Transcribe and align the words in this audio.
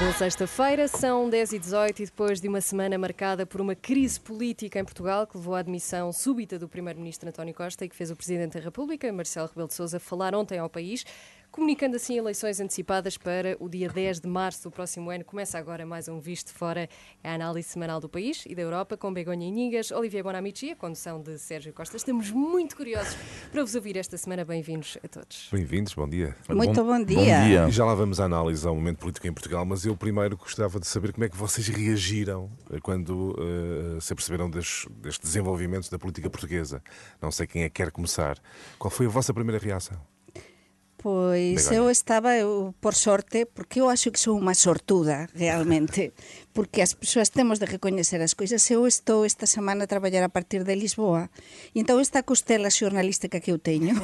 Boa 0.00 0.14
sexta-feira, 0.14 0.88
são 0.88 1.28
10 1.28 1.52
e 1.52 1.58
18 1.58 2.00
e 2.00 2.06
depois 2.06 2.40
de 2.40 2.48
uma 2.48 2.62
semana 2.62 2.96
marcada 2.96 3.44
por 3.44 3.60
uma 3.60 3.74
crise 3.74 4.18
política 4.18 4.78
em 4.78 4.84
Portugal 4.84 5.26
que 5.26 5.36
levou 5.36 5.54
à 5.54 5.58
admissão 5.58 6.10
súbita 6.10 6.58
do 6.58 6.66
Primeiro-Ministro 6.66 7.28
António 7.28 7.52
Costa 7.52 7.84
e 7.84 7.88
que 7.90 7.94
fez 7.94 8.10
o 8.10 8.16
Presidente 8.16 8.54
da 8.54 8.64
República, 8.64 9.12
Marcelo 9.12 9.48
Rebelo 9.48 9.68
de 9.68 9.74
Sousa, 9.74 10.00
falar 10.00 10.34
ontem 10.34 10.58
ao 10.58 10.70
país 10.70 11.04
comunicando 11.50 11.96
assim 11.96 12.16
eleições 12.16 12.60
antecipadas 12.60 13.16
para 13.16 13.56
o 13.58 13.68
dia 13.68 13.88
10 13.88 14.20
de 14.20 14.28
março 14.28 14.64
do 14.64 14.70
próximo 14.70 15.10
ano. 15.10 15.24
Começa 15.24 15.58
agora 15.58 15.84
mais 15.84 16.08
um 16.08 16.18
Visto 16.18 16.52
Fora, 16.52 16.88
a 17.22 17.34
análise 17.34 17.68
semanal 17.68 18.00
do 18.00 18.08
país 18.08 18.44
e 18.46 18.54
da 18.54 18.62
Europa, 18.62 18.96
com 18.96 19.12
Begonha 19.12 19.46
Iningas, 19.46 19.90
Olivia 19.90 20.22
Bonamici 20.22 20.66
e 20.66 20.70
a 20.70 20.76
condução 20.76 21.20
de 21.20 21.38
Sérgio 21.38 21.72
Costa. 21.72 21.96
Estamos 21.96 22.30
muito 22.30 22.76
curiosos 22.76 23.16
para 23.50 23.62
vos 23.62 23.74
ouvir 23.74 23.96
esta 23.96 24.16
semana. 24.16 24.44
Bem-vindos 24.44 24.96
a 25.02 25.08
todos. 25.08 25.48
Bem-vindos, 25.52 25.94
bom 25.94 26.08
dia. 26.08 26.36
Muito 26.48 26.84
bom, 26.84 27.02
dia. 27.02 27.16
Bom 27.16 27.46
dia. 27.46 27.68
E 27.68 27.72
já 27.72 27.84
lá 27.84 27.94
vamos 27.94 28.20
à 28.20 28.24
análise 28.24 28.66
ao 28.66 28.74
momento 28.74 28.98
político 28.98 29.26
em 29.26 29.32
Portugal, 29.32 29.64
mas 29.64 29.84
eu 29.84 29.96
primeiro 29.96 30.36
gostava 30.36 30.78
de 30.78 30.86
saber 30.86 31.12
como 31.12 31.24
é 31.24 31.28
que 31.28 31.36
vocês 31.36 31.66
reagiram 31.68 32.50
quando 32.82 33.32
uh, 33.32 34.00
se 34.00 34.12
aperceberam 34.12 34.48
destes, 34.48 34.86
destes 34.92 35.28
desenvolvimentos 35.28 35.88
da 35.88 35.98
política 35.98 36.30
portuguesa. 36.30 36.82
Não 37.20 37.30
sei 37.30 37.46
quem 37.46 37.62
é 37.64 37.68
que 37.68 37.82
quer 37.82 37.90
começar. 37.90 38.38
Qual 38.78 38.90
foi 38.90 39.06
a 39.06 39.08
vossa 39.08 39.34
primeira 39.34 39.62
reação? 39.62 40.09
Pois 41.00 41.64
Begoña. 41.64 41.78
eu 41.80 41.88
estaba, 41.88 42.36
eu, 42.36 42.74
por 42.76 42.94
sorte, 42.94 43.46
porque 43.48 43.80
eu 43.80 43.88
acho 43.88 44.12
que 44.12 44.20
sou 44.20 44.36
unha 44.36 44.52
sortuda, 44.52 45.32
realmente, 45.32 46.12
porque 46.52 46.84
as 46.84 46.92
persoas 46.92 47.32
temos 47.32 47.56
de 47.56 47.64
recoñecer 47.64 48.20
as 48.20 48.36
coisas. 48.36 48.60
Eu 48.68 48.84
estou 48.84 49.24
esta 49.24 49.48
semana 49.48 49.88
a 49.88 49.90
traballar 49.90 50.28
a 50.28 50.28
partir 50.28 50.60
de 50.60 50.76
Lisboa, 50.76 51.32
e 51.72 51.80
entón 51.80 52.04
esta 52.04 52.20
costela 52.20 52.68
xornalística 52.68 53.40
que 53.40 53.48
eu 53.48 53.56
teño, 53.56 53.96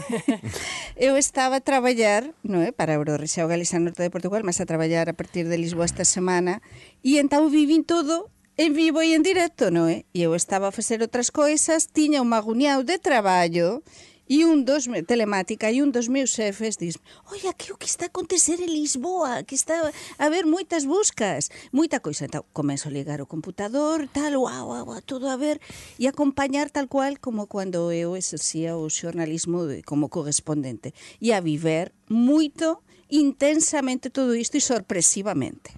eu 0.96 1.20
estaba 1.20 1.60
a 1.60 1.64
traballar, 1.64 2.32
non 2.40 2.64
é, 2.64 2.72
para 2.72 2.96
Eurorexeo 2.96 3.44
Galiza 3.44 3.76
Norte 3.76 4.00
de 4.00 4.08
Portugal, 4.08 4.40
mas 4.40 4.64
a 4.64 4.68
traballar 4.68 5.12
a 5.12 5.18
partir 5.20 5.44
de 5.44 5.60
Lisboa 5.60 5.84
esta 5.84 6.08
semana, 6.08 6.64
e 7.04 7.20
entón 7.20 7.52
vivín 7.52 7.84
todo 7.84 8.32
en 8.56 8.72
vivo 8.72 9.04
e 9.04 9.12
en 9.12 9.20
directo, 9.20 9.68
non 9.68 9.92
é? 9.92 10.08
E 10.16 10.24
eu 10.24 10.32
estaba 10.32 10.72
a 10.72 10.72
facer 10.72 11.04
outras 11.04 11.28
coisas, 11.28 11.92
tiña 11.92 12.24
unha 12.24 12.40
reunión 12.40 12.88
de 12.88 12.96
traballo, 12.96 13.84
E 14.26 14.42
un 14.42 14.66
dos, 14.66 14.90
telemática, 15.06 15.70
e 15.70 15.78
un 15.78 15.94
dos 15.94 16.10
meus 16.10 16.34
xefes 16.34 16.74
diz 16.82 16.98
Oi, 17.30 17.46
aquí 17.46 17.70
o 17.70 17.78
que 17.78 17.86
está 17.86 18.06
a 18.06 18.12
acontecer 18.12 18.58
en 18.58 18.74
Lisboa, 18.74 19.46
que 19.46 19.54
está 19.54 19.86
a 19.86 19.92
haber 20.18 20.50
moitas 20.50 20.82
buscas, 20.82 21.46
moita 21.70 22.02
coisa. 22.02 22.26
Então, 22.26 22.42
começo 22.50 22.90
a 22.90 22.90
ligar 22.90 23.22
o 23.22 23.30
computador, 23.30 24.10
tal, 24.10 24.34
uau, 24.42 24.74
uau, 24.74 24.84
uau, 24.90 25.02
todo 25.06 25.30
a 25.30 25.38
ver, 25.38 25.62
e 25.94 26.10
acompañar 26.10 26.74
tal 26.74 26.90
cual 26.90 27.22
como 27.22 27.46
cando 27.46 27.94
eu 27.94 28.18
exercía 28.18 28.74
o 28.74 28.90
xornalismo 28.90 29.62
como 29.86 30.10
correspondente. 30.10 30.90
E 31.22 31.30
a 31.30 31.38
viver 31.38 31.94
moito, 32.10 32.82
intensamente 33.06 34.10
todo 34.10 34.34
isto 34.34 34.58
e 34.58 34.60
sorpresivamente. 34.60 35.70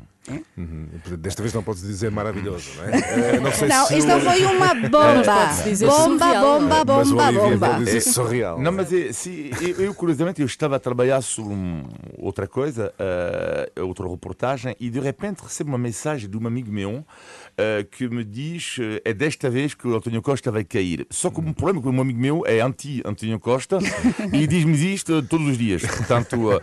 Uhum. 0.57 0.89
Desta 1.19 1.43
vez 1.43 1.55
não 1.55 1.63
podes 1.63 1.83
dizer 1.83 2.11
maravilhoso, 2.11 2.71
não 2.77 2.85
é? 2.85 3.41
Não, 3.41 3.53
sei 3.53 3.69
não 3.69 3.87
se 3.87 3.99
isto 3.99 4.13
o... 4.13 4.21
foi 4.21 4.45
uma 4.45 4.75
bomba. 4.75 5.59
bomba, 5.59 6.85
bomba, 6.85 6.85
bomba, 6.85 7.33
bomba. 7.33 7.85
Dizer 7.85 8.01
surreal. 8.01 8.61
Não, 8.61 8.73
mas 8.73 8.93
é, 8.93 9.13
se, 9.13 9.51
eu, 9.61 9.87
eu, 9.87 9.95
curiosamente, 9.95 10.41
eu 10.41 10.47
estava 10.47 10.77
a 10.77 10.79
trabalhar 10.79 11.21
sobre 11.23 11.55
um, 11.55 11.85
outra 12.19 12.47
coisa, 12.47 12.93
uh, 12.99 13.87
outra 13.87 14.09
reportagem, 14.09 14.77
e 14.81 14.91
de 14.91 15.01
repente 15.01 15.41
recebo 15.43 15.71
uma 15.71 15.79
mensagem 15.79 16.29
de 16.29 16.37
um 16.37 16.47
amigo 16.47 16.71
meu 16.71 17.05
uh, 17.59 17.85
que 17.91 18.09
me 18.09 18.25
diz 18.25 18.77
é 19.05 19.13
desta 19.13 19.51
vez 19.51 19.75
que 19.75 19.87
o 19.87 19.97
António 19.97 20.23
Costa 20.23 20.51
vai 20.51 20.65
cair. 20.65 21.07
Só 21.11 21.31
que 21.31 21.41
o 21.41 21.55
problema 21.55 21.81
é 21.81 21.83
que 21.83 21.89
o 21.89 21.93
meu 21.93 22.03
amigo 22.03 22.21
meu 22.21 22.47
é 22.47 22.61
anti-António 22.61 23.41
Costa 23.41 23.79
e 24.33 24.47
diz-me 24.47 24.95
isto 24.95 25.23
todos 25.23 25.49
os 25.49 25.59
dias. 25.59 25.83
Portanto, 25.83 26.57
uh, 26.57 26.61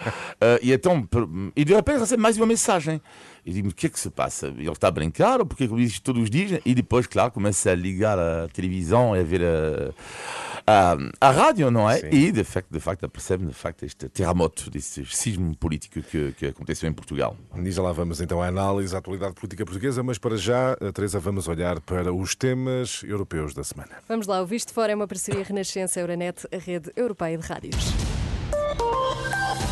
e 0.61 0.71
então, 0.71 1.07
e 1.55 1.65
de 1.65 1.73
repente 1.73 1.99
recebo 1.99 2.21
mais 2.21 2.37
uma 2.37 2.45
mensagem. 2.45 3.01
E 3.45 3.51
digo-me, 3.51 3.71
o 3.71 3.75
que 3.75 3.85
é 3.85 3.89
que 3.89 3.99
se 3.99 4.09
passa? 4.09 4.47
Ele 4.47 4.69
está 4.71 4.87
a 4.87 4.91
brincar 4.91 5.39
ou 5.39 5.45
porque 5.45 5.65
ele 5.65 5.75
diz 5.75 5.99
todos 5.99 6.23
os 6.23 6.29
dias? 6.31 6.59
E 6.65 6.73
depois, 6.73 7.05
claro, 7.05 7.31
começa 7.31 7.69
a 7.69 7.75
ligar 7.75 8.17
a 8.17 8.47
televisão 8.47 9.15
e 9.15 9.19
a 9.19 9.23
ver 9.23 9.43
a, 9.43 9.93
a, 10.67 10.97
a 11.21 11.31
rádio, 11.31 11.69
não 11.69 11.89
é? 11.89 11.99
Sim. 11.99 12.09
E, 12.11 12.31
de 12.31 12.43
facto, 12.43 12.69
de 12.71 12.79
facto, 12.79 13.07
percebe 13.09 13.45
de 13.45 13.53
facto 13.53 13.83
este 13.83 14.09
terremoto, 14.09 14.69
este 14.73 15.05
sismo 15.05 15.55
político 15.55 16.01
que, 16.01 16.31
que 16.33 16.47
aconteceu 16.47 16.89
em 16.89 16.93
Portugal. 16.93 17.37
E 17.55 17.71
já 17.71 17.81
lá 17.81 17.91
vamos 17.91 18.21
então 18.21 18.41
à 18.41 18.47
análise, 18.47 18.95
à 18.95 18.99
atualidade 18.99 19.33
política 19.33 19.65
portuguesa, 19.65 20.03
mas 20.03 20.17
para 20.17 20.37
já, 20.37 20.75
Teresa, 20.93 21.19
vamos 21.19 21.47
olhar 21.47 21.79
para 21.81 22.13
os 22.13 22.35
temas 22.35 23.01
europeus 23.03 23.53
da 23.53 23.63
semana. 23.63 23.97
Vamos 24.07 24.27
lá, 24.27 24.41
o 24.41 24.45
Visto 24.45 24.73
Fora 24.73 24.91
é 24.91 24.95
uma 24.95 25.07
parceria 25.07 25.43
Renascença 25.43 25.99
Euronet, 25.99 26.47
a 26.51 26.57
rede 26.57 26.91
europeia 26.95 27.37
de 27.37 27.47
rádios. 27.47 28.14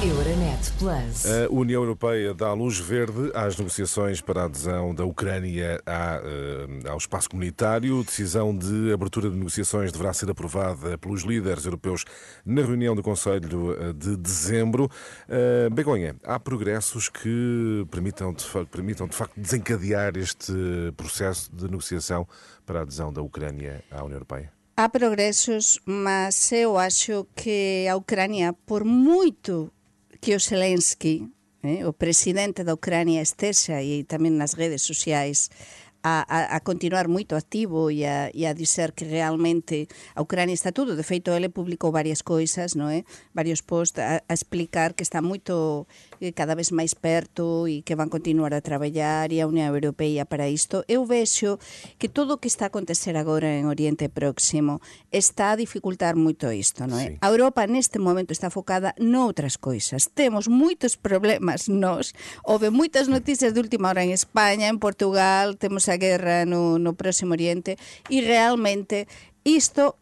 Euronet 0.04 0.74
Plus. 0.78 1.26
A 1.26 1.50
União 1.50 1.82
Europeia 1.82 2.34
dá 2.34 2.52
luz 2.52 2.78
verde 2.78 3.32
às 3.34 3.58
negociações 3.58 4.20
para 4.20 4.42
a 4.42 4.46
adesão 4.46 4.94
da 4.94 5.06
Ucrânia 5.06 5.82
eh, 5.86 6.90
ao 6.90 6.98
espaço 6.98 7.30
comunitário. 7.30 8.04
Decisão 8.04 8.54
de 8.54 8.92
abertura 8.92 9.30
de 9.30 9.38
negociações 9.38 9.94
deverá 9.94 10.12
ser 10.12 10.30
aprovada 10.30 10.98
pelos 10.98 11.24
líderes 11.24 11.64
europeus 11.64 12.04
na 12.46 12.62
reunião 12.62 12.96
do 12.96 13.02
Conselho 13.02 13.78
eh, 13.80 13.94
de 13.94 14.18
dezembro. 14.18 14.90
Eh, 15.30 15.70
Begonha, 15.72 16.18
há 16.26 16.38
progressos 16.38 17.08
que 17.08 17.88
permitam 17.90 18.34
de, 18.34 18.44
permitam 18.70 19.08
de 19.08 19.16
facto 19.16 19.40
desencadear 19.40 20.18
este 20.18 20.54
processo 20.98 21.50
de 21.56 21.64
negociação 21.64 22.28
para 22.66 22.80
a 22.80 22.82
adesão 22.82 23.14
da 23.14 23.22
Ucrânia 23.22 23.82
à 23.90 24.04
União 24.04 24.18
Europeia? 24.18 24.53
Há 24.76 24.90
progressos, 24.90 25.80
mas 25.86 26.52
eu 26.52 26.80
acho 26.80 27.28
que 27.36 27.86
a 27.88 27.96
Ucrânia, 27.96 28.54
por 28.66 28.84
muito 28.84 29.72
que 30.20 30.34
o 30.34 30.40
Zelensky, 30.40 31.30
eh, 31.62 31.86
o 31.86 31.94
presidente 31.94 32.64
da 32.64 32.74
Ucrania, 32.74 33.22
esteja 33.22 33.86
e 33.86 34.02
tamén 34.02 34.34
nas 34.34 34.58
redes 34.58 34.82
sociais 34.82 35.54
a, 36.04 36.56
a, 36.56 36.60
continuar 36.60 37.08
moito 37.08 37.40
activo 37.40 37.88
e 37.88 38.04
a, 38.04 38.28
e 38.36 38.44
a 38.46 38.52
dizer 38.52 38.92
que 38.92 39.08
realmente 39.08 39.88
a 40.14 40.22
Ucrania 40.22 40.54
está 40.54 40.76
tudo. 40.76 41.00
De 41.00 41.04
feito, 41.04 41.32
ele 41.32 41.48
publicou 41.48 41.96
varias 41.96 42.20
coisas, 42.20 42.76
non 42.76 42.92
é? 42.92 43.08
Varios 43.32 43.64
posts 43.64 44.04
a, 44.04 44.20
a 44.28 44.34
explicar 44.36 45.00
que 45.00 45.08
está 45.08 45.24
moito 45.24 45.88
cada 46.36 46.60
vez 46.60 46.76
máis 46.76 46.92
perto 46.92 47.72
e 47.72 47.88
que 47.88 47.96
van 47.96 48.12
continuar 48.12 48.52
a 48.52 48.60
traballar 48.60 49.32
e 49.32 49.40
a 49.40 49.48
Unión 49.48 49.72
Europea 49.72 50.28
para 50.28 50.52
isto. 50.52 50.84
Eu 50.92 51.08
vexo 51.08 51.56
que 51.96 52.12
todo 52.12 52.36
o 52.36 52.40
que 52.44 52.52
está 52.52 52.68
a 52.68 52.72
acontecer 52.72 53.16
agora 53.16 53.56
en 53.56 53.72
Oriente 53.72 54.12
Próximo 54.12 54.84
está 55.08 55.56
a 55.56 55.60
dificultar 55.60 56.20
moito 56.20 56.52
isto, 56.52 56.84
non 56.84 57.00
é? 57.00 57.16
Sí. 57.16 57.24
A 57.24 57.32
Europa 57.32 57.64
neste 57.64 57.96
momento 57.96 58.36
está 58.36 58.52
focada 58.52 58.92
noutras 59.00 59.56
coisas. 59.56 60.12
Temos 60.12 60.52
moitos 60.52 61.00
problemas 61.00 61.72
nós. 61.72 62.12
Houve 62.44 62.68
moitas 62.76 63.08
noticias 63.08 63.56
de 63.56 63.64
última 63.64 63.88
hora 63.88 64.04
en 64.04 64.12
España, 64.12 64.68
en 64.68 64.84
Portugal, 64.84 65.56
temos 65.56 65.88
a 65.94 65.98
guerra 65.98 66.46
no, 66.46 66.80
no 66.80 66.94
Próximo 66.98 67.34
Oriente 67.34 67.78
e 68.10 68.22
realmente 68.22 69.08
isto 69.46 69.98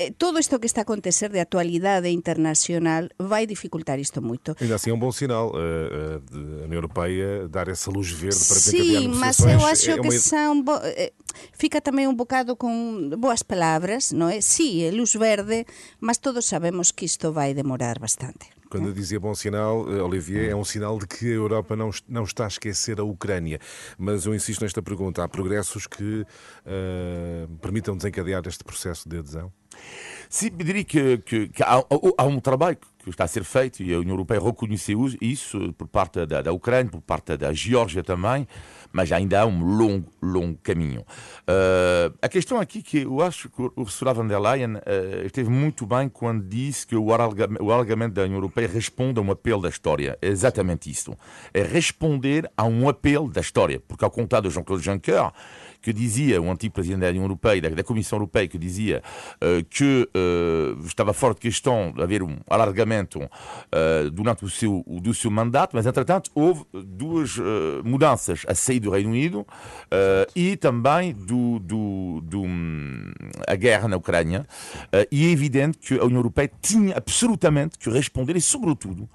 Eh, 0.00 0.12
todo 0.16 0.38
isto 0.38 0.58
que 0.58 0.64
está 0.64 0.80
a 0.80 0.86
acontecer 0.88 1.28
de 1.28 1.38
actualidade 1.38 2.08
internacional 2.08 3.06
vai 3.18 3.46
dificultar 3.46 3.98
isto 3.98 4.22
moito. 4.22 4.56
Ainda 4.58 4.76
assim 4.76 4.88
é 4.88 4.94
um 4.94 4.98
bom 4.98 5.12
sinal 5.12 5.50
uh, 5.50 5.52
uh, 5.52 6.62
a 6.62 6.64
União 6.64 6.78
Europeia 6.78 7.46
dar 7.46 7.68
essa 7.68 7.90
luz 7.90 8.10
verde 8.10 8.42
para 8.48 8.60
Sim, 8.60 9.08
mas 9.08 9.38
eu 9.40 9.66
acho 9.66 9.90
é 9.90 9.98
que 9.98 10.08
uma... 10.08 10.18
são 10.18 10.62
bo... 10.62 10.72
fica 11.52 11.82
também 11.82 12.08
um 12.08 12.14
bocado 12.14 12.56
com 12.56 13.10
boas 13.18 13.42
palavras, 13.42 14.10
não 14.10 14.30
é? 14.30 14.40
Sim, 14.40 14.84
é 14.84 14.90
luz 14.90 15.12
verde, 15.12 15.66
mas 16.00 16.16
todos 16.16 16.46
sabemos 16.46 16.90
que 16.90 17.04
isto 17.04 17.30
vai 17.30 17.52
demorar 17.52 17.98
bastante. 17.98 18.48
Quando 18.70 18.86
eu 18.86 18.94
dizia 18.94 19.20
bom 19.20 19.34
sinal, 19.34 19.80
Olivier, 19.80 20.48
é 20.48 20.56
um 20.56 20.64
sinal 20.64 20.98
de 20.98 21.06
que 21.06 21.26
a 21.26 21.34
Europa 21.34 21.76
não, 21.76 21.90
não 22.08 22.22
está 22.22 22.44
a 22.44 22.48
esquecer 22.48 23.00
a 23.00 23.04
Ucrânia. 23.04 23.58
Mas 23.98 24.24
eu 24.24 24.34
insisto 24.34 24.62
nesta 24.62 24.80
pergunta: 24.80 25.22
há 25.22 25.28
progressos 25.28 25.86
que 25.86 26.22
uh, 26.22 27.58
permitam 27.60 27.96
desencadear 27.96 28.42
este 28.46 28.64
processo 28.64 29.06
de 29.06 29.18
adesão? 29.18 29.52
Sim, 30.28 30.50
diria 30.56 30.84
que, 30.84 31.18
que, 31.18 31.48
que 31.48 31.62
há, 31.62 31.84
há, 32.16 32.24
um 32.24 32.38
trabalho 32.38 32.78
que 33.02 33.10
está 33.10 33.24
a 33.24 33.28
ser 33.28 33.42
feito 33.42 33.82
e 33.82 33.92
a 33.92 33.98
União 33.98 34.12
Europeia 34.12 34.40
reconheceu 34.40 35.04
isso 35.20 35.72
por 35.72 35.88
parte 35.88 36.24
da, 36.24 36.40
da 36.40 36.52
Ucrânia, 36.52 36.88
por 36.88 37.00
parte 37.00 37.36
da 37.36 37.52
Geórgia 37.52 38.04
também, 38.04 38.46
mas 38.92 39.10
ainda 39.10 39.40
há 39.40 39.46
um 39.46 39.64
longo, 39.64 40.08
longo 40.22 40.56
caminho. 40.62 41.00
Uh, 41.00 42.16
a 42.22 42.28
questão 42.28 42.60
aqui 42.60 42.80
que 42.80 42.98
eu 42.98 43.20
acho 43.20 43.48
que 43.48 43.60
o 43.60 43.72
Ursula 43.76 44.14
von 44.14 44.26
der 44.26 44.38
Leyen 44.38 44.76
uh, 44.76 45.26
esteve 45.26 45.50
muito 45.50 45.84
bem 45.84 46.08
quando 46.08 46.44
disse 46.44 46.86
que 46.86 46.94
o 46.94 47.12
alargamento 47.12 48.14
da 48.14 48.22
União 48.22 48.36
Europeia 48.36 48.68
responde 48.68 49.18
a 49.18 49.22
um 49.22 49.32
apelo 49.32 49.62
da 49.62 49.68
história. 49.68 50.16
É 50.22 50.28
exatamente 50.28 50.88
isso. 50.88 51.16
É 51.52 51.62
responder 51.62 52.48
a 52.56 52.64
um 52.64 52.88
apelo 52.88 53.28
da 53.28 53.40
história. 53.40 53.80
Porque, 53.80 54.04
ao 54.04 54.10
contrário 54.12 54.48
de 54.48 54.54
Jean-Claude 54.54 54.84
Juncker, 54.84 55.32
que 55.80 55.92
dizia, 55.92 56.40
o 56.40 56.50
antigo 56.50 56.74
presidente 56.74 57.00
da 57.00 57.08
União 57.08 57.24
Europeia, 57.24 57.60
da, 57.62 57.68
da 57.70 57.82
Comissão 57.82 58.18
Europeia, 58.18 58.46
que 58.46 58.58
dizia 58.58 59.02
uh, 59.36 59.64
que 59.68 60.08
uh, 60.14 60.86
estava 60.86 61.12
fora 61.12 61.34
de 61.34 61.40
questão 61.40 61.92
de 61.92 62.02
haver 62.02 62.22
um 62.22 62.36
alargamento 62.48 63.20
uh, 63.20 64.10
durante 64.12 64.44
o 64.44 64.50
seu, 64.50 64.84
do 64.86 65.14
seu 65.14 65.30
mandato, 65.30 65.74
mas 65.74 65.86
entretanto 65.86 66.30
houve 66.34 66.64
duas 66.72 67.38
mudanças 67.84 68.42
a 68.46 68.54
sair 68.54 68.80
do 68.80 68.90
Reino 68.90 69.10
Unido 69.10 69.46
e 70.34 70.56
também 70.56 71.12
do, 71.12 71.58
do, 71.58 72.20
do 72.22 72.42
um, 72.42 73.12
a 73.46 73.54
guerra 73.54 73.88
na 73.88 73.96
Ucrânia. 73.96 74.46
e 75.10 75.26
é 75.26 75.30
evidente 75.30 75.78
que 75.78 75.94
a 75.94 76.04
União 76.04 76.18
Europeia 76.18 76.50
tinha 76.60 76.96
absolutamente 76.96 77.78
que 77.78 77.90
responder 77.90 78.36
e, 78.36 78.40
sobretudo, 78.40 79.08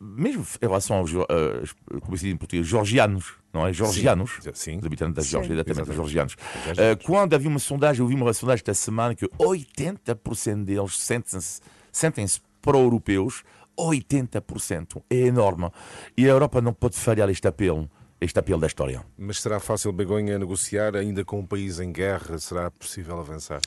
mesmo 0.00 0.46
em 0.60 0.66
relação 0.66 0.98
aos, 0.98 1.12
como 2.02 2.16
se 2.16 2.24
diz 2.24 2.34
em 2.34 2.36
português, 2.36 2.66
georgianos, 2.66 3.34
não 3.54 3.66
é? 3.66 3.72
Georgianos. 3.72 4.32
Sim, 4.40 4.50
sim. 4.52 4.78
Os 4.78 4.84
habitantes 4.84 5.14
da 5.14 5.22
Geórgia, 5.22 5.54
exatamente, 5.54 5.90
os 5.90 5.96
georgianos. 5.96 6.34
Uh, 6.34 7.04
quando 7.04 7.34
havia 7.34 7.48
uma 7.48 7.60
sondagem, 7.60 8.02
eu 8.02 8.08
vi 8.08 8.14
uma 8.14 8.32
sondagem 8.32 8.60
esta 8.60 8.74
semana 8.74 9.14
que 9.14 9.26
80% 9.26 10.64
deles 10.64 10.98
sentem-se 10.98 11.60
sentem 11.92 12.26
pró-europeus. 12.60 13.44
80% 13.78 15.02
é 15.10 15.16
enorme. 15.16 15.70
E 16.16 16.26
a 16.26 16.28
Europa 16.28 16.60
não 16.60 16.72
pode 16.72 16.96
falhar 16.96 17.28
este 17.28 17.48
apelo 17.48 17.88
este 18.20 18.38
apelo 18.38 18.60
da 18.60 18.66
história. 18.66 19.04
Mas 19.18 19.40
será 19.40 19.60
fácil 19.60 19.92
Begonha 19.92 20.38
negociar 20.38 20.96
ainda 20.96 21.24
com 21.24 21.40
um 21.40 21.46
país 21.46 21.78
em 21.78 21.92
guerra? 21.92 22.38
Será 22.38 22.70
possível 22.70 23.18
avançar? 23.18 23.60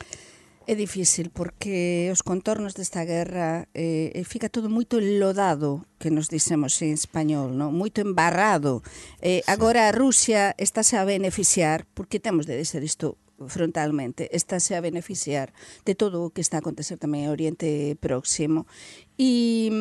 É 0.67 0.75
difícil 0.75 1.31
porque 1.31 2.11
os 2.11 2.19
contornos 2.19 2.75
desta 2.75 3.07
guerra 3.07 3.71
eh, 3.71 4.11
fica 4.27 4.51
todo 4.51 4.67
moito 4.67 4.99
enlodado, 4.99 5.87
que 5.95 6.11
nos 6.11 6.27
dicemos 6.27 6.75
en 6.83 6.91
español, 6.91 7.55
no? 7.55 7.71
moito 7.71 8.03
embarrado. 8.03 8.83
Eh, 9.23 9.47
agora 9.47 9.87
a 9.87 9.95
Rusia 9.95 10.51
estáse 10.59 10.99
a 10.99 11.07
beneficiar, 11.07 11.87
porque 11.95 12.19
temos 12.19 12.51
de 12.51 12.59
dizer 12.59 12.83
isto 12.83 13.15
frontalmente, 13.47 14.27
estáse 14.35 14.75
a 14.75 14.83
beneficiar 14.83 15.53
de 15.87 15.95
todo 15.95 16.27
o 16.27 16.35
que 16.35 16.43
está 16.43 16.59
a 16.59 16.63
acontecer 16.65 16.99
tamén 16.99 17.29
en 17.29 17.31
Oriente 17.31 17.95
Próximo 18.03 18.67
e, 19.15 19.71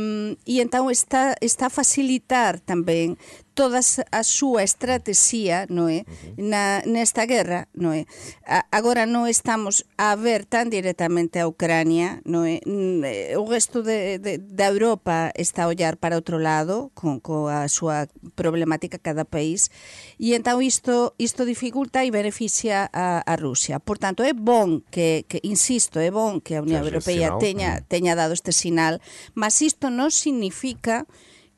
e 0.45 0.55
entón 0.61 0.93
está, 0.93 1.35
está 1.41 1.67
a 1.67 1.75
facilitar 1.75 2.61
tamén 2.61 3.17
toda 3.57 3.81
a 3.81 4.23
súa 4.23 4.63
estrategia 4.63 5.67
non 5.67 5.89
é? 5.89 6.05
Na, 6.39 6.85
nesta 6.87 7.27
guerra, 7.27 7.67
non 7.73 7.97
é? 7.97 8.05
A, 8.47 8.69
agora 8.71 9.09
non 9.09 9.25
estamos 9.27 9.89
a 9.99 10.15
ver 10.15 10.45
tan 10.47 10.69
directamente 10.71 11.43
a 11.43 11.49
Ucrania, 11.49 12.23
non 12.23 12.47
é? 12.47 12.63
Mm, 12.63 13.03
eh, 13.03 13.35
o 13.35 13.49
resto 13.49 13.83
de, 13.83 14.21
de, 14.23 14.39
de 14.39 14.65
Europa 14.69 15.35
está 15.35 15.67
a 15.67 15.73
ollar 15.73 15.99
para 15.99 16.15
outro 16.15 16.39
lado, 16.39 16.95
con, 16.95 17.19
con 17.19 17.51
a 17.51 17.67
súa 17.67 18.07
problemática 18.39 19.01
cada 19.03 19.27
país, 19.27 19.75
e 20.21 20.39
entón 20.39 20.63
isto, 20.63 21.19
isto 21.19 21.43
dificulta 21.43 22.07
e 22.07 22.15
beneficia 22.15 22.87
a, 22.93 23.27
a 23.27 23.35
Rusia. 23.35 23.81
Por 23.83 23.97
tanto, 23.99 24.23
é 24.23 24.37
bon 24.37 24.85
que, 24.93 25.27
que, 25.27 25.43
insisto, 25.43 25.99
é 25.99 26.15
bon 26.15 26.39
que 26.39 26.55
a 26.55 26.63
Unión 26.63 26.85
Europea 26.85 27.35
teña, 27.41 27.83
teña 27.89 28.15
dado 28.15 28.37
este 28.37 28.53
sinal, 28.53 29.01
mas 29.35 29.59
isto 29.65 29.91
non 29.91 30.13
significa 30.15 30.37
significa 30.37 31.07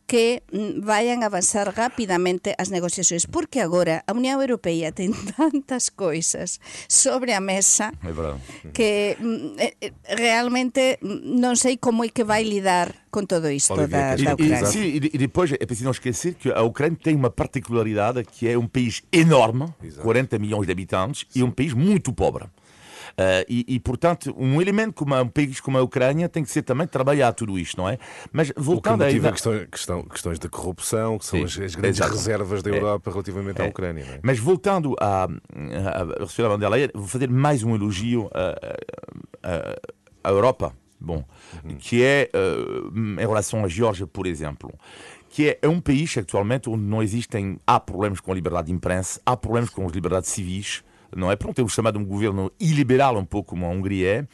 que 0.09 0.43
mm, 0.51 0.81
vayan 0.89 1.21
a 1.21 1.29
avanzar 1.29 1.69
rapidamente 1.77 2.57
as 2.57 2.73
negociacións, 2.73 3.29
porque 3.29 3.61
agora 3.61 4.09
a 4.09 4.17
Unión 4.17 4.41
Europea 4.41 4.89
ten 4.91 5.13
tantas 5.37 5.93
coisas 5.93 6.65
sobre 6.89 7.37
a 7.37 7.45
mesa 7.45 7.93
que 8.73 9.21
mm, 9.21 9.61
eh, 9.61 9.77
eh, 9.79 9.93
realmente 10.17 10.97
mm, 11.05 11.37
non 11.37 11.61
sei 11.61 11.77
como 11.77 12.03
é 12.03 12.09
que 12.09 12.25
vai 12.25 12.43
lidar 12.43 12.97
com 13.13 13.29
todo 13.29 13.53
isto 13.53 13.77
da, 13.87 14.17
da 14.17 14.33
Ucrânia. 14.33 14.65
E, 14.73 14.97
e, 14.97 15.11
e, 15.13 15.19
depois 15.21 15.53
é 15.53 15.65
preciso 15.65 15.85
não 15.85 15.93
esquecer 15.93 16.35
que 16.35 16.49
a 16.49 16.65
Ucrânia 16.65 16.97
tem 16.97 17.13
uma 17.13 17.31
particularidade 17.31 18.25
que 18.25 18.49
é 18.49 18.57
um 18.57 18.67
país 18.67 19.05
enorme, 19.13 19.69
Exato. 19.85 20.03
40 20.03 20.39
milhões 20.41 20.67
de 20.67 20.73
habitantes, 20.73 21.29
Sim. 21.29 21.41
e 21.41 21.43
um 21.45 21.53
país 21.53 21.77
muito 21.77 22.13
pobre. 22.13 22.49
Uh, 23.19 23.43
e, 23.49 23.65
e, 23.67 23.81
portanto, 23.81 24.33
um 24.39 24.63
elemento 24.63 24.95
como 24.95 25.21
um 25.21 25.29
país 25.29 25.59
como 25.59 25.77
a 25.77 25.83
Ucrânia 25.83 26.29
tem 26.29 26.45
que 26.45 26.51
ser 26.53 26.63
também 26.63 26.87
trabalhar 26.87 27.33
tudo 27.33 27.59
isto, 27.59 27.77
não 27.77 27.89
é? 27.89 27.99
Mas 28.31 28.53
voltando 28.57 29.03
a. 29.03 29.09
Questões, 29.09 29.67
questão, 29.69 30.03
questões 30.05 30.39
de 30.39 30.49
corrupção, 30.49 31.19
que 31.19 31.27
são 31.27 31.43
as, 31.43 31.59
as, 31.59 31.75
grandes 31.75 31.99
exatamente. 31.99 32.17
reservas 32.17 32.63
da 32.63 32.71
é. 32.71 32.77
Europa 32.77 33.11
é. 33.11 33.13
relativamente 33.13 33.61
à 33.61 33.65
é. 33.65 33.69
Ucrânia. 33.69 34.05
É? 34.05 34.21
Mas 34.23 34.39
voltando 34.39 34.95
à, 35.01 35.25
à, 35.25 36.23
à 36.23 36.29
senhora 36.29 36.55
van 36.55 36.61
der 36.61 36.69
Leyen, 36.69 36.91
vou 36.95 37.09
fazer 37.09 37.29
mais 37.29 37.65
um 37.65 37.75
elogio 37.75 38.31
à, 40.23 40.31
Europa. 40.31 40.73
Bom, 41.01 41.25
uhum. 41.65 41.77
que 41.77 42.03
é 42.03 42.29
uh, 42.35 42.93
em 42.97 43.27
relação 43.27 43.65
à 43.65 43.69
Geórgia, 43.69 44.07
por 44.07 44.27
exemplo 44.27 44.73
que 45.31 45.59
é 45.61 45.69
um 45.69 45.81
país 45.81 46.17
atualmente 46.17 46.71
onde 46.71 46.83
não 46.83 47.03
existem 47.03 47.59
há 47.67 47.79
problemas 47.79 48.19
com 48.19 48.33
a 48.33 48.35
liberdade 48.35 48.69
de 48.69 48.73
imprensa, 48.73 49.21
há 49.27 49.37
problemas 49.37 49.71
com 49.71 49.87
as 49.87 49.93
liberdades 49.93 50.31
civis, 50.31 50.83
não 51.15 51.31
é? 51.31 51.37
Pronto, 51.37 51.57
temos 51.57 51.73
chamado 51.73 51.99
um 51.99 52.05
governo 52.05 52.51
iliberal, 52.59 53.17
um 53.17 53.25
pouco 53.25 53.51
como 53.51 53.67
a 53.67 53.69
Hungria 53.69 54.09
é, 54.09 54.27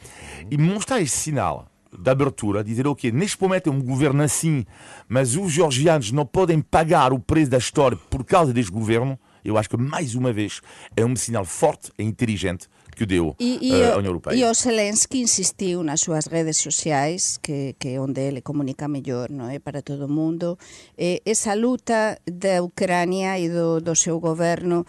e 0.49 0.57
mostrar 0.57 1.01
esse 1.01 1.15
sinal 1.17 1.67
de 1.97 2.09
abertura, 2.09 2.63
dizer, 2.63 2.87
ok, 2.87 3.11
neste 3.11 3.41
momento 3.41 3.69
é 3.69 3.71
um 3.71 3.81
governo 3.81 4.21
assim, 4.21 4.65
mas 5.07 5.35
os 5.35 5.51
georgianos 5.51 6.11
não 6.11 6.25
podem 6.25 6.59
pagar 6.61 7.13
o 7.13 7.19
preço 7.19 7.51
da 7.51 7.57
história 7.57 7.97
por 8.09 8.23
causa 8.23 8.53
deste 8.53 8.71
governo, 8.71 9.17
eu 9.43 9.57
acho 9.57 9.69
que, 9.69 9.77
mais 9.77 10.15
uma 10.15 10.33
vez, 10.33 10.59
é 10.97 11.05
um 11.05 11.15
sinal 11.15 11.45
forte 11.45 11.91
e 11.99 12.03
inteligente 12.03 12.67
que 12.95 13.05
deu 13.05 13.35
e, 13.39 13.59
e 13.61 13.71
uh, 13.73 13.93
a 13.93 13.97
União 13.97 14.11
Europeia. 14.11 14.35
E 14.35 14.43
o 14.45 14.53
Zelensky 14.53 15.19
insistiu 15.19 15.83
nas 15.83 16.01
suas 16.01 16.25
redes 16.25 16.57
sociais, 16.57 17.37
que, 17.37 17.75
que 17.77 17.89
é 17.89 18.01
onde 18.01 18.21
ele 18.21 18.41
comunica 18.41 18.87
melhor 18.87 19.29
não 19.29 19.49
é, 19.49 19.59
para 19.59 19.81
todo 19.81 20.07
mundo, 20.07 20.57
eh, 20.97 21.21
essa 21.25 21.53
luta 21.53 22.17
da 22.25 22.63
Ucrânia 22.63 23.37
e 23.37 23.49
do, 23.49 23.81
do 23.81 23.95
seu 23.95 24.19
governo 24.19 24.85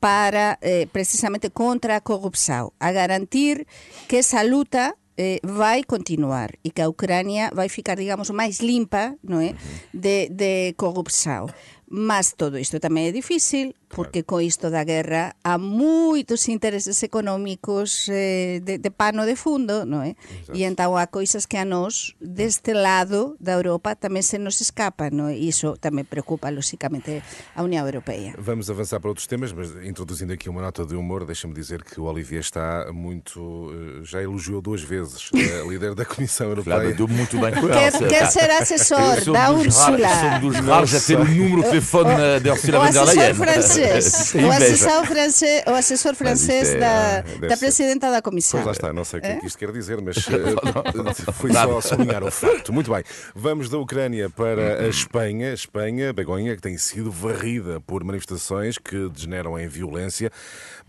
para 0.00 0.58
eh, 0.62 0.88
precisamente 0.90 1.50
contra 1.50 1.96
a 1.96 2.00
corrupção, 2.00 2.72
a 2.80 2.90
garantir 2.90 3.66
que 4.08 4.16
essa 4.16 4.42
luta 4.42 4.96
eh, 5.16 5.38
vai 5.44 5.84
continuar 5.84 6.50
e 6.64 6.70
que 6.72 6.80
a 6.80 6.88
Ucrânia 6.88 7.52
vai 7.54 7.68
ficar, 7.68 7.96
digamos, 7.96 8.30
mais 8.30 8.60
limpa 8.60 9.14
não 9.22 9.40
é, 9.40 9.54
de, 9.92 10.30
de 10.30 10.72
corrupção. 10.80 11.46
Mas 11.86 12.32
todo 12.32 12.56
isto 12.56 12.80
tamén 12.80 13.10
é 13.10 13.12
difícil, 13.12 13.76
porque 13.90 14.22
claro. 14.22 14.40
co 14.42 14.46
isto 14.46 14.70
da 14.70 14.84
guerra 14.84 15.34
há 15.42 15.58
moitos 15.58 16.48
intereses 16.48 17.02
económicos 17.02 18.06
eh, 18.08 18.62
de, 18.62 18.78
de 18.78 18.90
pano 18.90 19.26
de 19.26 19.34
fundo, 19.34 19.82
non 19.82 20.06
é? 20.06 20.14
Exacto. 20.14 20.54
E 20.54 20.62
entón 20.62 20.94
há 20.94 21.10
coisas 21.10 21.50
que 21.50 21.58
a 21.58 21.66
nós, 21.66 22.14
deste 22.22 22.70
lado 22.70 23.34
da 23.42 23.58
Europa, 23.58 23.98
tamén 23.98 24.22
se 24.22 24.38
nos 24.38 24.62
escapa, 24.62 25.10
non 25.10 25.26
é? 25.26 25.34
E 25.34 25.50
iso 25.50 25.74
tamén 25.74 26.06
preocupa, 26.06 26.54
lóxicamente, 26.54 27.26
a 27.58 27.66
Unión 27.66 27.82
Europeia. 27.82 28.38
Vamos 28.38 28.70
avançar 28.70 29.02
para 29.02 29.10
outros 29.10 29.26
temas, 29.26 29.50
mas 29.50 29.74
introduzindo 29.82 30.30
aqui 30.30 30.46
uma 30.46 30.62
nota 30.62 30.86
de 30.86 30.94
humor, 30.94 31.26
deixa-me 31.26 31.52
dizer 31.52 31.82
que 31.82 31.98
o 31.98 32.06
Olivier 32.06 32.46
está 32.46 32.94
muito... 32.94 33.74
Eh, 33.74 34.06
já 34.06 34.22
elogiou 34.22 34.62
duas 34.62 34.86
vezes 34.86 35.34
a 35.34 35.66
líder 35.66 35.98
da 35.98 36.06
Comissão 36.06 36.46
Europeia. 36.54 36.94
Claro, 36.94 37.10
muito 37.10 37.34
bem 37.42 37.52
com 37.58 37.66
ela. 37.66 37.90
Quer, 37.90 38.08
quer 38.08 38.26
ser 38.30 38.50
assessor 38.54 39.18
da 39.34 39.50
Ursula. 39.50 40.08
Somos 40.14 40.40
dos 40.40 40.56
raros 40.62 40.94
a 40.94 41.00
ter 41.00 41.18
o 41.18 41.24
número 41.26 41.62
telefone 41.66 42.38
da 42.38 42.52
Ursula 42.54 42.78
von 42.78 42.92
der 42.92 43.04
Leyen. 43.04 43.79
Francês. 43.88 44.34
o 44.34 44.50
assessor 44.50 45.06
francês, 45.06 45.62
o 45.66 45.70
assessor 45.70 46.14
francês 46.14 46.68
é, 46.70 46.78
da, 46.78 47.20
da 47.48 47.56
presidenta 47.56 48.10
da 48.10 48.22
Comissão. 48.22 48.62
Pois 48.62 48.66
lá 48.66 48.72
está, 48.72 48.92
não 48.92 49.04
sei 49.04 49.18
o 49.18 49.22
que 49.22 49.28
é 49.28 49.36
que 49.36 49.46
isto 49.46 49.58
quer 49.58 49.72
dizer, 49.72 50.00
mas 50.00 50.16
uh, 50.28 51.32
foi 51.32 51.52
só 51.52 51.80
sublinhar 51.80 52.22
o 52.22 52.30
facto. 52.30 52.72
Muito 52.72 52.90
bem, 52.92 53.02
vamos 53.34 53.68
da 53.68 53.78
Ucrânia 53.78 54.30
para 54.30 54.84
a 54.84 54.88
Espanha. 54.88 55.52
Espanha, 55.52 56.12
Begonha, 56.12 56.54
que 56.56 56.62
tem 56.62 56.76
sido 56.78 57.10
varrida 57.10 57.80
por 57.80 58.04
manifestações 58.04 58.78
que 58.78 59.08
degeneram 59.08 59.58
em 59.58 59.68
violência 59.68 60.30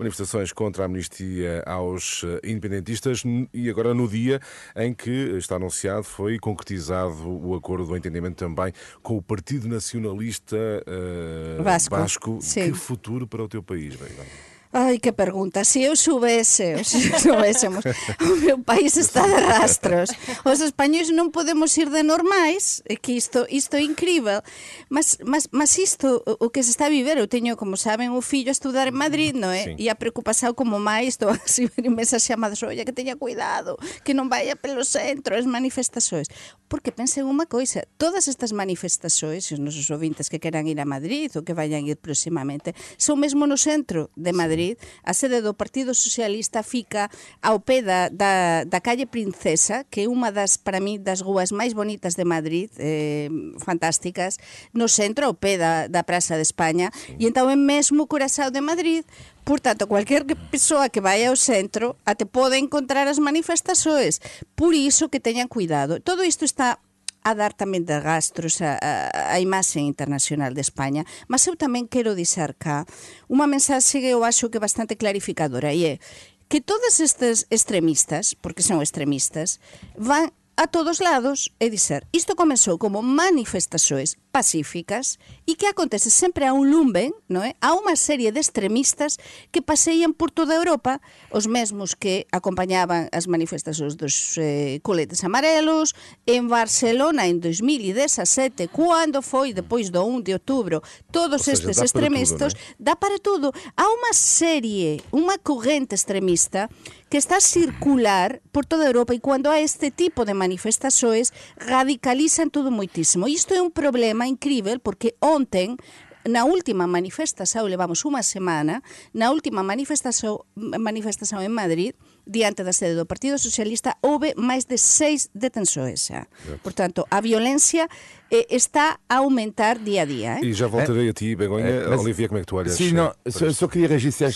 manifestações 0.02 0.52
contra 0.52 0.84
a 0.84 0.86
amnistia 0.86 1.64
aos 1.66 2.24
eh, 2.24 2.50
independentistas 2.50 3.24
e 3.54 3.70
agora 3.70 3.94
no 3.94 4.08
dia 4.08 4.40
em 4.76 4.94
que 4.94 5.12
está 5.38 5.56
anunciado 5.56 6.04
foi 6.04 6.40
concretizado 6.40 7.30
o 7.30 7.56
acordo 7.56 7.86
do 7.86 7.96
entendimento 7.96 8.36
também 8.36 8.74
com 9.04 9.18
o 9.18 9.22
Partido 9.22 9.68
Nacionalista 9.68 10.58
uh, 10.58 11.64
Vasco. 11.64 11.96
Vasco. 11.96 12.40
Que 12.40 12.74
futuro 12.82 13.28
para 13.28 13.44
o 13.44 13.48
teu 13.48 13.64
país, 13.64 13.96
Begonha? 13.96 14.51
Ai, 14.74 15.00
que 15.00 15.12
pregunta. 15.12 15.66
Se 15.66 15.84
eu 15.84 15.96
subese, 15.96 16.84
se 16.86 17.12
subésemos, 17.20 17.84
o 18.24 18.36
meu 18.40 18.64
país 18.64 18.96
está 18.96 19.28
de 19.28 19.36
rastros. 19.36 20.10
Os 20.48 20.64
españoles 20.64 21.12
non 21.12 21.28
podemos 21.28 21.76
ir 21.76 21.92
de 21.92 22.00
normais, 22.08 22.80
é 22.88 22.96
que 22.96 23.12
isto, 23.12 23.44
isto 23.52 23.76
é 23.76 23.84
incrível. 23.84 24.40
Mas, 24.88 25.20
mas, 25.28 25.52
mas 25.52 25.76
isto, 25.76 26.24
o 26.40 26.48
que 26.48 26.64
se 26.64 26.72
está 26.72 26.88
a 26.88 26.94
viver, 26.94 27.20
eu 27.20 27.28
teño, 27.28 27.60
como 27.60 27.76
saben, 27.76 28.16
o 28.16 28.24
fillo 28.24 28.48
a 28.48 28.56
estudar 28.56 28.88
en 28.88 28.96
Madrid, 28.96 29.36
non 29.36 29.52
é? 29.52 29.76
Eh, 29.76 29.76
sí. 29.76 29.84
E 29.84 29.86
a 29.92 30.00
preocupación 30.00 30.56
como 30.56 30.80
máis, 30.80 31.20
estou 31.20 31.36
a 31.36 31.36
recibir 31.36 31.84
imensas 31.84 32.24
chamadas, 32.24 32.64
olla, 32.64 32.88
que 32.88 32.96
teña 32.96 33.20
cuidado, 33.20 33.76
que 34.08 34.16
non 34.16 34.32
vaya 34.32 34.56
pelo 34.56 34.88
centro, 34.88 35.36
as 35.36 35.44
manifestações. 35.44 36.32
Porque 36.72 36.96
pensen 36.96 37.28
unha 37.28 37.44
coisa, 37.44 37.84
todas 38.00 38.32
estas 38.32 38.56
manifestações, 38.56 39.52
os 39.52 39.60
nosos 39.60 39.92
ouvintes 39.92 40.32
que 40.32 40.40
queran 40.40 40.64
ir 40.72 40.80
a 40.80 40.88
Madrid 40.88 41.28
ou 41.36 41.44
que 41.44 41.52
vayan 41.52 41.84
ir 41.84 42.00
próximamente, 42.00 42.72
son 42.96 43.20
mesmo 43.20 43.44
no 43.44 43.60
centro 43.60 44.08
de 44.16 44.32
Madrid, 44.32 44.61
Madrid, 44.62 44.78
a 45.04 45.14
sede 45.14 45.42
do 45.42 45.54
Partido 45.54 45.94
Socialista 45.94 46.62
fica 46.64 47.10
ao 47.42 47.60
pé 47.60 47.82
da, 47.82 48.10
da, 48.10 48.64
da 48.64 48.80
calle 48.80 49.06
Princesa, 49.06 49.84
que 49.90 50.06
é 50.06 50.08
unha 50.08 50.30
das, 50.30 50.58
para 50.58 50.80
mí, 50.80 51.02
das 51.02 51.22
rúas 51.22 51.50
máis 51.50 51.74
bonitas 51.74 52.14
de 52.14 52.26
Madrid, 52.26 52.70
eh, 52.78 53.30
fantásticas, 53.58 54.38
no 54.74 54.86
centro, 54.86 55.26
ao 55.26 55.34
pé 55.34 55.58
da, 55.58 55.88
da 55.90 56.06
Praza 56.06 56.38
de 56.38 56.46
España, 56.46 56.94
e 57.18 57.26
entón 57.26 57.50
é 57.50 57.58
mesmo 57.58 58.06
o 58.06 58.52
de 58.52 58.62
Madrid, 58.62 59.04
Por 59.42 59.58
tanto, 59.58 59.90
cualquier 59.90 60.22
persoa 60.54 60.94
que 60.94 61.02
vai 61.02 61.26
ao 61.26 61.34
centro 61.34 61.98
até 62.06 62.30
pode 62.30 62.62
encontrar 62.62 63.10
as 63.10 63.18
manifestações. 63.18 64.22
Por 64.54 64.78
iso 64.78 65.10
que 65.10 65.18
teñan 65.18 65.50
cuidado. 65.50 65.98
Todo 65.98 66.22
isto 66.22 66.46
está 66.46 66.78
a 67.22 67.32
dar 67.38 67.54
tamén 67.54 67.86
de 67.86 67.98
gastros 68.02 68.60
a, 68.66 68.78
a, 68.82 69.34
a 69.34 69.38
imaxe 69.38 69.82
internacional 69.82 70.58
de 70.58 70.66
España, 70.66 71.06
mas 71.30 71.46
eu 71.46 71.54
tamén 71.54 71.86
quero 71.86 72.18
dixer 72.18 72.58
cá 72.58 72.86
unha 73.30 73.46
mensaxe 73.46 74.02
que 74.02 74.10
eu 74.10 74.26
acho 74.26 74.50
que 74.50 74.58
é 74.58 74.66
bastante 74.66 74.98
clarificadora 74.98 75.72
e 75.74 75.98
é 75.98 76.04
que 76.52 76.60
todas 76.60 77.00
estas 77.00 77.48
extremistas, 77.48 78.36
porque 78.36 78.60
son 78.60 78.84
extremistas, 78.84 79.64
van 79.96 80.36
a 80.62 80.68
todos 80.68 81.00
lados, 81.00 81.52
é 81.60 81.70
dizer, 81.70 82.06
isto 82.14 82.36
comezou 82.36 82.78
como 82.78 83.02
manifestações 83.02 84.16
pacíficas 84.32 85.18
e 85.50 85.58
que 85.58 85.66
acontece 85.66 86.14
sempre 86.14 86.46
a 86.46 86.54
un 86.54 86.70
lumben, 86.70 87.18
non 87.26 87.42
é? 87.42 87.58
A 87.66 87.74
unha 87.74 87.98
serie 87.98 88.30
de 88.30 88.38
extremistas 88.38 89.18
que 89.50 89.66
paseían 89.66 90.14
por 90.14 90.30
toda 90.30 90.54
Europa, 90.54 91.02
os 91.34 91.50
mesmos 91.50 91.98
que 91.98 92.30
acompañaban 92.30 93.10
as 93.10 93.26
manifestacións 93.26 93.98
dos 93.98 94.38
eh, 94.38 94.78
coletes 94.86 95.26
amarelos, 95.26 95.98
en 96.30 96.46
Barcelona 96.46 97.26
en 97.26 97.42
2017, 97.42 98.70
cando 98.70 99.26
foi 99.26 99.58
depois 99.58 99.90
do 99.90 100.06
1 100.06 100.30
de 100.30 100.38
outubro, 100.38 100.86
todos 101.10 101.42
seja, 101.42 101.58
estes 101.66 101.82
extremistas, 101.82 102.54
tudo, 102.54 102.78
dá 102.78 102.94
para 102.94 103.18
tudo. 103.18 103.50
Há 103.74 103.90
unha 103.90 104.14
serie, 104.14 105.02
unha 105.10 105.42
corrente 105.42 105.98
extremista 105.98 106.70
que 107.12 107.18
está 107.18 107.38
a 107.38 107.42
circular 107.42 108.42
por 108.54 108.66
toda 108.66 108.88
Europa 108.88 109.12
e 109.12 109.20
cando 109.20 109.52
há 109.52 109.60
este 109.60 109.92
tipo 109.92 110.24
de 110.24 110.32
manifestações 110.32 111.36
radicalizan 111.60 112.48
todo 112.48 112.72
moitísimo. 112.72 113.28
Isto 113.28 113.52
é 113.52 113.60
un 113.60 113.68
problema 113.68 114.32
incrível 114.32 114.80
porque 114.80 115.20
ontem 115.20 115.76
na 116.24 116.48
última 116.48 116.88
manifestación, 116.88 117.68
levamos 117.68 118.08
unha 118.08 118.24
semana, 118.24 118.80
na 119.12 119.28
última 119.28 119.60
manifestación, 119.60 120.40
manifestación 120.56 121.44
en 121.44 121.52
Madrid, 121.52 122.00
diante 122.32 122.64
da 122.64 122.72
sede 122.72 122.96
do 122.96 123.06
Partido 123.06 123.38
Socialista, 123.38 123.96
houve 124.02 124.34
máis 124.36 124.66
de 124.66 124.78
seis 124.78 125.30
detenções 125.36 126.02
xa. 126.08 126.26
Portanto, 126.64 127.06
a 127.12 127.20
violencia 127.22 127.88
eh, 128.32 128.48
está 128.50 128.98
a 129.08 129.18
aumentar 129.18 129.78
día 129.78 130.04
a 130.04 130.06
día. 130.06 130.40
Eh? 130.40 130.46
E 130.46 130.54
já 130.54 130.68
voltarei 130.68 131.10
a 131.10 131.14
ti, 131.14 131.36
Begonha. 131.36 131.66
É, 131.66 131.88
Olivia, 131.90 132.28
como 132.28 132.40
é 132.40 132.42
que 132.42 132.48
tu 132.48 132.56
olhas? 132.56 132.74
Sim, 132.74 132.94
não, 132.94 133.14
só, 133.28 133.52
só 133.52 133.68
queria 133.68 133.90
registrar 133.90 134.32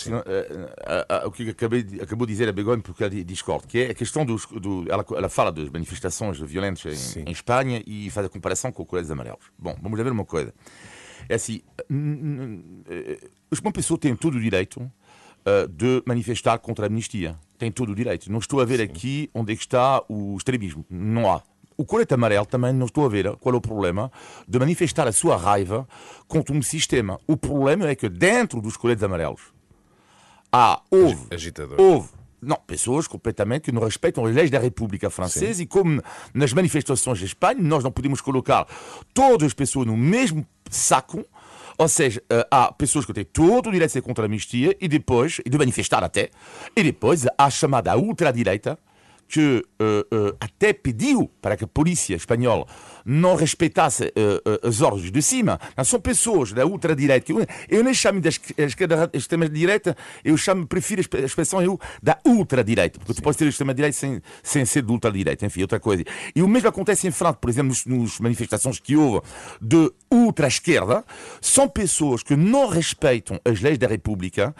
o 1.24 1.30
que 1.30 1.50
acabei, 1.50 1.86
acabou 2.00 2.26
de 2.26 2.32
dizer 2.34 2.48
a 2.48 2.52
Begonha, 2.52 2.82
porque 2.82 3.02
ela 3.02 3.24
discorda, 3.24 3.66
que 3.66 3.78
é 3.78 3.90
a 3.90 3.94
questão 3.94 4.24
dos... 4.24 4.46
Do, 4.46 4.84
ela, 4.88 5.04
ela 5.16 5.28
fala 5.28 5.50
das 5.50 5.70
manifestações 5.70 6.38
violentas 6.38 7.16
em, 7.16 7.22
em 7.22 7.32
Espanha 7.32 7.82
e 7.86 8.10
faz 8.10 8.26
a 8.26 8.28
comparação 8.28 8.70
com 8.70 8.82
o 8.82 8.86
Colégios 8.86 9.10
Amarelos. 9.10 9.46
Bom, 9.58 9.74
vamos 9.80 9.98
ver 9.98 10.12
uma 10.12 10.24
coisa. 10.24 10.52
É 11.28 11.34
assim, 11.34 11.60
uma 11.90 13.72
pessoa 13.72 13.98
tem 13.98 14.14
todo 14.14 14.36
o 14.36 14.40
direito 14.40 14.90
uh, 15.46 15.68
de 15.68 16.02
manifestar 16.04 16.58
contra 16.58 16.86
a 16.86 16.88
amnistia. 16.88 17.38
Tem 17.56 17.70
todo 17.70 17.92
o 17.92 17.94
direito. 17.94 18.30
Não 18.30 18.38
estou 18.38 18.60
a 18.60 18.64
ver 18.64 18.78
Sim. 18.78 18.84
aqui 18.84 19.30
onde 19.32 19.52
é 19.52 19.54
está 19.54 20.02
o 20.08 20.36
extremismo. 20.36 20.84
Não 20.90 21.30
há. 21.30 21.42
O 21.78 21.84
colete 21.84 22.14
amarelo 22.14 22.46
também 22.46 22.72
não 22.72 22.86
estou 22.86 23.04
a 23.04 23.08
ver 23.08 23.36
qual 23.36 23.54
é 23.54 23.58
o 23.58 23.60
problema 23.60 24.10
de 24.48 24.58
manifestar 24.58 25.06
a 25.06 25.12
sua 25.12 25.36
raiva 25.36 25.86
contra 26.26 26.54
um 26.54 26.62
sistema. 26.62 27.18
O 27.26 27.36
problema 27.36 27.88
é 27.88 27.94
que 27.94 28.08
dentro 28.08 28.60
dos 28.62 28.76
coletes 28.76 29.04
amarelos 29.04 29.52
há, 30.50 30.80
houve, 30.90 31.26
Agitador. 31.30 31.78
houve 31.78 32.08
não, 32.40 32.56
pessoas 32.56 33.06
completamente 33.06 33.64
que 33.64 33.72
não 33.72 33.82
respeitam 33.82 34.24
as 34.24 34.34
leis 34.34 34.50
da 34.50 34.58
República 34.58 35.10
Francesa 35.10 35.54
Sim. 35.54 35.62
e 35.62 35.66
como 35.66 36.02
nas 36.32 36.52
manifestações 36.52 37.18
de 37.18 37.26
Espanha 37.26 37.60
nós 37.60 37.82
não 37.84 37.90
podemos 37.90 38.20
colocar 38.20 38.66
todas 39.12 39.48
as 39.48 39.54
pessoas 39.54 39.86
no 39.86 39.96
mesmo 39.96 40.46
saco, 40.70 41.24
ou 41.78 41.88
seja, 41.88 42.22
eh, 42.30 42.46
há 42.50 42.72
pessoas 42.72 43.04
que 43.04 43.12
têm 43.12 43.24
todo 43.24 43.68
o 43.68 43.72
direito 43.72 43.90
de 43.90 43.92
ser 43.94 44.02
contra 44.02 44.24
a 44.24 44.26
amnistia 44.26 44.76
e 44.80 44.88
depois, 44.88 45.40
e 45.44 45.50
de 45.50 45.58
manifestar 45.58 46.02
até, 46.02 46.30
e 46.74 46.82
depois 46.82 47.26
há 47.26 47.44
a 47.44 47.50
chamada 47.50 47.96
ultradireita, 47.96 48.78
que 49.28 49.64
uh, 49.80 50.16
uh, 50.16 50.36
até 50.40 50.72
pediu 50.72 51.30
para 51.40 51.56
que 51.56 51.64
a 51.64 51.66
polícia 51.66 52.14
espanhola 52.14 52.66
não 53.04 53.36
respeitasse 53.36 54.04
uh, 54.04 54.66
as 54.66 54.80
ordens 54.80 55.10
de 55.10 55.22
cima. 55.22 55.60
Não, 55.76 55.84
são 55.84 56.00
pessoas 56.00 56.52
da 56.52 56.64
ultradireita. 56.64 57.32
Eu, 57.32 57.46
eu 57.68 57.84
nem 57.84 57.94
chamo 57.94 58.20
de 58.20 58.28
extrema-direita, 59.12 59.96
eu 60.24 60.36
chamo, 60.36 60.66
prefiro 60.66 61.02
a 61.12 61.18
expressão 61.18 61.62
eu, 61.62 61.78
da 62.02 62.18
ultradireita, 62.24 62.98
porque 62.98 63.12
Sim. 63.12 63.20
tu 63.20 63.22
podes 63.22 63.36
ter 63.36 63.46
extrema-direita 63.46 63.96
sem, 63.96 64.20
sem 64.42 64.64
ser 64.64 64.82
de 64.82 64.92
ultradireita, 64.92 65.44
enfim, 65.44 65.62
outra 65.62 65.80
coisa. 65.80 66.04
E 66.34 66.42
o 66.42 66.48
mesmo 66.48 66.68
acontece 66.68 67.06
em 67.06 67.10
França, 67.10 67.34
por 67.34 67.50
exemplo, 67.50 67.68
nos, 67.68 67.84
nos 67.86 68.20
manifestações 68.20 68.78
que 68.78 68.96
houve 68.96 69.26
de 69.60 69.90
ultra-esquerda, 70.10 71.04
são 71.40 71.68
pessoas 71.68 72.22
que 72.22 72.36
não 72.36 72.68
respeitam 72.68 73.40
as 73.44 73.60
leis 73.60 73.78
da 73.78 73.86
República 73.86 74.54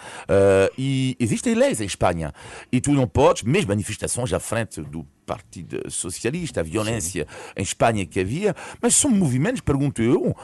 e 0.76 1.16
existem 1.18 1.54
leis 1.54 1.80
em 1.80 1.85
Espanha. 1.85 2.32
E 2.70 2.80
tu 2.80 2.92
não 2.92 3.06
podes, 3.06 3.42
mesmo 3.42 3.68
manifestações 3.68 4.32
à 4.32 4.40
frente 4.57 4.81
do 4.83 5.07
Partido 5.26 5.90
Socialista, 5.90 6.61
a 6.61 6.62
violência 6.62 7.26
Sim. 7.28 7.52
em 7.56 7.62
Espanha 7.62 8.06
que 8.06 8.21
havia, 8.21 8.54
mas 8.80 8.95
são 8.95 9.11
movimentos, 9.11 9.61
pergunto 9.61 10.00
eu, 10.00 10.35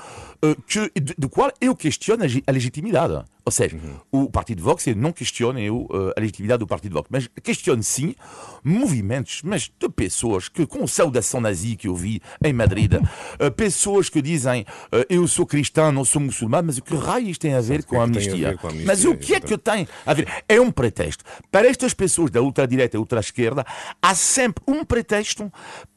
eh, 0.43 0.57
que, 0.67 1.01
de, 1.01 1.15
de 1.17 1.29
qual 1.29 1.53
eu 1.61 1.75
questiono 1.77 2.25
a 2.25 2.53
legitimidade. 2.53 3.25
Ou 3.45 3.51
seja, 3.51 3.77
uhum. 3.77 4.25
o 4.25 4.31
Partido 4.31 4.63
Vox, 4.63 4.87
eu 4.87 4.95
não 4.95 5.13
questiono 5.13 5.59
eu, 5.59 5.89
eh, 5.93 6.15
a 6.17 6.21
legitimidade 6.21 6.61
do 6.61 6.67
Partido 6.67 6.95
Vox, 6.95 7.09
mas 7.11 7.29
questiono 7.43 7.83
sim 7.83 8.15
movimentos, 8.63 9.41
mas 9.45 9.71
de 9.79 9.89
pessoas 9.89 10.49
que, 10.49 10.67
com 10.67 10.87
saudação 10.87 11.41
nazi 11.41 11.75
que 11.77 11.89
eu 11.89 11.95
vi 11.95 12.21
em 12.45 12.53
Madrid, 12.53 12.95
uh, 12.95 13.51
pessoas 13.57 14.09
que 14.09 14.23
dizem 14.23 14.65
eu 15.09 15.27
sou 15.27 15.45
cristão, 15.45 15.91
não 15.91 16.05
sou 16.05 16.21
muçulmano, 16.21 16.67
mas 16.67 16.79
o 16.79 16.83
que 16.83 16.95
raios 16.95 17.39
tem 17.39 17.55
a 17.55 17.61
ver, 17.61 17.85
com 17.85 18.01
a, 18.01 18.05
amnistia? 18.05 18.51
A 18.51 18.57
com 18.57 18.69
a 18.69 18.71
amnistia? 18.71 18.87
Mas 18.87 19.05
o 19.05 19.17
que 19.17 19.35
é 19.35 19.41
que 19.41 19.59
tem 19.59 19.89
a 20.07 20.15
ver? 20.15 20.29
É 20.49 20.61
um 20.61 20.71
pretexto. 20.71 21.25
Para 21.51 21.69
estas 21.69 21.95
pessoas 21.95 22.31
da 22.31 22.41
ultradireita 22.41 22.97
e 22.97 23.01
ultra-esquerda, 23.01 23.67
há 24.01 24.15
sempre 24.15 24.63
um 24.73 24.85
pretexto 24.85 25.53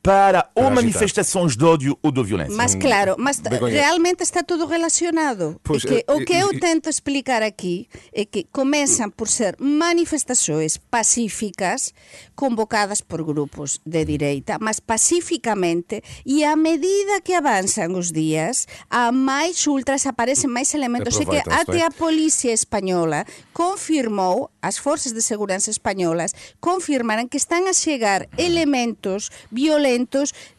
para 0.06 0.48
ou 0.54 0.70
manifestações 0.70 1.58
de 1.58 1.66
ódio 1.66 1.98
ou 2.04 2.12
de 2.12 2.22
violência. 2.22 2.56
Mas 2.56 2.76
claro, 2.76 3.16
mas 3.18 3.42
realmente 3.72 4.22
está 4.22 4.44
tudo 4.44 4.68
relacionado. 4.68 5.60
Pois, 5.64 5.84
que, 5.84 6.06
é, 6.08 6.14
o 6.14 6.24
que 6.24 6.34
eu 6.34 6.60
tento 6.60 6.88
explicar 6.88 7.42
aqui 7.42 7.88
é 8.14 8.24
que 8.24 8.44
começam 8.52 9.10
por 9.10 9.28
ser 9.28 9.56
manifestações 9.60 10.78
pacíficas 10.78 11.92
convocadas 12.36 13.02
por 13.02 13.24
grupos 13.24 13.82
de 13.84 14.06
direita, 14.06 14.58
mas 14.62 14.80
pacificamente 14.80 16.04
e 16.24 16.44
à 16.44 16.56
medida 16.56 17.20
que 17.24 17.34
avançam 17.34 17.98
os 17.98 18.12
dias, 18.12 18.68
há 18.88 19.12
mais 19.12 19.66
ultras, 19.66 20.06
aparecem 20.06 20.48
mais 20.48 20.72
elementos. 20.76 21.20
É 21.20 21.26
que 21.26 21.50
até 21.50 21.84
a 21.84 21.90
polícia 21.90 22.54
espanhola 22.54 23.26
confirmou, 23.52 24.52
as 24.62 24.78
forças 24.78 25.14
de 25.14 25.22
segurança 25.22 25.72
espanholas 25.72 26.32
confirmaram 26.62 27.28
que 27.28 27.38
estão 27.38 27.68
a 27.68 27.74
chegar 27.74 28.28
elementos 28.38 29.32
violentos 29.52 29.95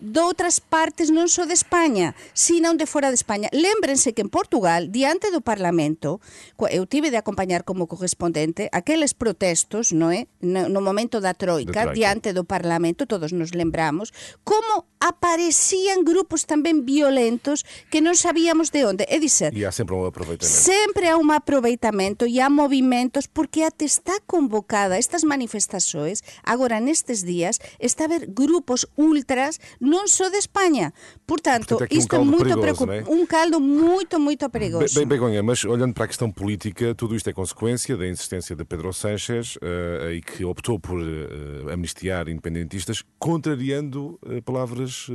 de 0.00 0.20
outras 0.24 0.58
partes 0.58 1.12
non 1.12 1.28
só 1.28 1.44
de 1.44 1.52
España, 1.52 2.16
sino 2.32 2.72
de 2.74 2.88
fora 2.88 3.12
de 3.12 3.18
España. 3.20 3.52
Lembrense 3.52 4.16
que 4.16 4.24
en 4.24 4.32
Portugal, 4.32 4.88
diante 4.88 5.28
do 5.28 5.44
Parlamento, 5.44 6.24
eu 6.72 6.88
tive 6.88 7.12
de 7.12 7.20
acompañar 7.20 7.68
como 7.68 7.84
correspondente 7.84 8.72
aqueles 8.72 9.12
protestos, 9.12 9.92
é? 9.92 10.26
No, 10.40 10.68
no 10.72 10.80
momento 10.80 11.20
da 11.20 11.34
troika, 11.36 11.92
troika, 11.92 11.94
diante 11.94 12.32
do 12.32 12.48
Parlamento, 12.48 13.04
todos 13.04 13.36
nos 13.36 13.52
lembramos, 13.52 14.14
como 14.46 14.88
aparecían 15.00 16.08
grupos 16.08 16.48
tamén 16.48 16.88
violentos 16.88 17.68
que 17.92 18.00
non 18.00 18.16
sabíamos 18.16 18.72
de 18.72 18.88
onde. 18.88 19.04
É 19.06 19.20
E 19.20 19.64
há 19.64 19.72
sempre 19.72 19.94
um 19.94 20.06
aproveitamento. 20.06 20.46
Sempre 20.46 21.08
há 21.08 21.16
un 21.16 21.28
aproveitamento 21.34 22.24
e 22.26 22.40
há 22.40 22.48
movimentos 22.48 23.26
porque 23.26 23.62
até 23.62 23.84
está 23.84 24.20
convocada 24.24 24.98
estas 24.98 25.24
manifestações 25.24 26.22
agora 26.42 26.80
nestes 26.80 27.24
días 27.24 27.58
está 27.80 28.04
a 28.04 28.06
haber 28.06 28.30
grupos 28.30 28.86
ultras 29.26 29.58
non 29.82 30.06
só 30.06 30.30
de 30.30 30.38
España. 30.38 30.94
Portanto, 31.26 31.74
Portanto, 31.74 31.82
é 31.82 31.84
aqui 31.86 31.96
um 31.96 31.98
isto 31.98 32.14
é 32.14 32.18
muito 32.22 32.60
preocupante. 32.60 33.10
é? 33.10 33.12
Um 33.12 33.26
caldo 33.26 33.58
muito, 33.60 34.18
muito 34.20 34.46
Bem, 34.46 34.50
perigoso. 34.50 34.94
bem, 34.94 35.06
Begonha, 35.06 35.42
mas 35.42 35.64
olhando 35.64 35.92
para 35.92 36.04
a 36.04 36.06
questão 36.08 36.30
política, 36.30 36.94
tudo 36.94 37.16
isto 37.16 37.28
é 37.28 37.32
consequência 37.32 37.96
da 37.96 38.06
insistência 38.06 38.54
de 38.54 38.64
Pedro 38.64 38.92
Sánchez 38.92 39.58
eh, 39.60 40.14
e 40.14 40.20
que 40.22 40.44
optou 40.44 40.78
por 40.78 41.00
eh, 41.02 41.72
amnistiar 41.72 42.28
independentistas, 42.28 43.02
contrariando 43.18 44.18
eh, 44.30 44.40
palavras, 44.40 45.08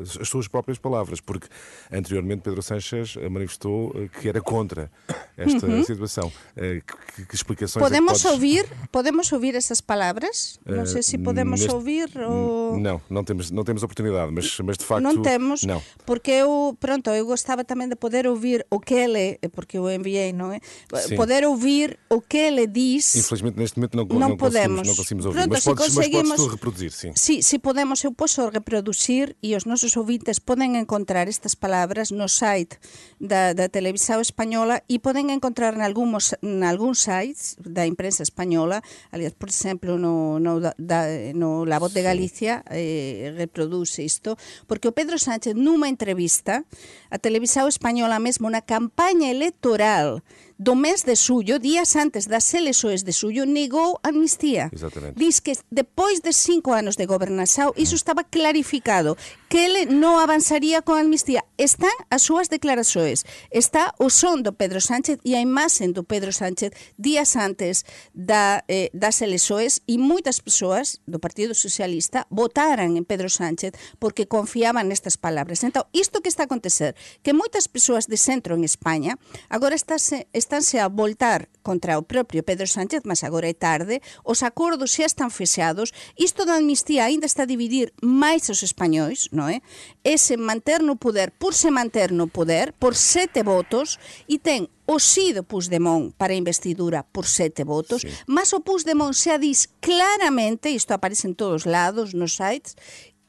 as- 0.00 0.18
as 0.20 0.28
suas 0.28 0.46
próprias 0.46 0.78
palavras, 0.78 1.20
porque 1.20 1.48
anteriormente 1.90 2.42
Pedro 2.42 2.62
Sánchez 2.62 3.16
manifestou 3.30 3.92
que 4.20 4.28
era 4.28 4.40
contra 4.40 4.90
esta 5.36 5.82
situação. 5.82 6.30
Eh, 6.56 6.80
que, 7.16 7.26
que 7.26 7.34
explicações 7.34 7.76
é 7.84 7.88
que 7.88 7.94
Uhum. 7.94 8.06
Podemos 8.06 8.22
podes- 8.22 8.32
ouvir, 8.32 8.66
podemos 8.92 9.32
ouvir 9.32 9.54
essas 9.54 9.80
palavras? 9.80 10.58
Não 10.66 10.86
sei 10.86 11.02
se 11.02 11.18
podemos 11.18 11.60
neste- 11.60 11.74
ouvir 11.74 12.08
ou... 12.18 12.78
Não, 12.78 12.99
não 13.08 13.24
temos, 13.24 13.50
não 13.50 13.64
temos 13.64 13.82
oportunidade, 13.82 14.32
mas, 14.32 14.58
mas 14.60 14.76
de 14.76 14.84
facto. 14.84 15.00
non 15.02 15.22
temos, 15.24 15.62
Não. 15.64 15.80
porque 16.04 16.30
eu, 16.44 16.76
pronto, 16.78 17.08
eu 17.14 17.24
gostava 17.24 17.64
tamén 17.64 17.88
de 17.88 17.96
poder 17.96 18.26
ouvir 18.28 18.66
o 18.68 18.76
que 18.82 18.94
ele, 18.94 19.38
porque 19.54 19.78
eu 19.78 19.88
enviei, 19.88 20.34
non 20.34 20.50
é? 20.52 20.60
Sim. 21.00 21.16
Poder 21.16 21.46
ouvir 21.46 21.96
o 22.10 22.20
que 22.20 22.36
ele 22.50 22.66
diz. 22.66 23.14
Infelizmente, 23.16 23.56
neste 23.56 23.78
momento 23.78 23.94
não, 23.96 24.04
Não 24.04 24.18
não, 24.18 24.36
conseguimos, 24.36 24.82
podemos. 24.82 24.86
não 24.88 24.96
conseguimos 24.98 25.24
ouvir. 25.26 25.38
Pronto, 25.40 25.52
mas, 25.54 25.62
se 25.62 25.70
podes, 25.70 25.80
mas 25.80 25.94
podes 25.94 26.10
conseguimos- 26.10 26.52
reproduzir, 26.52 26.90
sim. 26.92 27.10
Si, 27.14 27.40
si 27.42 27.56
podemos, 27.62 28.02
eu 28.04 28.12
posso 28.12 28.42
reproducir 28.50 29.36
e 29.42 29.54
os 29.54 29.64
nosos 29.64 29.96
ouvintes 29.96 30.38
poden 30.42 30.74
encontrar 30.76 31.28
estas 31.30 31.54
palabras 31.54 32.10
no 32.10 32.26
site 32.28 32.76
da, 33.22 33.52
da 33.54 33.68
televisão 33.70 34.20
española 34.20 34.82
e 34.88 34.98
poden 34.98 35.30
encontrar 35.30 35.76
nalgúns, 35.78 36.34
nalgúns 36.42 37.06
sites 37.06 37.54
da 37.62 37.86
imprensa 37.86 38.22
española, 38.26 38.82
aliás, 39.12 39.32
por 39.38 39.48
exemplo, 39.48 39.98
no, 39.98 40.40
no, 40.42 40.58
da, 40.60 41.06
no 41.36 41.62
La 41.68 41.78
Voz 41.78 41.92
de 41.94 42.02
Galicia 42.02 42.64
eh, 42.70 42.89
reproduce 43.36 44.02
isto, 44.02 44.36
porque 44.66 44.88
o 44.88 44.96
Pedro 44.96 45.18
Sánchez 45.18 45.54
nunha 45.54 45.90
entrevista 45.90 46.64
a 47.10 47.16
Televisao 47.18 47.68
Española 47.68 48.22
mesmo 48.22 48.48
na 48.48 48.62
campaña 48.62 49.30
electoral 49.30 50.22
do 50.60 50.76
mes 50.76 51.08
de 51.08 51.16
suyo, 51.16 51.58
días 51.58 51.96
antes 51.96 52.28
das 52.28 52.52
eleições 52.52 53.00
de 53.02 53.16
suyo, 53.16 53.48
negou 53.48 53.96
amnistía. 54.04 54.68
Exatamente. 54.68 55.16
Diz 55.16 55.40
que 55.40 55.56
depois 55.72 56.20
de 56.20 56.36
cinco 56.36 56.76
anos 56.76 57.00
de 57.00 57.06
gobernação, 57.06 57.72
iso 57.80 57.96
estaba 57.96 58.24
clarificado, 58.24 59.16
que 59.48 59.64
ele 59.64 59.88
non 59.88 60.20
avanzaría 60.20 60.84
con 60.84 61.00
amnistía. 61.00 61.48
Están 61.56 61.96
as 62.12 62.20
súas 62.28 62.52
declarações, 62.52 63.24
está 63.48 63.96
o 63.96 64.12
son 64.12 64.44
do 64.44 64.52
Pedro 64.52 64.84
Sánchez 64.84 65.16
e 65.24 65.32
a 65.32 65.40
imaxen 65.40 65.96
do 65.96 66.04
Pedro 66.04 66.28
Sánchez 66.28 66.76
días 67.00 67.40
antes 67.40 67.88
da, 68.12 68.60
eh, 68.68 68.92
das 68.92 69.24
eleições 69.24 69.80
e 69.88 69.96
moitas 69.96 70.44
persoas 70.44 71.00
do 71.08 71.16
Partido 71.16 71.56
Socialista 71.56 72.28
votaran 72.28 73.00
en 73.00 73.08
Pedro 73.08 73.32
Sánchez 73.32 73.72
porque 73.96 74.28
confiaban 74.28 74.92
nestas 74.92 75.16
palabras. 75.16 75.64
Então, 75.64 75.88
isto 75.96 76.20
que 76.20 76.28
está 76.28 76.44
a 76.44 76.48
acontecer, 76.52 76.92
que 77.24 77.32
moitas 77.32 77.64
persoas 77.64 78.12
de 78.12 78.20
centro 78.20 78.52
en 78.52 78.68
España 78.68 79.16
agora 79.48 79.72
estáse, 79.72 80.28
estánse 80.50 80.80
a 80.80 80.88
voltar 80.88 81.48
contra 81.62 81.96
o 81.96 82.02
propio 82.02 82.42
Pedro 82.42 82.66
Sánchez, 82.66 83.02
mas 83.04 83.22
agora 83.22 83.46
é 83.46 83.54
tarde, 83.54 84.02
os 84.26 84.42
acordos 84.42 84.90
xa 84.90 85.06
están 85.06 85.30
fexados, 85.30 85.94
isto 86.18 86.42
da 86.42 86.58
amnistía 86.58 87.06
aínda 87.06 87.22
está 87.30 87.46
a 87.46 87.52
dividir 87.54 87.94
máis 88.02 88.50
os 88.50 88.66
españois, 88.66 89.30
non 89.30 89.46
é? 89.46 89.62
Ese 90.02 90.34
manter 90.34 90.82
no 90.82 90.98
poder, 90.98 91.30
por 91.38 91.54
se 91.54 91.70
manter 91.70 92.10
no 92.10 92.26
poder, 92.26 92.74
por 92.82 92.98
sete 92.98 93.46
votos, 93.46 94.02
e 94.26 94.42
ten 94.42 94.66
o 94.90 94.98
sí 94.98 95.30
do 95.30 95.46
Puigdemont 95.46 96.18
para 96.18 96.34
a 96.34 96.40
investidura 96.42 97.06
por 97.06 97.30
sete 97.30 97.62
votos, 97.62 98.02
Sí. 98.02 98.10
mas 98.26 98.50
o 98.50 98.58
Puigdemont 98.58 99.14
xa 99.14 99.38
dis 99.38 99.70
claramente, 99.78 100.74
isto 100.74 100.90
aparece 100.98 101.30
en 101.30 101.38
todos 101.38 101.62
lados 101.62 102.10
nos 102.10 102.34
sites, 102.34 102.74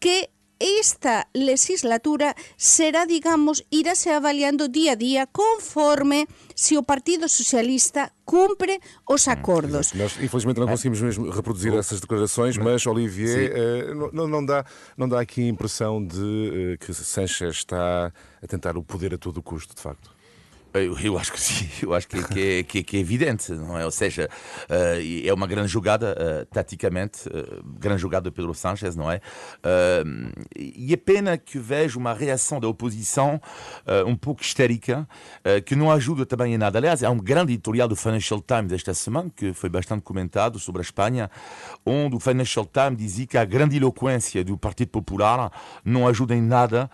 que 0.02 0.34
esta 0.62 1.28
legislatura 1.34 2.36
será, 2.56 3.06
digamos, 3.06 3.64
irase 3.72 4.10
avaliando 4.10 4.68
día 4.68 4.92
a 4.92 4.96
día 4.96 5.28
conforme 5.28 6.28
se 6.56 6.78
o 6.78 6.84
Partido 6.84 7.28
Socialista 7.28 8.12
cumpre 8.24 8.80
os 9.10 9.28
acordos. 9.28 9.94
Nós, 9.94 10.14
infelizmente, 10.22 10.60
não 10.60 10.68
conseguimos 10.68 11.02
mesmo 11.02 11.30
reproduzir 11.32 11.74
essas 11.74 12.00
declarações, 12.00 12.58
mas, 12.58 12.86
Olivier, 12.86 13.52
eh, 13.54 13.94
não, 14.14 14.28
não, 14.28 14.46
dá, 14.46 14.64
não 14.96 15.10
dá 15.10 15.20
aqui 15.20 15.42
a 15.42 15.48
impressão 15.48 16.06
de 16.06 16.74
eh, 16.74 16.78
que 16.78 16.94
Sanchez 16.94 17.58
está 17.58 18.14
a 18.42 18.48
tentar 18.48 18.78
o 18.78 18.84
poder 18.84 19.16
a 19.16 19.18
todo 19.18 19.42
custo, 19.42 19.76
de 19.76 19.82
facto. 19.82 20.11
Eu, 20.74 20.98
eu 21.00 21.18
acho 21.18 21.34
que 21.34 21.40
sim, 21.40 21.68
eu 21.84 21.94
acho 21.94 22.08
que, 22.08 22.24
que, 22.24 22.40
é, 22.40 22.64
que, 22.64 22.84
que 22.84 22.98
é 22.98 23.00
evidente, 23.00 23.52
não 23.52 23.78
é? 23.78 23.84
Ou 23.84 23.92
seja, 23.92 24.30
eh, 24.70 25.28
é 25.28 25.34
uma 25.34 25.46
grande 25.46 25.68
jogada, 25.68 26.16
eh, 26.18 26.46
taticamente, 26.50 27.28
eh, 27.28 27.60
grande 27.78 28.02
jogada 28.02 28.30
do 28.30 28.32
Pedro 28.32 28.54
Sánchez, 28.54 28.96
não 28.96 29.12
é? 29.12 29.20
E 30.56 30.94
é 30.94 30.98
pena 30.98 31.38
que 31.38 31.60
vejo 31.60 32.00
uma 32.00 32.14
reação 32.14 32.60
da 32.60 32.68
oposição 32.68 33.42
um 34.06 34.16
pouco 34.16 34.42
histérica, 34.42 35.08
que 35.66 35.76
não 35.76 35.92
ajuda 35.92 36.26
também 36.26 36.54
em 36.54 36.58
nada. 36.58 36.78
Aliás, 36.78 37.04
há 37.04 37.10
um 37.10 37.18
grande 37.18 37.54
editorial 37.54 37.88
do 37.88 37.96
Financial 37.96 38.42
Times 38.42 38.72
esta 38.72 38.94
semana, 38.94 39.32
que 39.36 39.54
foi 39.54 39.70
bastante 39.70 40.02
comentado 40.02 40.60
sobre 40.60 40.82
a 40.82 40.84
Espanha, 40.84 41.30
onde 41.86 42.16
o 42.16 42.20
Financial 42.20 42.66
Times 42.66 42.98
dizia 42.98 43.28
que 43.28 43.38
a 43.38 43.46
grande 43.46 43.78
eloquência 43.78 44.44
do 44.44 44.58
Partido 44.58 44.90
Popular 44.90 45.52
não 45.84 46.08
ajuda 46.08 46.36
em 46.36 46.42
nada 46.42 46.90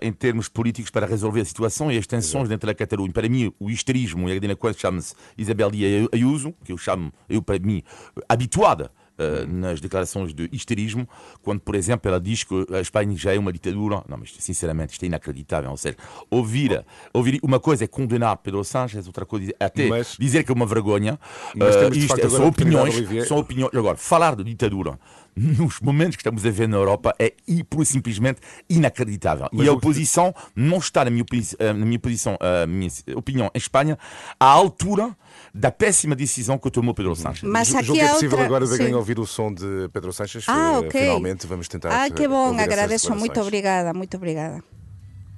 em 0.00 0.12
termos 0.12 0.48
políticos 0.48 0.90
para 0.90 1.06
resolver 1.06 1.40
a 1.40 1.44
situação 1.44 1.90
e 1.90 1.98
as 1.98 2.06
tensões 2.06 2.48
dentro 2.48 2.66
da 2.66 2.74
Catalunha. 2.74 3.01
Para 3.10 3.28
mim, 3.28 3.52
o 3.58 3.70
histerismo 3.70 4.28
e 4.28 4.36
a 4.36 4.38
delinquência 4.38 4.80
chama-se 4.80 5.14
Isabel 5.36 5.70
Díaz 5.70 6.08
Ayuso, 6.12 6.54
que 6.64 6.72
eu 6.72 6.78
chamo, 6.78 7.12
eu 7.28 7.42
para 7.42 7.58
mim, 7.58 7.82
habituada 8.28 8.90
eh, 9.18 9.44
nas 9.46 9.78
declarações 9.80 10.32
de 10.32 10.48
histerismo, 10.52 11.06
quando, 11.42 11.60
por 11.60 11.74
exemplo, 11.74 12.08
ela 12.10 12.18
diz 12.18 12.44
que 12.44 12.66
a 12.72 12.80
Espanha 12.80 13.14
já 13.14 13.34
é 13.34 13.38
uma 13.38 13.52
ditadura. 13.52 14.02
Não, 14.08 14.16
mas 14.16 14.34
sinceramente, 14.38 14.92
isto 14.92 15.02
é 15.02 15.06
inacreditável. 15.06 15.70
Ou 15.70 15.76
seja, 15.76 15.96
ouvir, 16.30 16.82
ouvir 17.12 17.38
uma 17.42 17.60
coisa 17.60 17.84
é 17.84 17.86
condenar 17.86 18.38
Pedro 18.38 18.64
Sánchez, 18.64 19.06
outra 19.06 19.26
coisa 19.26 19.52
é 19.60 19.64
até 19.64 19.86
Mas- 19.88 20.16
dizer 20.18 20.44
que 20.44 20.50
é 20.50 20.54
uma 20.54 20.66
vergonha. 20.66 21.20
Mas 21.54 21.76
de 21.92 21.98
isto 21.98 22.18
é- 22.18 22.28
são 22.28 22.46
opiniões, 22.48 22.94
são 23.28 23.36
opiniões. 23.38 23.74
Agora, 23.74 23.96
falar 23.98 24.34
de 24.34 24.44
ditadura 24.44 24.98
nos 25.34 25.80
momentos 25.80 26.16
que 26.16 26.20
estamos 26.20 26.44
a 26.44 26.50
ver 26.50 26.68
na 26.68 26.76
Europa 26.76 27.14
é 27.18 27.34
pura 27.68 27.82
e 27.82 27.86
simplesmente 27.86 28.40
inacreditável. 28.68 29.48
Mas 29.52 29.66
e 29.66 29.68
a 29.68 29.72
oposição 29.72 30.34
não 30.54 30.78
está, 30.78 31.04
na 31.04 31.10
minha, 31.10 31.22
opini- 31.22 31.46
eh, 31.58 31.72
na 31.72 31.84
minha 31.86 31.98
posição, 31.98 32.36
a 32.40 32.66
minha 32.66 32.90
opinião, 33.16 33.50
em 33.54 33.58
Espanha, 33.58 33.98
à 34.38 34.46
altura 34.46 35.16
da 35.54 35.70
péssima 35.70 36.14
decisão 36.14 36.58
que 36.58 36.70
tomou 36.70 36.94
Pedro 36.94 37.14
Sánchez. 37.16 37.48
Mas 37.48 37.68
Julgo 37.68 37.92
aqui 37.92 38.00
é 38.00 38.08
possível 38.08 38.38
outra... 38.38 38.44
agora 38.46 38.66
sim. 38.66 38.94
ouvir 38.94 39.18
o 39.18 39.26
som 39.26 39.52
de 39.52 39.88
Pedro 39.92 40.12
Sánchez. 40.12 40.44
Ah, 40.48 40.72
Eh, 40.74 40.78
ok. 40.86 41.00
Finalmente, 41.00 41.46
vamos 41.46 41.68
tentar. 41.68 41.90
Ah, 41.90 42.10
que 42.10 42.26
bom, 42.28 42.58
agradeço, 42.58 43.14
muito 43.14 43.40
obrigada, 43.40 43.92
muito 43.94 44.16
obrigada. 44.16 44.62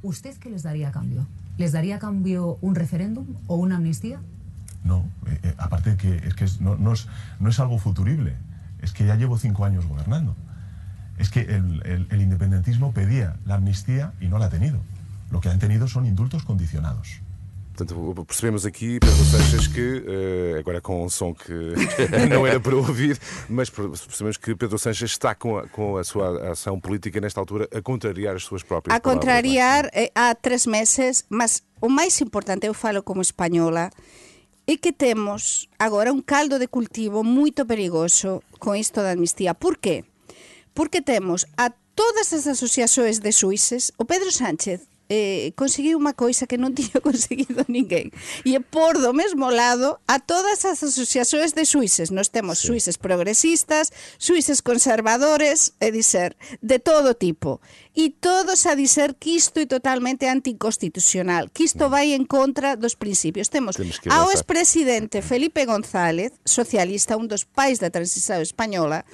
¿Usted 0.02 0.36
qué 0.38 0.50
les 0.50 0.62
daría 0.62 0.88
a 0.88 0.92
cambio? 0.92 1.26
¿Les 1.56 1.72
daría 1.72 1.96
a 1.96 1.98
cambio 1.98 2.58
un 2.60 2.74
referéndum 2.74 3.26
o 3.46 3.56
una 3.56 3.76
amnistía? 3.76 4.20
No, 4.84 5.08
eh, 5.26 5.38
eh, 5.44 5.54
aparte 5.56 5.90
de 5.90 5.96
que 5.96 6.26
es 6.28 6.34
que 6.34 6.44
es- 6.44 6.60
no, 6.60 6.76
no 6.76 6.92
es, 6.92 7.06
no 7.40 7.48
es 7.48 7.58
algo 7.58 7.78
futurible, 7.78 8.34
es 8.84 8.92
que 8.92 9.04
ya 9.06 9.16
llevo 9.16 9.36
cinco 9.38 9.64
años 9.64 9.84
gobernando. 9.86 10.36
Es 11.18 11.28
que 11.30 11.40
el, 11.40 11.82
el- 11.84 12.06
el 12.10 12.20
independentismo 12.22 12.92
pedía 12.92 13.36
la 13.46 13.54
amnistía 13.56 14.12
y 14.20 14.26
no 14.28 14.38
la 14.38 14.46
ha 14.46 14.50
tenido. 14.50 14.78
Lo 15.30 15.40
que 15.40 15.48
han 15.48 15.58
tenido 15.58 15.88
son 15.88 16.06
indultos 16.06 16.44
condicionados. 16.44 17.20
Portanto, 17.76 18.24
percebemos 18.24 18.64
aqui, 18.64 19.00
Pedro 19.00 19.24
Sanches, 19.24 19.66
que, 19.66 20.04
eh, 20.06 20.56
agora 20.60 20.80
com 20.80 21.04
um 21.04 21.10
som 21.10 21.34
que 21.34 21.50
não 22.30 22.46
era 22.46 22.60
para 22.60 22.76
ouvir, 22.76 23.18
mas 23.48 23.68
percebemos 23.68 24.36
que 24.36 24.54
Pedro 24.54 24.78
Sanches 24.78 25.10
está 25.10 25.34
com 25.34 25.58
a, 25.58 25.66
com 25.66 25.96
a 25.96 26.04
sua 26.04 26.52
ação 26.52 26.78
política 26.78 27.20
nesta 27.20 27.40
altura 27.40 27.68
a 27.74 27.82
contrariar 27.82 28.36
as 28.36 28.44
suas 28.44 28.62
próprias 28.62 28.94
A 28.96 29.00
palavras, 29.00 29.24
é? 29.24 29.26
contrariar 29.26 29.90
eh, 29.92 30.12
há 30.14 30.32
tres 30.36 30.66
meses, 30.68 31.24
mas 31.28 31.64
o 31.80 31.88
máis 31.88 32.20
importante, 32.20 32.64
eu 32.64 32.74
falo 32.74 33.02
como 33.02 33.20
española, 33.20 33.90
é 34.66 34.80
que 34.80 34.92
temos 34.92 35.68
agora 35.78 36.12
un 36.12 36.22
caldo 36.24 36.58
de 36.58 36.68
cultivo 36.68 37.20
moito 37.20 37.68
perigoso 37.68 38.40
con 38.56 38.80
isto 38.80 39.04
da 39.04 39.12
amnistía. 39.12 39.52
Por 39.52 39.76
qué? 39.76 40.08
Porque 40.72 41.04
temos 41.04 41.44
a 41.60 41.68
todas 41.94 42.32
as 42.32 42.48
asociações 42.48 43.20
de 43.20 43.32
suíces, 43.32 43.92
o 44.00 44.04
Pedro 44.08 44.32
Sánchez 44.32 44.88
eh, 45.08 45.52
conseguiu 45.56 46.00
unha 46.00 46.16
coisa 46.16 46.48
que 46.48 46.56
non 46.56 46.72
tiña 46.78 47.00
conseguido 47.04 47.64
ninguén. 47.68 48.10
E 48.44 48.56
por 48.60 49.00
do 49.00 49.12
mesmo 49.12 49.52
lado 49.52 50.00
a 50.08 50.20
todas 50.20 50.64
as 50.64 50.80
asociacións 50.80 51.52
de 51.52 51.64
suíces. 51.68 52.10
Nos 52.10 52.32
temos 52.32 52.60
sí. 52.60 52.72
suíces 52.72 52.96
progresistas, 52.96 53.92
suíces 54.16 54.64
conservadores, 54.64 55.76
é 55.80 55.92
dizer, 55.92 56.36
de 56.64 56.78
todo 56.80 57.14
tipo. 57.14 57.60
E 57.94 58.10
todos 58.10 58.66
a 58.66 58.74
dizer 58.74 59.14
que 59.14 59.36
isto 59.36 59.60
é 59.60 59.66
totalmente 59.66 60.26
anticonstitucional, 60.26 61.52
que 61.52 61.64
isto 61.64 61.86
vai 61.92 62.16
en 62.16 62.24
contra 62.26 62.74
dos 62.74 62.96
principios. 62.96 63.52
Temos 63.52 63.76
ao 64.10 64.32
expresidente 64.32 65.22
Felipe 65.22 65.62
González, 65.68 66.32
socialista, 66.42 67.20
un 67.20 67.28
dos 67.28 67.44
pais 67.44 67.78
da 67.78 67.92
transición 67.92 68.42
española, 68.42 69.06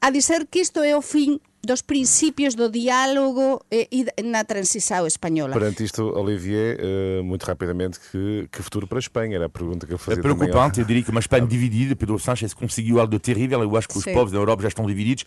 a 0.00 0.10
dizer 0.10 0.46
que 0.48 0.60
isto 0.60 0.84
é 0.84 0.92
o 0.92 1.00
fin 1.00 1.40
dos 1.66 1.82
princípios 1.82 2.54
do 2.54 2.70
diálogo 2.70 3.60
e, 3.70 4.06
e 4.16 4.22
na 4.22 4.44
transição 4.44 5.06
espanhola. 5.06 5.52
Perante 5.52 5.82
isto, 5.84 6.02
Olivier, 6.16 6.78
uh, 6.80 7.24
muito 7.24 7.42
rapidamente, 7.44 7.98
que, 7.98 8.48
que, 8.50 8.62
futuro 8.62 8.86
para 8.86 8.98
a 8.98 9.00
Espanha? 9.00 9.36
Era 9.36 9.46
a 9.46 9.48
pergunta 9.48 9.86
que 9.86 9.92
eu 9.92 9.98
fazia. 9.98 10.20
É 10.20 10.22
preocupante, 10.22 10.80
eu 10.80 10.86
diria 10.86 11.02
que 11.02 11.10
uma 11.10 11.20
Espanha 11.20 11.46
dividida, 11.46 11.96
Pedro 11.96 12.18
Sánchez 12.18 12.54
conseguiu 12.54 13.00
algo 13.00 13.18
terrível, 13.18 13.60
eu 13.62 13.76
acho 13.76 13.88
que 13.88 13.98
os 13.98 14.04
Sim. 14.04 14.14
povos 14.14 14.32
da 14.32 14.38
Europa 14.38 14.62
já 14.62 14.68
estão 14.68 14.86
divididos, 14.86 15.24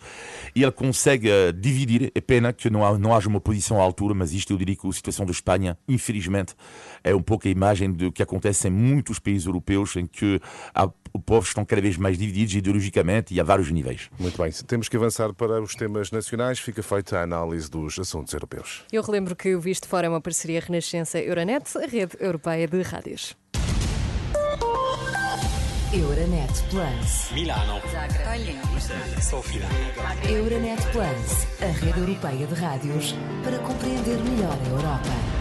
e 0.56 0.62
ele 0.62 0.72
consegue 0.72 1.28
uh, 1.28 1.52
dividir, 1.52 2.10
é 2.14 2.20
pena 2.20 2.52
que 2.52 2.70
não, 2.70 2.84
há, 2.84 2.98
não 2.98 3.14
haja 3.14 3.28
uma 3.28 3.40
posição 3.40 3.78
à 3.78 3.82
altura, 3.82 4.14
mas 4.14 4.32
isto 4.32 4.52
eu 4.52 4.56
diria 4.56 4.74
que 4.74 4.88
a 4.88 4.92
situação 4.92 5.26
da 5.26 5.32
Espanha, 5.32 5.76
infelizmente, 5.86 6.54
é 7.04 7.14
um 7.14 7.22
pouco 7.22 7.46
a 7.46 7.50
imagem 7.50 7.92
do 7.92 8.10
que 8.10 8.22
acontece 8.22 8.66
em 8.68 8.70
muitos 8.70 9.18
países 9.18 9.46
europeus, 9.46 9.94
em 9.96 10.06
que 10.06 10.40
há 10.74 10.90
os 11.12 11.22
povos 11.24 11.48
estão 11.48 11.64
cada 11.64 11.82
vez 11.82 11.96
mais 11.96 12.16
divididos 12.16 12.54
ideologicamente 12.54 13.34
e 13.34 13.40
a 13.40 13.44
vários 13.44 13.70
níveis. 13.70 14.08
Muito 14.18 14.40
bem, 14.40 14.52
temos 14.66 14.88
que 14.88 14.96
avançar 14.96 15.34
para 15.34 15.60
os 15.60 15.74
temas 15.74 16.10
nacionais. 16.10 16.29
Fica 16.60 16.82
feita 16.82 17.18
a 17.18 17.22
análise 17.22 17.70
dos 17.70 17.98
assuntos 17.98 18.32
europeus. 18.32 18.84
Eu 18.92 19.02
relembro 19.02 19.34
que 19.34 19.54
o 19.54 19.60
Visto 19.60 19.88
Fora 19.88 20.06
é 20.06 20.10
uma 20.10 20.20
parceria 20.20 20.60
Renascença-Euronet, 20.60 21.76
a 21.76 21.86
rede 21.86 22.16
europeia 22.20 22.68
de 22.68 22.82
rádios. 22.82 23.36
Euronet 25.92 26.52
Plus. 26.70 27.32
Milano. 27.32 27.80
Sofia. 29.20 29.66
Euronet 30.28 30.80
Plus, 30.92 31.46
a 31.60 31.72
rede 31.84 31.98
europeia 31.98 32.46
de 32.46 32.54
rádios 32.54 33.14
para 33.42 33.58
compreender 33.58 34.18
melhor 34.22 34.56
a 34.64 34.68
Europa. 34.68 35.39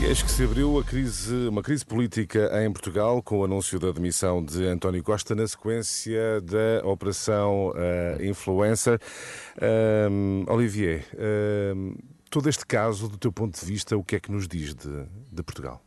E 0.00 0.04
eis 0.04 0.22
que 0.22 0.30
se 0.30 0.44
abriu 0.44 0.82
crise, 0.82 1.48
uma 1.48 1.62
crise 1.62 1.84
política 1.84 2.50
em 2.64 2.72
Portugal 2.72 3.22
com 3.22 3.40
o 3.40 3.44
anúncio 3.44 3.78
da 3.78 3.92
demissão 3.92 4.42
de 4.42 4.64
António 4.64 5.02
Costa 5.02 5.34
na 5.34 5.46
sequência 5.46 6.40
da 6.40 6.88
Operação 6.88 7.68
uh, 7.68 8.24
Influencer. 8.24 8.98
Uh, 9.58 10.50
Olivier, 10.50 11.04
uh, 11.12 11.94
todo 12.30 12.48
este 12.48 12.64
caso, 12.64 13.08
do 13.10 13.18
teu 13.18 13.30
ponto 13.30 13.60
de 13.60 13.66
vista, 13.66 13.94
o 13.94 14.02
que 14.02 14.16
é 14.16 14.20
que 14.20 14.32
nos 14.32 14.48
diz 14.48 14.74
de, 14.74 15.04
de 15.30 15.42
Portugal? 15.42 15.82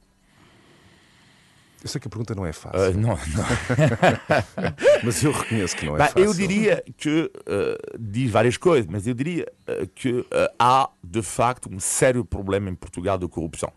Eu 1.84 1.89
sei 1.89 1.99
que 1.99 2.08
a 2.08 2.10
pergunta 2.10 2.36
não 2.36 2.45
é 2.45 2.54
fácil. 2.54 2.91
Uh, 2.91 2.93
não, 2.93 3.10
não. 3.10 3.17
mas 5.04 5.23
eu 5.23 5.32
reconheço 5.32 5.76
que 5.76 5.88
não 5.88 5.95
é 5.95 5.97
bah, 5.97 6.08
fácil. 6.10 6.23
Eu 6.23 6.34
diria 6.36 6.84
que 6.97 7.32
uh, 7.36 7.97
diz 7.99 8.30
várias 8.30 8.58
coisas, 8.58 8.86
mas 8.86 9.08
eu 9.08 9.15
diria 9.15 9.52
uh, 9.67 9.88
que 9.88 10.23
há 10.60 10.88
de 11.04 11.23
facto 11.23 11.67
um 11.67 11.80
sério 11.80 12.23
problema 12.23 12.69
em 12.69 12.76
Portugal 12.76 13.17
de 13.17 13.28
corrupção. 13.28 13.73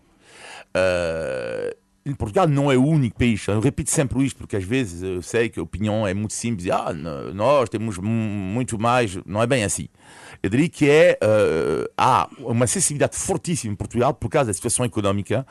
Uh, 0.77 1.77
Portugal 2.17 2.47
não 2.47 2.71
é 2.71 2.77
o 2.77 2.85
único 2.85 3.19
país. 3.19 3.47
Eu 3.47 3.61
repito 3.61 3.91
sempre 3.91 4.25
isto, 4.25 4.37
porque 4.37 4.57
às 4.57 4.65
vezes 4.65 5.03
eu 5.03 5.23
sei 5.23 5.49
que 5.49 5.59
a 5.59 5.63
opinião 5.63 6.07
é 6.07 6.15
muito 6.15 6.35
simples. 6.35 6.71
Ah, 6.71 6.93
nós 7.35 7.69
temos 7.69 7.99
muito 7.99 8.79
mais. 8.79 9.17
Não 9.27 9.43
é 9.43 9.47
bem 9.47 9.65
assim. 9.65 9.89
Eu 10.43 10.51
diria 10.51 10.69
que 10.69 10.89
é, 10.89 11.19
uh, 11.23 11.91
há 11.97 12.29
uma 12.39 12.67
sensibilidade 12.67 13.17
fortíssima 13.17 13.73
em 13.73 13.77
Portugal 13.77 14.15
por 14.15 14.29
causa 14.29 14.49
da 14.49 14.55
situação 14.55 14.85
económica 14.85 15.47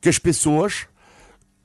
que 0.00 0.08
as 0.08 0.18
pessoas 0.18 0.86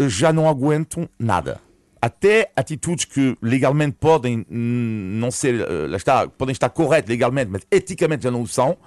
já 0.07 0.31
não 0.31 0.47
aguentam 0.47 1.09
nada. 1.17 1.59
Até 2.01 2.51
atitudes 2.55 3.03
que 3.05 3.37
legalmente 3.41 3.97
podem 3.99 4.45
não 4.49 5.29
ser, 5.31 5.67
lá 5.89 5.97
está, 5.97 6.27
podem 6.27 6.53
estar 6.53 6.69
corretas 6.69 7.09
legalmente, 7.09 7.51
mas 7.51 7.63
eticamente 7.69 8.23
já 8.23 8.31
não 8.31 8.41
o 8.41 8.47
são 8.47 8.77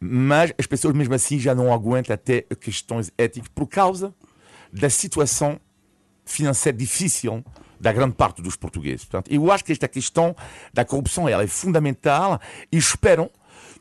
mas 0.00 0.52
as 0.58 0.66
pessoas 0.66 0.94
mesmo 0.94 1.14
assim 1.14 1.38
já 1.38 1.54
não 1.54 1.72
aguentam 1.72 2.14
até 2.14 2.42
questões 2.60 3.10
éticas 3.16 3.48
por 3.54 3.66
causa 3.66 4.14
da 4.72 4.90
situação 4.90 5.60
financeira 6.24 6.76
difícil 6.76 7.44
da 7.78 7.92
grande 7.92 8.14
parte 8.14 8.42
dos 8.42 8.56
portugueses. 8.56 9.04
Portanto, 9.04 9.32
eu 9.32 9.50
acho 9.52 9.64
que 9.64 9.72
esta 9.72 9.86
questão 9.86 10.34
da 10.72 10.84
corrupção 10.84 11.28
ela 11.28 11.42
é 11.42 11.46
fundamental 11.46 12.40
e 12.70 12.76
espero 12.76 13.30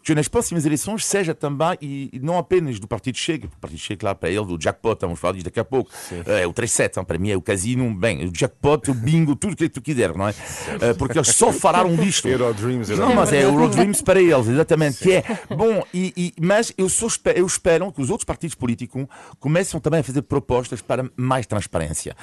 que 0.06 0.14
nas 0.14 0.28
próximas 0.28 0.64
eleições 0.68 1.04
seja 1.04 1.34
também, 1.34 1.76
e 1.82 2.20
não 2.22 2.38
apenas 2.38 2.80
do 2.80 2.88
Partido 2.88 3.18
Chega, 3.18 3.48
o 3.48 3.60
Partido 3.60 3.80
Chega, 3.80 4.06
lá 4.06 4.14
para 4.14 4.30
ele, 4.30 4.46
do 4.46 4.56
jackpot, 4.56 5.02
vamos 5.02 5.20
falar 5.20 5.34
disso 5.34 5.46
daqui 5.46 5.60
a 5.60 5.66
pouco, 5.66 5.90
é 6.28 6.46
o 6.46 6.54
37, 6.54 7.04
para 7.04 7.18
mim 7.18 7.32
é 7.32 7.36
o 7.36 7.42
casino, 7.42 7.92
bem, 7.92 8.24
o 8.24 8.32
jackpot, 8.32 8.92
o 8.92 8.94
bingo, 8.94 9.36
tudo 9.36 9.54
o 9.54 9.56
que 9.56 9.68
tu 9.68 9.82
quiser, 9.82 10.16
não 10.16 10.28
é? 10.28 10.36
Eh, 10.80 10.94
porque 10.94 11.18
eles 11.18 11.30
só 11.30 11.52
falaram 11.52 11.96
disto. 11.96 12.28
Eurodreams, 12.30 12.90
Não, 12.90 13.16
mas 13.16 13.34
é 13.34 13.46
Eurodreams 13.46 14.04
para 14.04 14.22
eles, 14.22 14.48
exatamente, 14.48 15.00
que 15.00 15.12
é, 15.12 15.24
bom, 15.50 15.84
e, 15.92 16.14
e, 16.16 16.34
mas 16.40 16.72
eu, 16.78 16.88
só 16.88 17.08
espero, 17.08 17.40
eu 17.40 17.46
espero 17.48 17.92
que 17.92 18.00
os 18.00 18.12
outros 18.12 18.26
partidos 18.26 18.54
políticos 18.54 19.08
comecem 19.40 19.80
também 19.80 20.02
a 20.02 20.04
fazer 20.04 20.22
propostas 20.22 20.84
para 20.84 21.10
mais 21.18 21.48
transparência. 21.48 22.16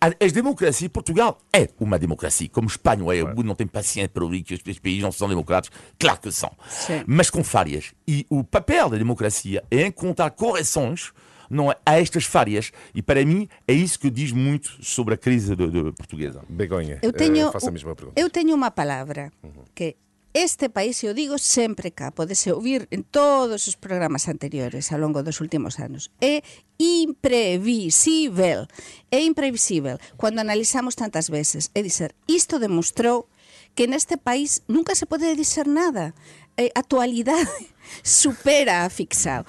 As 0.00 0.32
democracias, 0.32 0.90
Portugal 0.90 1.38
é 1.52 1.68
uma 1.78 2.00
democracia, 2.00 2.48
como 2.48 2.66
Espanha 2.66 3.04
é, 3.14 3.42
não 3.44 3.54
tem 3.54 3.66
paciência 3.68 4.08
para 4.08 4.24
ouvir 4.24 4.42
que 4.42 4.54
os 4.54 4.78
países 4.80 5.02
não 5.02 5.12
são 5.12 5.28
democráticos, 5.28 5.78
claro 5.96 6.18
que 6.18 6.32
são. 6.32 6.50
Sim. 6.68 7.04
Mas 7.06 7.27
mas 7.28 7.30
com 7.30 7.44
falhas. 7.44 7.92
E 8.06 8.26
o 8.30 8.42
papel 8.42 8.88
da 8.88 8.96
democracia 8.96 9.62
é 9.70 9.86
encontrar 9.86 10.30
correções 10.30 11.12
não 11.50 11.70
é, 11.70 11.76
a 11.84 12.00
estas 12.00 12.24
falhas. 12.24 12.72
E 12.94 13.02
para 13.02 13.24
mim 13.24 13.48
é 13.66 13.72
isso 13.72 13.98
que 13.98 14.10
diz 14.10 14.32
muito 14.32 14.82
sobre 14.82 15.14
a 15.14 15.16
crise 15.16 15.54
de, 15.54 15.70
de 15.70 15.92
portuguesa. 15.92 16.42
Begonha, 16.48 16.98
eu 17.02 17.12
tenho, 17.12 17.52
faço 17.52 17.68
a 17.68 17.72
mesma 17.72 17.94
pergunta. 17.94 18.20
Eu 18.20 18.30
tenho 18.30 18.54
uma 18.54 18.70
palavra 18.70 19.30
uhum. 19.42 19.64
que 19.74 19.96
este 20.32 20.68
país, 20.68 21.02
eu 21.02 21.14
digo 21.14 21.38
sempre 21.38 21.90
cá, 21.90 22.12
pode-se 22.12 22.52
ouvir 22.52 22.86
em 22.90 23.02
todos 23.02 23.66
os 23.66 23.74
programas 23.74 24.28
anteriores 24.28 24.92
ao 24.92 25.00
longo 25.00 25.22
dos 25.22 25.40
últimos 25.40 25.78
anos, 25.78 26.10
é 26.20 26.42
imprevisível. 26.78 28.66
É 29.10 29.20
imprevisível. 29.20 29.98
Quando 30.16 30.38
analizamos 30.38 30.94
tantas 30.94 31.28
veces, 31.28 31.70
é 31.74 31.82
dizer, 31.82 32.14
isto 32.28 32.58
demostrou 32.58 33.26
que 33.74 33.86
neste 33.86 34.16
país 34.16 34.60
nunca 34.68 34.94
se 34.94 35.06
pode 35.06 35.34
dizer 35.34 35.66
nada 35.66 36.14
eh, 36.58 36.70
actualidade 36.74 37.48
supera 38.02 38.84
a 38.84 38.90
ficção. 38.90 39.44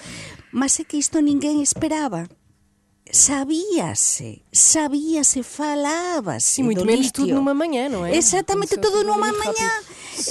Mas 0.52 0.80
é 0.80 0.84
que 0.84 0.98
isto 0.98 1.20
ninguém 1.20 1.62
esperaba. 1.62 2.28
Sabíase, 3.12 4.44
sabíase, 4.54 5.42
falábase. 5.42 6.62
E 6.62 6.64
muito 6.64 6.86
menos 6.86 7.08
litio. 7.08 7.24
tudo 7.24 7.36
numa 7.36 7.56
manhã, 7.56 7.90
não 7.90 8.06
é? 8.06 8.16
Exatamente, 8.16 8.74
Isso 8.74 8.82
tudo 8.82 9.04
numa 9.04 9.32
manhã. 9.32 9.72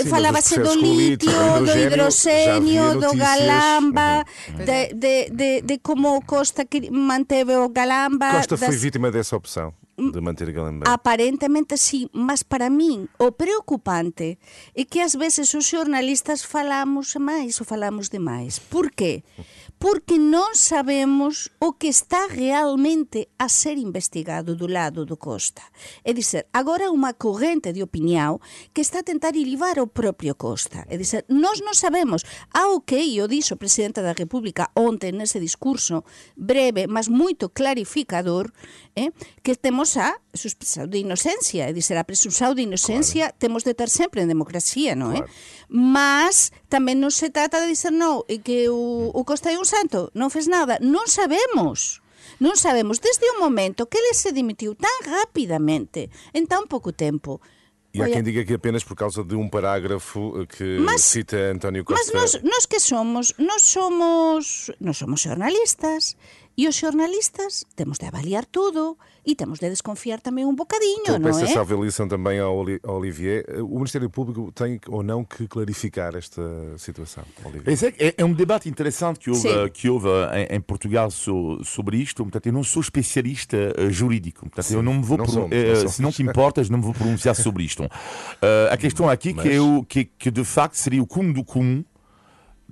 Falábase 0.09 0.61
do 0.61 0.75
litio, 0.75 1.33
do 1.65 1.77
hidrogênio, 1.77 3.01
do 3.01 3.17
galamba, 3.17 4.25
uhum. 4.49 4.65
de, 4.65 4.95
de, 4.95 5.31
de, 5.31 5.63
de, 5.63 5.79
como 5.79 6.23
Costa 6.23 6.65
manteve 6.93 7.57
o 7.57 7.69
galamba. 7.69 8.31
Costa 8.33 8.57
das... 8.57 8.69
foi 8.69 8.77
vítima 8.77 9.11
dessa 9.11 9.37
opção 9.37 9.75
de 9.99 10.21
manter 10.21 10.53
Galamba. 10.53 10.87
Aparentemente 10.87 11.77
sí, 11.77 12.09
mas 12.15 12.47
para 12.47 12.71
min 12.71 13.11
o 13.19 13.35
preocupante 13.35 14.39
é 14.79 14.87
que 14.87 15.03
ás 15.03 15.19
veces 15.19 15.51
os 15.59 15.67
xornalistas 15.67 16.47
falamos 16.47 17.19
máis 17.19 17.59
ou 17.59 17.67
falamos 17.67 18.07
demais. 18.07 18.63
Por 18.63 18.95
qué? 18.95 19.27
porque 19.79 20.19
non 20.19 20.59
sabemos 20.59 21.55
o 21.63 21.79
que 21.79 21.87
está 21.87 22.27
realmente 22.27 23.31
a 23.39 23.47
ser 23.47 23.79
investigado 23.79 24.59
do 24.59 24.67
lado 24.67 25.07
do 25.07 25.15
Costa. 25.15 25.63
É 26.03 26.11
dizer, 26.11 26.51
agora 26.51 26.91
unha 26.91 27.15
corrente 27.15 27.71
de 27.71 27.87
opinión 27.87 28.43
que 28.75 28.83
está 28.83 29.01
a 29.01 29.07
tentar 29.07 29.39
ilivar 29.39 29.79
o 29.79 29.87
propio 29.87 30.35
Costa. 30.35 30.83
É 30.91 30.99
dizer, 30.99 31.23
nós 31.31 31.63
non 31.63 31.79
sabemos 31.79 32.27
ao 32.51 32.83
que 32.83 32.99
o 33.23 33.31
dixo 33.31 33.55
o 33.55 33.63
Presidente 33.63 34.03
da 34.03 34.19
República 34.19 34.75
onte 34.75 35.15
nese 35.15 35.39
discurso 35.39 36.03
breve, 36.35 36.91
mas 36.91 37.07
moito 37.07 37.55
clarificador, 37.55 38.51
eh, 38.99 39.15
que 39.47 39.55
temos 39.55 39.95
a 39.95 40.19
suspensão 40.35 40.91
de 40.91 40.99
inocencia, 40.99 41.71
é 41.71 41.73
dizer, 41.73 41.97
a 41.97 42.05
presunção 42.05 42.55
de 42.55 42.63
inocencia 42.63 43.31
claro. 43.31 43.39
temos 43.39 43.63
de 43.63 43.75
ter 43.75 43.89
sempre 43.89 44.23
en 44.23 44.29
democracia, 44.29 44.99
non 44.99 45.15
é? 45.15 45.23
Claro. 45.23 45.31
Mas 45.71 46.51
tamén 46.67 46.99
non 46.99 47.15
se 47.15 47.31
trata 47.31 47.63
de 47.63 47.71
dizer 47.71 47.95
non, 47.95 48.27
e 48.27 48.43
que 48.43 48.67
o, 48.67 49.15
o 49.15 49.23
Costa 49.23 49.55
é 49.55 49.57
un 49.61 49.68
santo, 49.69 50.09
non 50.17 50.33
fez 50.33 50.49
nada. 50.49 50.81
Non 50.81 51.05
sabemos. 51.05 52.01
Non 52.41 52.57
sabemos 52.57 53.05
desde 53.05 53.29
o 53.37 53.37
momento 53.37 53.85
que 53.85 54.01
ele 54.01 54.17
se 54.17 54.33
dimitiu 54.33 54.73
tan 54.73 54.97
rapidamente, 55.05 56.09
en 56.33 56.49
tan 56.49 56.65
pouco 56.65 56.97
tempo, 56.97 57.45
e 57.89 58.03
há 58.03 58.07
quem 58.09 58.23
diga 58.23 58.45
que 58.45 58.55
apenas 58.55 58.85
por 58.85 58.95
causa 58.95 59.25
de 59.25 59.35
um 59.35 59.49
parágrafo 59.49 60.47
que 60.47 60.79
mas, 60.79 61.03
cita 61.03 61.37
António 61.51 61.85
Costa. 61.85 62.13
Mas 62.13 62.37
nós, 62.37 62.43
nós 62.45 62.65
que 62.67 62.79
somos? 62.81 63.33
Nós 63.39 63.63
somos, 63.63 64.71
nós 64.79 64.97
somos 64.97 65.21
jornalistas 65.21 66.17
E 66.59 66.67
os 66.67 66.75
xornalistas 66.75 67.65
temos 67.77 67.99
de 67.99 68.07
avaliar 68.07 68.45
tudo 68.45 68.99
e 69.29 69.35
temos 69.35 69.59
de 69.59 69.69
desconfiar 69.69 70.23
também 70.23 70.47
um 70.47 70.55
bocadinho, 70.55 71.03
então, 71.03 71.19
não 71.19 71.39
é? 71.39 71.43
essa 71.43 71.61
avaliação 71.61 72.09
também 72.09 72.41
ao 72.41 72.65
Olivier. 72.85 73.45
O 73.63 73.75
Ministério 73.75 74.09
Público 74.09 74.51
tem 74.53 74.81
ou 74.89 75.03
não 75.03 75.23
que 75.23 75.47
clarificar 75.47 76.17
esta 76.17 76.43
situação, 76.79 77.23
Olivier? 77.45 77.95
É, 77.99 78.15
é 78.17 78.25
um 78.25 78.33
debate 78.33 78.71
interessante 78.71 79.21
que 79.21 79.29
houve, 79.29 79.71
que 79.71 79.91
houve 79.91 80.09
em, 80.33 80.57
em, 80.57 80.61
Portugal 80.63 81.11
so, 81.11 81.63
sobre 81.63 81.99
isto. 81.99 82.23
Portanto, 82.23 82.47
eu 82.47 82.55
não 82.55 82.65
sou 82.65 82.81
especialista 82.81 83.59
uh, 83.79 83.91
jurídico. 83.91 84.47
Portanto, 84.47 84.65
Sim, 84.65 84.77
eu 84.77 84.83
não 84.83 84.95
me 84.95 85.03
vou... 85.03 85.19
Não 85.19 85.27
somos, 85.27 85.51
não 85.51 85.89
se 85.91 86.03
não 86.03 86.11
te 86.11 86.23
importas, 86.23 86.71
não 86.71 86.79
me 86.79 86.85
vou 86.85 86.95
pronunciar 86.95 87.35
sobre 87.37 87.65
isto. 87.65 87.85
Uh, 87.85 88.73
a 88.73 88.79
questão 88.79 89.11
aqui 89.11 89.35
Mas... 89.35 89.43
que, 89.43 89.53
é 89.53 89.61
o, 89.61 89.85
que, 89.85 90.05
que 90.07 90.31
de 90.31 90.43
facto 90.43 90.77
seria 90.77 91.03
o 91.03 91.07
cume 91.07 91.35
do 91.35 91.45
comum, 91.45 91.85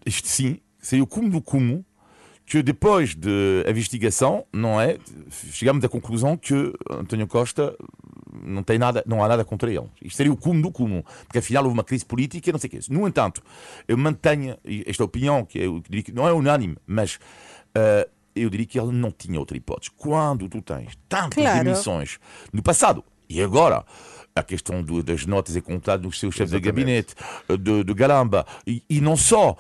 isto 0.06 0.26
sim, 0.26 0.58
seria 0.80 1.04
o 1.04 1.06
cume 1.06 1.28
do 1.28 1.42
comum 1.42 1.84
que 2.46 2.62
depois 2.62 3.14
da 3.14 3.28
de 3.28 3.70
investigação, 3.70 4.46
não 4.52 4.80
é? 4.80 4.98
Chegamos 5.50 5.84
à 5.84 5.88
conclusão 5.88 6.36
que 6.36 6.72
António 6.88 7.26
Costa 7.26 7.76
não 8.44 8.62
tem 8.62 8.78
nada, 8.78 9.02
não 9.04 9.22
há 9.22 9.28
nada 9.28 9.44
contra 9.44 9.68
ele. 9.68 9.86
Isto 10.00 10.16
seria 10.16 10.32
o 10.32 10.36
cume 10.36 10.62
do 10.62 10.70
cume, 10.70 11.04
porque 11.24 11.38
afinal 11.38 11.64
houve 11.64 11.74
uma 11.74 11.82
crise 11.82 12.04
política 12.04 12.48
e 12.48 12.52
não 12.52 12.58
sei 12.60 12.68
o 12.68 12.70
que. 12.70 12.92
No 12.92 13.06
entanto, 13.06 13.42
eu 13.88 13.98
mantenho 13.98 14.56
esta 14.86 15.02
opinião, 15.02 15.44
que 15.44 15.58
eu 15.58 15.80
diria 15.80 16.04
que 16.04 16.12
não 16.12 16.26
é 16.26 16.32
unânime, 16.32 16.76
mas 16.86 17.16
uh, 17.76 18.08
eu 18.34 18.48
diria 18.48 18.66
que 18.66 18.78
ele 18.78 18.92
não 18.92 19.10
tinha 19.10 19.40
outra 19.40 19.56
hipótese. 19.56 19.90
Quando 19.96 20.48
tu 20.48 20.62
tens 20.62 20.96
tantas 21.08 21.42
claro. 21.42 21.64
demissões 21.64 22.20
no 22.52 22.62
passado 22.62 23.02
e 23.28 23.42
agora 23.42 23.84
a 24.36 24.42
questão 24.42 24.82
do, 24.82 25.02
das 25.02 25.26
notas 25.26 25.56
e 25.56 25.60
contadas 25.60 26.02
do 26.02 26.12
seu 26.12 26.30
chefe 26.30 26.52
de 26.52 26.60
gabinete, 26.60 27.14
de, 27.58 27.82
de 27.82 27.94
Galamba, 27.94 28.46
e, 28.66 28.84
e 28.88 29.00
não 29.00 29.16
só. 29.16 29.56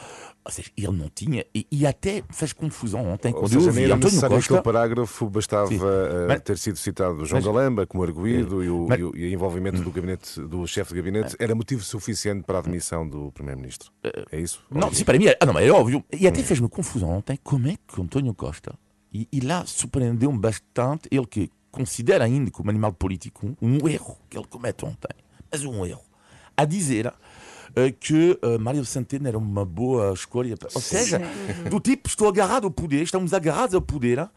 Ou 0.46 0.52
seja, 0.52 0.70
ele 0.76 0.92
não 0.92 1.10
tinha, 1.12 1.44
e, 1.52 1.66
e 1.72 1.84
até 1.84 2.22
fez 2.30 2.52
confusão 2.52 3.04
ontem 3.08 3.32
quando 3.32 3.48
seja, 3.48 3.58
eu 3.58 3.66
ouvi 3.66 3.84
António 3.86 4.20
Costa... 4.20 4.36
aquele 4.36 4.62
parágrafo, 4.62 5.28
bastava 5.28 5.74
uh, 5.74 6.28
mas, 6.28 6.40
ter 6.40 6.56
sido 6.56 6.78
citado 6.78 7.26
João 7.26 7.42
mas, 7.42 7.44
Galamba 7.44 7.84
como 7.84 8.04
arguído 8.04 8.62
é, 8.62 8.66
e, 8.66 8.70
o, 8.70 8.86
mas, 8.88 9.00
e, 9.00 9.02
o, 9.02 9.16
e 9.16 9.24
o 9.24 9.32
envolvimento 9.32 9.82
do 9.82 9.90
gabinete 9.90 10.40
do 10.40 10.64
chefe 10.64 10.94
de 10.94 11.00
gabinete 11.00 11.34
era 11.40 11.52
motivo 11.52 11.82
suficiente 11.82 12.44
para 12.44 12.58
a 12.58 12.60
admissão 12.60 13.08
do 13.08 13.32
primeiro-ministro. 13.32 13.90
É 14.30 14.38
isso? 14.38 14.62
Não, 14.70 14.94
sim, 14.94 15.04
para 15.04 15.18
mim 15.18 15.26
é, 15.26 15.36
ah, 15.40 15.46
não, 15.46 15.58
é 15.58 15.68
óbvio. 15.68 16.04
E 16.12 16.28
até 16.28 16.40
fez-me 16.44 16.68
confusão 16.68 17.10
ontem 17.10 17.36
como 17.42 17.66
é 17.66 17.74
que 17.84 18.00
António 18.00 18.32
Costa, 18.32 18.72
e, 19.12 19.26
e 19.32 19.40
lá 19.40 19.66
surpreendeu-me 19.66 20.38
bastante, 20.38 21.08
ele 21.10 21.26
que 21.26 21.50
considera 21.72 22.24
ainda 22.24 22.52
como 22.52 22.70
animal 22.70 22.92
político 22.92 23.56
um 23.60 23.88
erro 23.88 24.16
que 24.30 24.38
ele 24.38 24.46
comete 24.46 24.84
ontem, 24.84 25.08
mas 25.50 25.64
um 25.64 25.84
erro, 25.84 26.04
a 26.56 26.64
dizer 26.64 27.12
que 28.00 28.38
uh, 28.42 28.58
Mário 28.58 28.84
Centeno 28.84 29.28
era 29.28 29.38
uma 29.38 29.64
boa 29.64 30.12
escolha. 30.12 30.54
Ou 30.74 30.80
seja, 30.80 31.20
do 31.70 31.78
tipo, 31.78 32.08
estou 32.08 32.28
agarrado 32.28 32.64
ao 32.64 32.70
poder, 32.70 33.02
estamos 33.02 33.34
agarrados 33.34 33.74
ao 33.74 33.82
poder. 33.82 34.28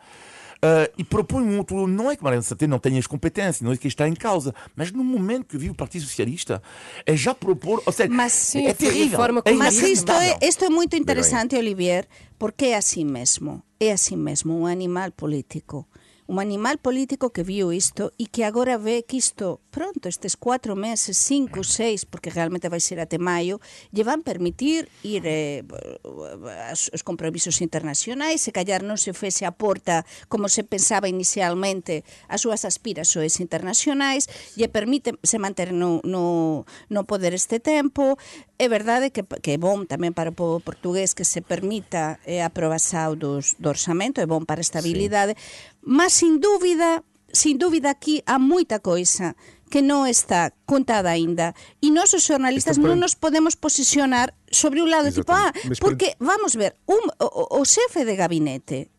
Uh, 0.62 0.91
e 0.97 1.06
propõe 1.06 1.41
um 1.41 1.58
outro. 1.58 1.88
Não 1.88 2.12
é 2.12 2.17
que 2.17 2.23
Mariano 2.23 2.43
Centeno 2.43 2.71
não 2.71 2.80
tenha 2.80 2.99
as 2.99 3.08
competências, 3.08 3.62
não 3.62 3.71
é 3.71 3.78
que 3.78 3.88
está 3.88 4.10
em 4.10 4.13
causa, 4.13 4.54
mas 4.75 4.91
no 4.91 5.06
momento 5.06 5.45
que 5.45 5.58
viu 5.58 5.71
o 5.71 5.75
Partido 5.75 6.04
Socialista, 6.04 6.62
é 7.06 7.15
já 7.15 7.34
propor. 7.34 7.82
Ou 7.86 7.93
seja, 7.93 8.10
mas, 8.10 8.34
sim, 8.34 8.67
é 8.67 8.73
terrível. 8.73 9.17
Forma 9.17 9.41
é 9.45 9.54
mas 9.54 9.82
isto 9.82 10.12
é, 10.12 10.38
isto 10.41 10.65
é 10.65 10.69
muito 10.69 10.97
interessante, 10.97 11.56
Olivier, 11.56 12.06
porque 12.38 12.65
é 12.65 12.75
assim 12.75 13.06
mesmo. 13.06 13.63
É 13.80 13.93
assim 13.93 14.17
mesmo, 14.17 14.54
um 14.54 14.65
animal 14.65 15.12
político 15.13 15.88
un 16.29 16.37
animal 16.37 16.77
político 16.77 17.33
que 17.33 17.41
viu 17.41 17.73
isto 17.73 18.13
e 18.21 18.29
que 18.29 18.45
agora 18.45 18.77
ve 18.77 19.01
que 19.01 19.17
isto, 19.17 19.65
pronto, 19.73 20.05
estes 20.05 20.37
cuatro 20.37 20.77
meses, 20.77 21.17
cinco, 21.17 21.65
seis, 21.65 22.05
porque 22.05 22.29
realmente 22.29 22.69
vai 22.69 22.77
ser 22.77 23.01
até 23.01 23.17
maio, 23.17 23.57
lle 23.89 24.05
van 24.05 24.21
permitir 24.21 24.93
ir 25.01 25.25
eh, 25.25 25.65
os 26.05 27.01
compromisos 27.01 27.65
internacionais, 27.65 28.45
se 28.45 28.53
callar 28.53 28.85
non 28.85 29.01
se 29.01 29.09
fese 29.17 29.49
a 29.49 29.57
porta 29.57 30.05
como 30.29 30.53
se 30.53 30.61
pensaba 30.61 31.09
inicialmente 31.09 32.05
as 32.29 32.45
súas 32.45 32.61
aspirações 32.61 33.41
internacionais, 33.41 34.29
lle 34.53 34.69
permite 34.69 35.17
se 35.25 35.41
manter 35.41 35.73
no, 35.73 35.97
no, 36.05 36.69
no 36.93 37.09
poder 37.09 37.33
este 37.33 37.57
tempo, 37.57 38.21
é 38.61 38.69
verdade 38.69 39.09
que, 39.09 39.25
que 39.25 39.55
é 39.55 39.57
bom 39.57 39.81
tamén 39.89 40.13
para 40.13 40.29
o 40.29 40.37
povo 40.37 40.61
portugués 40.61 41.17
que 41.17 41.25
se 41.25 41.41
permita 41.41 42.21
eh, 42.29 42.45
a 42.45 42.53
aprobação 42.53 43.17
dos, 43.17 43.57
do 43.57 43.73
orçamento, 43.73 44.21
é 44.21 44.29
bom 44.29 44.45
para 44.45 44.61
a 44.61 44.67
estabilidade, 44.67 45.33
sí. 45.33 45.78
Mas, 45.81 46.13
sin 46.13 46.39
dúbida, 46.39 47.03
sin 47.31 47.57
dúbida 47.57 47.89
aquí 47.89 48.23
há 48.25 48.39
moita 48.39 48.79
coisa 48.79 49.35
que 49.69 49.85
non 49.85 50.09
está 50.09 50.51
contada 50.65 51.13
aínda. 51.13 51.53
E 51.79 51.93
nós 51.93 52.11
os 52.17 52.25
xornalistas 52.25 52.81
non 52.81 52.97
nos 52.97 53.13
podemos 53.13 53.53
posicionar 53.53 54.33
sobre 54.49 54.81
un 54.81 54.89
lado 54.89 55.13
tipo, 55.13 55.29
ah, 55.29 55.53
porque 55.77 56.17
vamos 56.17 56.57
ver, 56.57 56.75
un, 56.89 57.05
o, 57.21 57.27
o 57.53 57.61
xefe 57.63 58.03
de 58.03 58.17
gabinete 58.17 58.89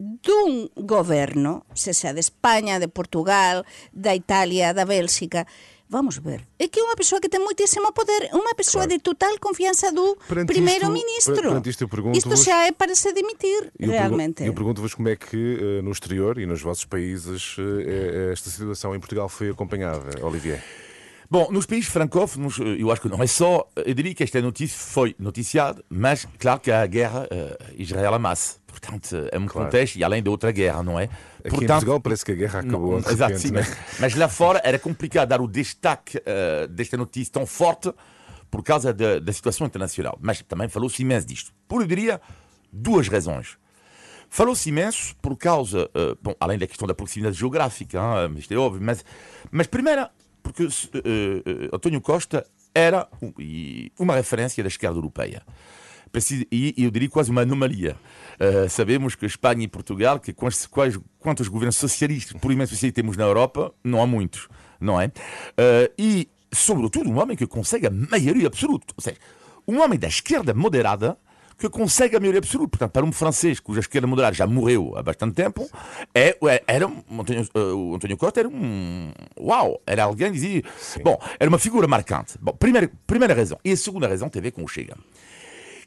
dun 0.00 0.72
goberno, 0.76 1.68
se 1.76 1.92
sea 1.92 2.16
de 2.16 2.24
España, 2.24 2.80
de 2.80 2.88
Portugal, 2.88 3.68
da 3.92 4.16
Italia, 4.16 4.72
da 4.72 4.88
Bélxica, 4.88 5.44
Vamos 5.90 6.18
ver. 6.18 6.46
É 6.56 6.68
que 6.70 6.78
é 6.78 6.82
unha 6.86 6.94
persoa 6.94 7.18
que 7.18 7.26
ten 7.26 7.42
moitísimo 7.42 7.90
poder, 7.90 8.30
unha 8.30 8.54
persoa 8.54 8.86
claro. 8.86 8.94
de 8.94 9.02
total 9.02 9.34
confiança 9.42 9.90
do 9.90 10.14
primeiro-ministro. 10.46 11.50
Isto 12.14 12.38
xa 12.38 12.70
é 12.70 12.72
para 12.72 12.94
se 12.94 13.10
demitir, 13.10 13.74
eu 13.74 13.90
realmente. 13.90 14.46
eu 14.46 14.54
pergunto-vos 14.54 14.94
como 14.94 15.10
é 15.10 15.16
que 15.18 15.34
uh, 15.36 15.82
no 15.82 15.90
exterior 15.90 16.38
e 16.38 16.46
nos 16.46 16.62
vossos 16.62 16.86
países 16.86 17.58
uh, 17.58 18.30
esta 18.30 18.48
situação 18.48 18.94
em 18.94 19.00
Portugal 19.02 19.28
foi 19.28 19.50
acompanhada, 19.50 20.14
Olivier. 20.22 20.62
Bom, 21.30 21.48
nos 21.52 21.64
países 21.64 21.88
francófonos, 21.88 22.58
eu 22.58 22.90
acho 22.90 23.02
que 23.02 23.08
não 23.08 23.22
é 23.22 23.26
só. 23.28 23.64
Eu 23.76 23.94
diria 23.94 24.12
que 24.12 24.24
esta 24.24 24.42
notícia 24.42 24.76
foi 24.76 25.14
noticiada, 25.16 25.80
mas 25.88 26.26
claro 26.40 26.58
que 26.58 26.72
a 26.72 26.84
guerra 26.84 27.28
uh, 27.30 27.74
Israel-Hamas. 27.80 28.58
Portanto, 28.66 29.28
é 29.30 29.38
um 29.38 29.46
claro. 29.46 29.66
contexto 29.66 29.94
e 29.94 30.02
além 30.02 30.24
de 30.24 30.28
outra 30.28 30.50
guerra, 30.50 30.82
não 30.82 30.98
é? 30.98 31.04
Aqui 31.04 31.50
Portanto, 31.50 31.62
em 31.62 31.66
Portugal 31.68 32.00
parece 32.00 32.24
que 32.24 32.32
a 32.32 32.34
guerra 32.34 32.60
acabou. 32.60 32.92
Não, 32.92 32.98
exato, 32.98 33.34
repente, 33.34 33.40
sim, 33.40 33.52
né? 33.52 33.60
mas, 33.60 34.00
mas, 34.00 34.14
lá 34.16 34.28
fora 34.28 34.60
era 34.64 34.76
complicado 34.76 35.28
dar 35.28 35.40
o 35.40 35.46
destaque 35.46 36.18
uh, 36.18 36.66
desta 36.66 36.96
notícia 36.96 37.32
tão 37.32 37.46
forte 37.46 37.92
por 38.50 38.64
causa 38.64 38.92
da, 38.92 39.20
da 39.20 39.32
situação 39.32 39.68
internacional. 39.68 40.18
Mas 40.20 40.42
também 40.42 40.68
falou-se 40.68 41.00
imenso 41.00 41.28
disto. 41.28 41.52
Por, 41.68 41.80
eu 41.80 41.86
diria, 41.86 42.20
duas 42.72 43.06
razões. 43.06 43.56
Falou-se 44.28 44.68
imenso 44.68 45.14
por 45.22 45.36
causa, 45.36 45.88
uh, 45.94 46.18
bom, 46.20 46.34
além 46.40 46.58
da 46.58 46.66
questão 46.66 46.88
da 46.88 46.94
proximidade 46.94 47.36
geográfica, 47.36 47.98
hein, 47.98 48.34
isto 48.36 48.52
é 48.52 48.56
óbvio, 48.56 48.80
mas, 48.82 49.04
mas 49.50 49.66
primeira, 49.66 50.10
porque 50.42 50.64
uh, 50.64 50.68
António 51.72 52.00
Costa 52.00 52.46
era 52.74 53.08
uma 53.98 54.14
referência 54.14 54.62
da 54.62 54.68
esquerda 54.68 54.96
europeia. 54.96 55.42
E 56.50 56.74
eu 56.76 56.90
diria 56.90 57.08
quase 57.08 57.30
uma 57.30 57.42
anomalia. 57.42 57.96
Uh, 58.40 58.68
sabemos 58.68 59.14
que 59.14 59.26
Espanha 59.26 59.64
e 59.64 59.68
Portugal, 59.68 60.18
que 60.18 60.32
quais, 60.32 60.66
quais, 60.66 60.98
quantos 61.18 61.46
governos 61.46 61.76
socialistas, 61.76 62.40
por 62.40 62.50
imenso 62.50 62.76
que 62.76 62.92
temos 62.92 63.16
na 63.16 63.24
Europa, 63.24 63.72
não 63.84 64.02
há 64.02 64.06
muitos, 64.06 64.48
não 64.80 65.00
é? 65.00 65.06
Uh, 65.06 65.92
e, 65.96 66.28
sobretudo, 66.52 67.08
um 67.08 67.18
homem 67.20 67.36
que 67.36 67.46
consegue 67.46 67.86
a 67.86 67.90
maioria 67.90 68.48
absoluta. 68.48 68.92
Ou 68.96 69.02
seja, 69.02 69.18
um 69.68 69.80
homem 69.80 69.98
da 69.98 70.08
esquerda 70.08 70.52
moderada 70.52 71.16
que 71.60 71.68
consegue 71.68 72.16
a 72.16 72.20
maioria 72.20 72.38
absoluta. 72.38 72.70
Portanto, 72.70 72.90
para 72.90 73.04
um 73.04 73.12
francês 73.12 73.60
cuja 73.60 73.80
esquerda 73.80 74.06
moderada 74.06 74.34
já 74.34 74.46
morreu 74.46 74.96
há 74.96 75.02
bastante 75.02 75.34
tempo, 75.34 75.68
é, 76.14 76.36
é 76.48 76.64
era 76.66 76.86
um, 76.86 77.02
António, 77.20 77.46
uh, 77.54 77.74
o 77.74 77.94
António 77.94 78.16
Costa 78.16 78.40
era 78.40 78.48
um. 78.48 79.12
Uau! 79.38 79.80
Era 79.86 80.04
alguém 80.04 80.28
que 80.28 80.38
dizia. 80.40 80.62
Sim. 80.78 81.02
Bom, 81.02 81.20
era 81.38 81.48
uma 81.48 81.58
figura 81.58 81.86
marcante. 81.86 82.38
Bom, 82.40 82.52
primeira, 82.52 82.90
primeira 83.06 83.34
razão. 83.34 83.58
E 83.62 83.72
a 83.72 83.76
segunda 83.76 84.08
razão 84.08 84.30
tem 84.30 84.40
a 84.40 84.42
ver 84.42 84.52
com 84.52 84.64
o 84.64 84.68
Chega. 84.68 84.96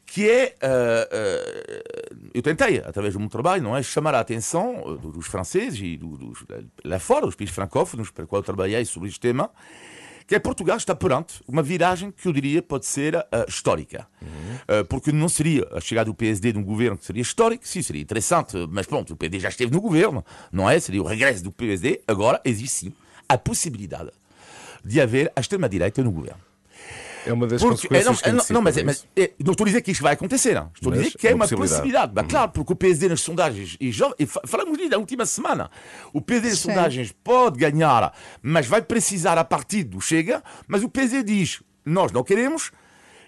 Que 0.06 0.30
é. 0.30 0.54
Uh, 0.62 2.14
uh, 2.14 2.30
eu 2.32 2.42
tentei, 2.42 2.78
através 2.78 3.14
do 3.14 3.20
meu 3.20 3.28
trabalho, 3.28 3.62
não 3.62 3.76
é? 3.76 3.82
Chamar 3.82 4.14
a 4.14 4.20
atenção 4.20 4.96
dos 5.02 5.26
franceses 5.26 5.80
e 5.82 5.96
dos, 5.96 6.44
lá 6.84 7.00
fora, 7.00 7.26
dos 7.26 7.34
países 7.34 7.54
francófonos, 7.54 8.10
para 8.10 8.26
qual 8.26 8.40
eu 8.40 8.44
trabalhei 8.44 8.84
sobre 8.84 9.08
este 9.08 9.18
tema 9.18 9.50
que 10.26 10.34
é 10.34 10.38
Portugal 10.38 10.76
está 10.76 10.94
perante 10.94 11.42
uma 11.46 11.62
viragem 11.62 12.10
que 12.10 12.26
eu 12.26 12.32
diria 12.32 12.62
pode 12.62 12.86
ser 12.86 13.16
uh, 13.16 13.24
histórica. 13.48 14.06
Uhum. 14.22 14.80
Uh, 14.80 14.84
porque 14.86 15.12
não 15.12 15.28
seria 15.28 15.66
a 15.72 15.80
chegada 15.80 16.06
do 16.06 16.14
PSD 16.14 16.52
de 16.52 16.58
um 16.58 16.64
governo 16.64 16.96
que 16.96 17.04
seria 17.04 17.22
histórico, 17.22 17.66
sim, 17.66 17.82
seria 17.82 18.02
interessante, 18.02 18.56
mas 18.70 18.86
pronto, 18.86 19.12
o 19.12 19.16
PSD 19.16 19.40
já 19.40 19.48
esteve 19.48 19.72
no 19.72 19.80
governo, 19.80 20.24
não 20.50 20.68
é? 20.68 20.78
Seria 20.80 21.02
o 21.02 21.06
regresso 21.06 21.44
do 21.44 21.52
PSD. 21.52 22.00
Agora 22.06 22.40
existe 22.44 22.86
sim 22.86 22.92
a 23.28 23.36
possibilidade 23.36 24.10
de 24.84 25.00
haver 25.00 25.32
a 25.34 25.40
extrema-direita 25.40 26.02
no 26.02 26.10
governo. 26.10 26.40
É 27.26 27.32
uma 27.32 27.46
das 27.46 27.60
porque, 27.60 27.88
consequências 27.88 28.22
é, 28.22 28.28
não, 28.28 28.36
não, 28.36 28.44
não, 28.50 28.62
mas, 28.62 28.76
é, 28.76 28.82
mas 28.82 29.06
é, 29.16 29.30
não 29.42 29.52
estou 29.52 29.64
a 29.64 29.68
dizer 29.68 29.82
que 29.82 29.90
isto 29.90 30.02
vai 30.02 30.14
acontecer. 30.14 30.54
Não. 30.54 30.70
Estou 30.74 30.90
mas 30.90 31.00
a 31.00 31.02
dizer 31.02 31.18
que 31.18 31.28
é, 31.28 31.34
uma 31.34 31.44
possibilidade. 31.44 31.72
possibilidade. 31.72 32.12
Mas, 32.14 32.26
claro, 32.26 32.50
porque 32.52 32.72
o 32.72 32.76
PSD 32.76 33.08
nas 33.08 33.20
sondagens, 33.20 33.76
e, 33.80 33.90
já, 33.90 34.10
e 34.18 34.26
falamos 34.26 34.76
disso 34.76 34.90
na 34.90 34.98
última 34.98 35.26
semana, 35.26 35.70
o 36.12 36.20
PSD 36.20 36.50
nas 36.50 36.58
sondagens 36.58 37.14
pode 37.24 37.58
ganhar, 37.58 38.14
mas 38.42 38.66
vai 38.66 38.82
precisar 38.82 39.38
a 39.38 39.44
partir 39.44 39.84
do 39.84 40.00
Chega, 40.00 40.42
mas 40.66 40.82
o 40.82 40.88
PSD 40.88 41.22
diz, 41.22 41.62
nós 41.84 42.12
não 42.12 42.22
queremos, 42.22 42.70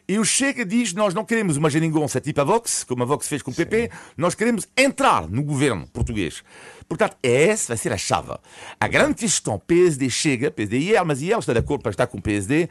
e 0.09 0.21
o 0.21 0.25
Chega 0.25 0.65
diz: 0.65 0.93
Nós 0.93 1.13
não 1.15 1.25
queremos 1.25 1.57
uma 1.57 1.69
geringonça 1.69 2.21
tipo 2.21 2.41
a 2.41 2.45
Vox, 2.45 2.85
como 2.85 3.03
a 3.03 3.07
Vox 3.07 3.27
fez 3.27 3.43
com 3.43 3.51
o 3.51 3.55
PP, 3.55 3.91
Sim. 3.91 3.99
nós 4.17 4.37
queremos 4.37 4.69
entrar 4.77 5.29
no 5.29 5.43
governo 5.43 5.89
português. 5.89 6.45
Portanto, 6.89 7.17
essa 7.21 7.69
vai 7.69 7.77
ser 7.77 7.93
a 7.93 7.97
chave. 7.97 8.33
A 8.79 8.87
grande 8.87 9.15
questão, 9.17 9.59
PSD 9.59 10.09
chega, 10.09 10.51
PSD 10.51 10.93
e 10.93 11.05
mas 11.05 11.21
e 11.23 11.33
ela 11.33 11.41
está 11.41 11.53
de 11.53 11.59
acordo 11.59 11.83
para 11.83 11.91
estar 11.91 12.07
com 12.07 12.19
o 12.19 12.23
PSD, 12.23 12.69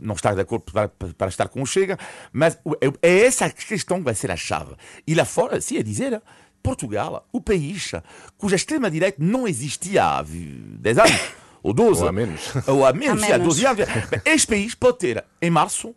não 0.00 0.14
está 0.14 0.34
de 0.34 0.40
acordo 0.40 0.70
para, 0.72 0.88
para, 0.88 1.28
estar 1.28 1.48
com 1.48 1.62
o 1.62 1.66
Chega, 1.66 1.98
mas 2.32 2.58
é, 2.80 3.08
é 3.08 3.26
essa 3.26 3.50
questão 3.50 3.98
que 3.98 4.04
vai 4.04 4.14
ser 4.14 4.30
a 4.30 4.36
chave. 4.36 4.74
E 5.06 5.14
lá 5.14 5.24
fora, 5.24 5.60
se 5.60 5.76
é 5.76 5.82
dizer, 5.82 6.20
Portugal, 6.62 7.26
o 7.32 7.40
país 7.40 7.92
cuja 8.36 8.56
extrema-direita 8.56 9.18
não 9.20 9.46
existia 9.46 10.04
há 10.04 10.22
10 10.22 10.98
anos, 10.98 11.20
ou 11.62 11.72
12, 11.72 12.02
ou 12.02 12.08
a 12.08 12.12
menos, 12.12 12.52
ou 12.66 12.86
a 12.86 12.92
menos, 12.92 13.22
a 13.22 13.26
menos. 13.26 13.46
12 13.46 13.66
anos, 13.66 13.86
este 14.24 14.46
país 14.46 14.74
pode 14.74 14.98
ter, 14.98 15.24
em 15.40 15.50
março, 15.50 15.94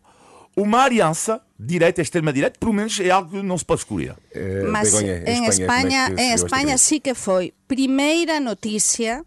uma 0.55 0.83
aliança 0.83 1.41
direita 1.57 2.01
extrema-direita, 2.01 2.59
pelo 2.59 2.73
menos 2.73 2.99
é 2.99 3.09
algo 3.09 3.31
que 3.31 3.41
não 3.41 3.57
se 3.57 3.63
pode 3.63 3.81
escolher. 3.81 4.15
É, 4.33 4.63
Mas 4.63 4.91
Begonha, 4.91 5.23
em 5.27 5.47
Espanha, 5.47 5.49
Espanha, 5.49 6.13
é 6.17 6.23
em 6.23 6.33
Espanha 6.33 6.77
sí 6.77 6.99
que 6.99 7.13
foi 7.13 7.53
primeira 7.67 8.39
notícia, 8.39 9.23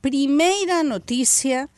primeira 0.00 0.82
notícia 0.82 1.68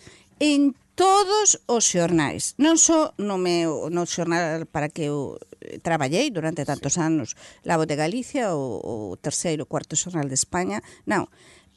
em 0.40 0.74
todos 0.96 1.60
os 1.68 1.84
xornais, 1.84 2.56
non 2.56 2.80
só 2.80 3.12
no 3.20 3.36
meu 3.36 3.92
no 3.92 4.08
xornal 4.08 4.64
para 4.64 4.88
que 4.88 5.12
eu 5.12 5.36
eh, 5.60 5.76
traballei 5.84 6.32
durante 6.32 6.64
tantos 6.64 6.96
sí. 6.96 7.04
anos, 7.04 7.36
La 7.68 7.76
Voz 7.76 7.84
de 7.84 8.00
Galicia, 8.00 8.56
o, 8.56 8.80
o 8.80 8.96
terceiro, 9.20 9.68
cuarto 9.68 9.92
xornal 9.92 10.32
de 10.32 10.40
España, 10.40 10.80
non, 11.04 11.28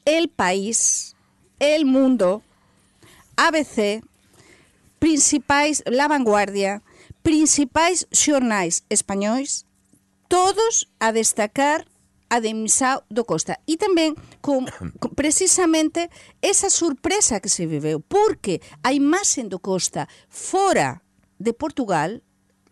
El 0.08 0.32
País, 0.32 1.12
El 1.60 1.84
Mundo, 1.84 2.40
ABC, 3.36 4.00
principais, 4.96 5.84
La 5.84 6.08
Vanguardia, 6.08 6.80
principais 7.20 8.08
xornais 8.08 8.88
españois, 8.88 9.68
todos 10.32 10.88
a 10.96 11.12
destacar 11.12 11.89
a 12.30 12.38
demissão 12.38 13.02
do 13.10 13.24
Costa. 13.24 13.58
E 13.66 13.76
também 13.76 14.14
com, 14.40 14.64
com, 15.00 15.08
precisamente 15.10 16.08
essa 16.40 16.70
surpresa 16.70 17.40
que 17.40 17.48
se 17.48 17.66
viveu, 17.66 18.00
porque 18.00 18.60
a 18.82 18.92
imagem 18.92 19.48
do 19.48 19.58
Costa 19.58 20.06
fora 20.28 21.00
de 21.38 21.52
Portugal 21.52 22.10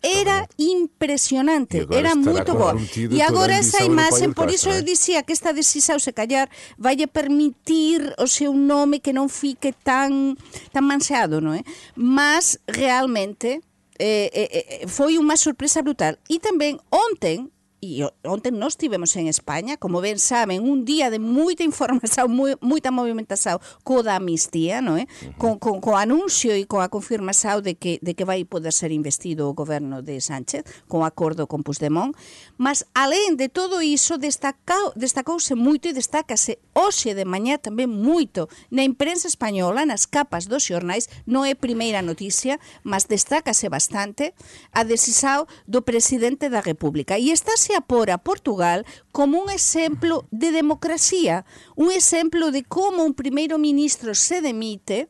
era 0.01 0.47
impresionante, 0.57 1.85
era 1.91 2.15
muito 2.15 2.53
boa. 2.53 2.73
E 3.11 3.21
agora 3.21 3.53
essa 3.53 3.83
imagem, 3.83 4.31
por 4.31 4.49
isso 4.49 4.69
eu 4.69 4.81
dizia 4.81 5.21
que 5.23 5.33
esta 5.33 5.51
decisão, 5.51 5.99
se 5.99 6.13
calhar, 6.13 6.49
vai 6.77 6.95
permitir 7.05 8.15
o 8.17 8.25
seu 8.25 8.53
nome 8.53 9.01
que 9.01 9.11
não 9.11 9.27
fique 9.27 9.73
tão, 9.83 10.37
tão 10.71 10.81
manchado, 10.81 11.41
não 11.41 11.53
é? 11.53 11.61
Mas, 11.95 12.57
realmente, 12.65 13.61
eh, 13.99 14.81
eh, 14.81 14.87
foi 14.87 15.17
uma 15.17 15.35
surpresa 15.35 15.81
brutal. 15.81 16.15
E 16.29 16.39
também, 16.39 16.79
ontem, 16.89 17.51
E 17.81 18.03
ontem 18.27 18.51
nós 18.51 18.75
tivemos 18.75 19.15
en 19.15 19.27
España, 19.27 19.77
como 19.77 20.01
ben 20.01 20.19
saben, 20.19 20.67
un 20.67 20.83
día 20.83 21.07
de 21.07 21.19
moita 21.19 21.63
información, 21.63 22.27
moi, 22.35 22.59
moita 22.59 22.91
movimentación 22.91 23.63
co 23.87 24.03
da 24.03 24.19
amnistía, 24.19 24.83
non 24.83 24.99
é? 24.99 25.07
Con, 25.39 25.63
con, 25.63 25.79
co 25.79 25.95
anuncio 25.95 26.51
e 26.51 26.67
coa 26.67 26.91
confirmación 26.91 27.63
de 27.63 27.79
que, 27.79 27.95
de 28.03 28.19
que 28.19 28.27
vai 28.27 28.43
poder 28.43 28.75
ser 28.75 28.91
investido 28.91 29.47
o 29.47 29.55
goberno 29.55 30.03
de 30.03 30.19
Sánchez 30.19 30.67
con 30.91 31.07
acordo 31.07 31.47
con 31.47 31.63
Puigdemont. 31.63 32.19
Mas, 32.59 32.83
alén 32.91 33.39
de 33.39 33.47
todo 33.47 33.79
iso, 33.79 34.19
destacou, 34.19 34.91
destacouse 34.99 35.55
moito 35.55 35.87
e 35.87 35.95
destacase 35.95 36.59
hoxe 36.75 37.15
de 37.15 37.23
mañá 37.23 37.63
tamén 37.63 37.87
moito 37.87 38.51
na 38.67 38.83
imprensa 38.83 39.31
española, 39.31 39.87
nas 39.87 40.03
capas 40.03 40.51
dos 40.51 40.67
xornais, 40.67 41.07
non 41.23 41.47
é 41.47 41.55
primeira 41.55 42.03
noticia, 42.03 42.59
mas 42.83 43.07
destácase 43.07 43.71
bastante 43.71 44.35
a 44.75 44.83
decisao 44.83 45.47
do 45.63 45.79
presidente 45.87 46.51
da 46.51 46.59
República. 46.59 47.15
E 47.15 47.31
está 47.31 47.55
se 47.69 47.75
a 47.75 47.81
por 47.81 48.09
a 48.09 48.17
Portugal 48.17 48.85
como 49.11 49.39
un 49.39 49.49
exemplo 49.49 50.27
de 50.31 50.51
democracia, 50.51 51.45
un 51.75 51.91
exemplo 51.91 52.51
de 52.51 52.63
como 52.63 53.03
un 53.03 53.13
primeiro 53.13 53.59
ministro 53.59 54.15
se 54.15 54.41
demite, 54.41 55.09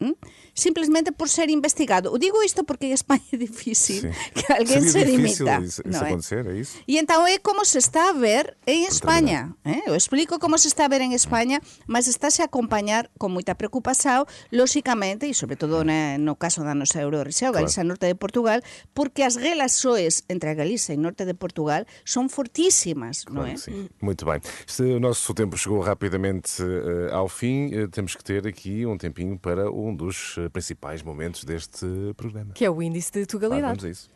¿m? 0.00 0.14
Simplesmente 0.54 1.12
por 1.12 1.28
ser 1.28 1.50
investigado. 1.50 2.12
O 2.12 2.18
digo 2.18 2.42
isto 2.42 2.64
porque 2.64 2.86
en 2.86 2.92
España 2.92 3.22
é 3.32 3.36
difícil 3.36 4.02
sí. 4.02 4.08
que 4.34 4.46
alguén 4.52 4.82
se 4.88 5.04
dimita. 5.04 5.60
Isso, 5.60 5.82
isso 5.84 6.02
é? 6.02 6.06
acontecer, 6.06 6.46
é 6.46 6.56
isso? 6.56 6.78
E 6.86 6.98
então 6.98 7.26
é 7.26 7.38
como 7.38 7.64
se 7.64 7.78
está 7.78 8.10
a 8.10 8.12
ver 8.12 8.56
en 8.66 8.84
España. 8.84 9.54
Eh? 9.64 9.82
Eu 9.86 9.94
explico 9.94 10.38
como 10.38 10.58
se 10.58 10.68
está 10.68 10.86
a 10.86 10.88
ver 10.88 11.02
en 11.02 11.12
España, 11.12 11.60
mas 11.86 12.08
estáse 12.08 12.42
a 12.42 12.46
acompañar 12.46 13.10
con 13.18 13.32
moita 13.32 13.54
preocupación, 13.54 14.26
lóxicamente, 14.50 15.28
e 15.28 15.34
sobre 15.34 15.56
todo 15.56 15.84
na, 15.84 16.18
no 16.18 16.34
caso 16.40 16.64
da 16.64 16.74
nosa 16.74 17.02
Eurorexia, 17.02 17.50
claro. 17.50 17.66
Galicia 17.66 17.84
Norte 17.84 18.06
de 18.06 18.16
Portugal, 18.16 18.62
porque 18.94 19.22
as 19.22 19.36
relações 19.36 20.24
entre 20.28 20.50
a 20.50 20.54
Galicia 20.54 20.94
e 20.94 20.98
Norte 20.98 21.26
de 21.26 21.34
Portugal 21.34 21.86
son 22.04 22.30
fortísimas, 22.30 23.26
claro 23.26 23.34
non 23.34 23.50
é? 23.50 23.56
Sim. 23.56 23.90
Muito 24.00 24.24
bem. 24.24 24.40
Este, 24.66 24.82
o 24.82 25.00
nosso 25.00 25.34
tempo 25.34 25.56
chegou 25.58 25.80
rapidamente 25.80 26.62
uh, 26.62 27.12
ao 27.12 27.28
fim. 27.28 27.74
Uh, 27.74 27.88
temos 27.88 28.14
que 28.14 28.24
ter 28.24 28.46
aqui 28.46 28.86
um 28.86 28.96
tempinho 28.96 29.38
para 29.38 29.70
um 29.70 29.94
dos 29.94 30.38
principais 30.50 31.02
momentos 31.02 31.44
deste 31.44 31.86
programa. 32.16 32.52
Que 32.54 32.64
é 32.64 32.70
o 32.70 32.82
índice 32.82 33.12
de 33.12 33.26
tugalidade. 33.26 33.64
Ah, 33.64 33.68
vamos 33.68 33.84
a 33.84 33.88
isso. 33.90 34.10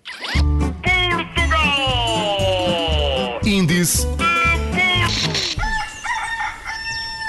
Índice 3.44 4.06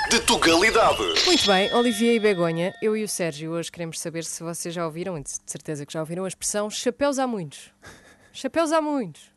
de 0.10 0.20
Tugalidade. 0.22 0.98
Muito 1.28 1.46
bem, 1.46 1.72
Olivier 1.74 2.16
e 2.16 2.20
Begonha, 2.20 2.74
eu 2.82 2.98
e 2.98 3.04
o 3.04 3.08
Sérgio 3.08 3.52
hoje 3.52 3.72
queremos 3.72 4.00
saber 4.00 4.24
se 4.24 4.42
vocês 4.42 4.74
já 4.74 4.84
ouviram, 4.84 5.16
e 5.16 5.22
de 5.22 5.30
certeza 5.46 5.86
que 5.86 5.94
já 5.94 6.00
ouviram, 6.00 6.26
a 6.26 6.28
expressão 6.28 6.68
chapéus 6.68 7.20
há 7.20 7.28
muitos. 7.28 7.72
Chapéus 8.34 8.72
há 8.72 8.82
muitos. 8.82 9.32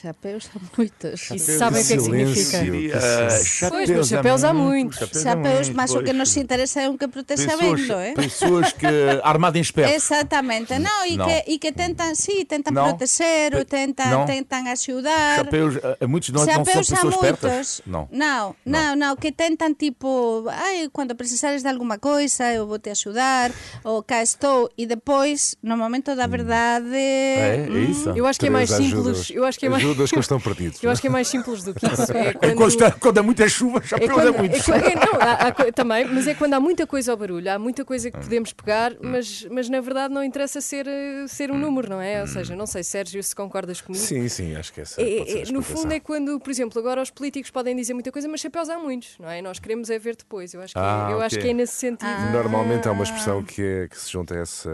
Chapéus 0.00 0.50
há 0.54 0.60
muitos. 0.76 1.30
E 1.30 1.38
sabem 1.38 1.82
o 1.82 1.86
que 1.86 1.92
é 1.92 1.96
que 1.96 2.02
significa? 2.02 2.58
Uh, 2.58 3.70
Pois, 3.70 3.90
mas 3.90 4.08
chapéus 4.08 4.44
há 4.44 4.52
muitos. 4.52 5.22
Chapéus, 5.22 5.68
mas 5.70 5.94
o 5.94 6.02
que 6.02 6.12
nos 6.12 6.36
interessa 6.36 6.82
é 6.82 6.88
um 6.88 6.96
que 6.96 7.06
proteja 7.06 7.56
bem, 7.56 7.86
não 7.86 8.00
é? 8.00 8.12
Pessoas 8.14 8.72
que 8.72 8.86
armado 9.22 9.56
em 9.56 9.60
esperto. 9.60 9.94
Exatamente, 9.94 10.78
não, 10.78 11.06
e, 11.06 11.16
Não. 11.16 11.26
Que, 11.26 11.44
e 11.46 11.58
que 11.58 11.72
tentam, 11.72 12.14
sim, 12.14 12.44
tentam 12.44 12.72
Não. 12.72 12.84
proteger, 12.88 13.54
ou 13.54 13.64
tentam, 13.64 14.10
Não. 14.10 14.26
tentam 14.26 14.66
ajudar. 14.66 15.36
Chapéus, 15.36 15.76
uh, 15.76 16.08
muitos 16.08 16.30
não, 16.30 16.44
não 16.44 16.46
são 16.46 16.64
Chapéus 16.64 16.92
há 16.92 17.32
pessoas. 17.34 17.82
Não. 17.86 18.08
Não, 18.10 18.56
não, 18.64 18.96
não, 18.96 19.16
que 19.16 19.30
tentam 19.30 19.72
tipo, 19.74 20.44
ai, 20.48 20.88
quando 20.92 21.14
precisares 21.14 21.62
de 21.62 21.68
alguma 21.68 21.98
coisa, 21.98 22.52
eu 22.52 22.66
vou 22.66 22.78
te 22.78 22.90
ajudar, 22.90 23.52
ou 23.84 24.02
cá 24.02 24.22
estou, 24.22 24.70
e 24.76 24.86
depois, 24.86 25.56
no 25.62 25.76
momento 25.76 26.14
da 26.16 26.26
verdade. 26.26 26.94
É, 26.94 27.66
é 27.70 27.78
isso. 27.90 28.10
Eu 28.10 28.26
acho 28.26 28.40
que 28.40 28.46
é 28.46 28.50
mais 28.50 28.70
simples. 28.70 29.30
Eu 29.30 29.44
acho 29.44 29.58
que 29.58 29.66
é 29.66 29.68
mais, 29.68 29.83
Ajudas 29.84 30.10
que 30.10 30.18
estão 30.18 30.40
perdidos. 30.40 30.82
eu 30.82 30.90
acho 30.90 31.00
que 31.00 31.06
é 31.06 31.10
mais 31.10 31.28
simples 31.28 31.62
do 31.62 31.74
que 31.74 31.84
isso. 31.86 32.12
É 32.12 32.28
É 32.28 32.32
quando, 32.34 32.54
quando, 32.56 32.68
está- 32.70 32.90
quando 32.92 33.18
há 33.18 33.22
muita 33.22 33.48
chuva, 33.48 33.78
é 33.78 33.82
chapéus 33.82 34.10
quando, 34.12 34.28
é 34.28 34.38
muitos. 34.38 34.68
é 34.68 34.72
quando- 34.80 34.84
é, 34.86 34.94
não, 34.94 35.20
há- 35.20 35.48
há 35.48 35.72
também, 35.72 36.04
mas 36.06 36.26
é 36.26 36.34
quando 36.34 36.54
há 36.54 36.60
muita 36.60 36.86
coisa 36.86 37.12
ao 37.12 37.16
barulho, 37.16 37.50
há 37.50 37.58
muita 37.58 37.84
coisa 37.84 38.10
que 38.10 38.18
podemos 38.18 38.52
pegar, 38.52 38.92
mas, 39.00 39.46
mas 39.50 39.68
na 39.68 39.80
verdade 39.80 40.12
não 40.14 40.22
interessa 40.24 40.60
ser, 40.60 40.86
eh, 40.86 41.26
ser 41.28 41.50
um 41.50 41.58
número, 41.58 41.88
não 41.90 42.00
é? 42.00 42.20
Ou 42.20 42.26
seja, 42.26 42.54
não 42.56 42.66
sei, 42.66 42.82
Sérgio, 42.82 43.22
se 43.22 43.34
concordas 43.34 43.80
comigo. 43.80 44.02
Sim, 44.04 44.28
sim, 44.28 44.54
acho 44.56 44.72
que 44.72 44.80
essa 44.80 45.00
É- 45.00 45.04
a 45.04 45.40
é- 45.48 45.52
no 45.52 45.62
fundo 45.62 45.92
é 45.92 46.00
quando, 46.00 46.38
por 46.40 46.50
exemplo, 46.50 46.78
agora 46.78 47.02
os 47.02 47.10
políticos 47.10 47.50
podem 47.50 47.74
dizer 47.76 47.94
muita 47.94 48.10
coisa, 48.10 48.26
mas 48.28 48.40
chapéus 48.40 48.68
há 48.68 48.78
muitos, 48.78 49.16
não 49.18 49.28
é? 49.28 49.40
Nós 49.42 49.58
queremos 49.58 49.90
é 49.90 49.98
ver 49.98 50.16
depois. 50.16 50.54
Eu 50.54 50.62
acho 50.62 50.72
que, 50.74 50.78
Ah, 50.78 51.08
eu 51.10 51.20
acho 51.20 51.36
ok. 51.36 51.44
que 51.44 51.50
é 51.50 51.54
nesse 51.54 51.74
sentido. 51.74 52.10
Normalmente 52.32 52.88
há 52.88 52.92
uma 52.92 53.04
expressão 53.04 53.42
que, 53.42 53.62
é, 53.62 53.88
que 53.88 53.98
se 54.00 54.10
junta 54.10 54.34
a 54.34 54.38
essa 54.38 54.70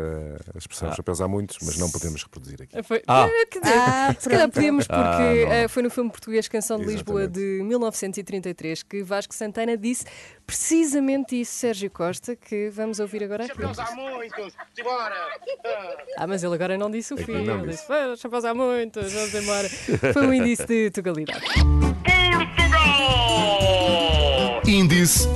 expressão. 0.56 0.92
Chapéus 0.94 1.20
há 1.20 1.28
muitos, 1.28 1.58
mas 1.62 1.76
não 1.78 1.90
podemos 1.90 2.22
reproduzir 2.22 2.62
aqui. 2.62 2.82
Foi, 2.82 3.02
Ah. 3.06 3.28
Quer 3.50 3.60
dizer, 3.60 3.74
Ah, 3.78 4.14
se 4.18 4.28
calhar 4.28 4.48
podíamos, 4.50 4.86
porque 5.02 5.46
Ah, 5.50 5.54
eh, 5.54 5.68
foi 5.68 5.82
no 5.82 5.90
filme 5.90 6.10
português 6.10 6.48
Canção 6.48 6.78
de 6.78 6.86
Lisboa 6.86 7.22
Exatamente. 7.22 7.58
de 7.58 7.62
1933 7.64 8.82
que 8.82 9.02
Vasco 9.02 9.34
Santana 9.34 9.76
disse 9.76 10.04
precisamente 10.46 11.40
isso, 11.40 11.52
Sérgio 11.52 11.90
Costa, 11.90 12.34
que 12.36 12.70
vamos 12.70 12.98
ouvir 13.00 13.24
agora 13.24 13.44
aqui. 13.44 13.52
Chapéus 13.54 13.78
há 13.78 13.92
muitos, 13.94 14.52
simbora! 14.74 15.14
Ah, 16.16 16.26
mas 16.26 16.42
ele 16.42 16.54
agora 16.54 16.76
não 16.78 16.90
disse 16.90 17.14
o 17.14 17.16
fim. 17.16 17.44
não 17.44 17.60
Ele 17.60 17.72
disse. 17.72 17.84
"Ah, 17.92 18.14
chapéus 18.16 18.44
há 18.44 18.54
muitos, 18.54 19.12
vamos 19.12 19.34
embora. 19.34 19.68
Foi 20.12 20.26
um 20.26 20.32
índice 20.32 20.66
de 20.66 20.90
tugalidade. 20.90 21.44
Índice 24.66 25.26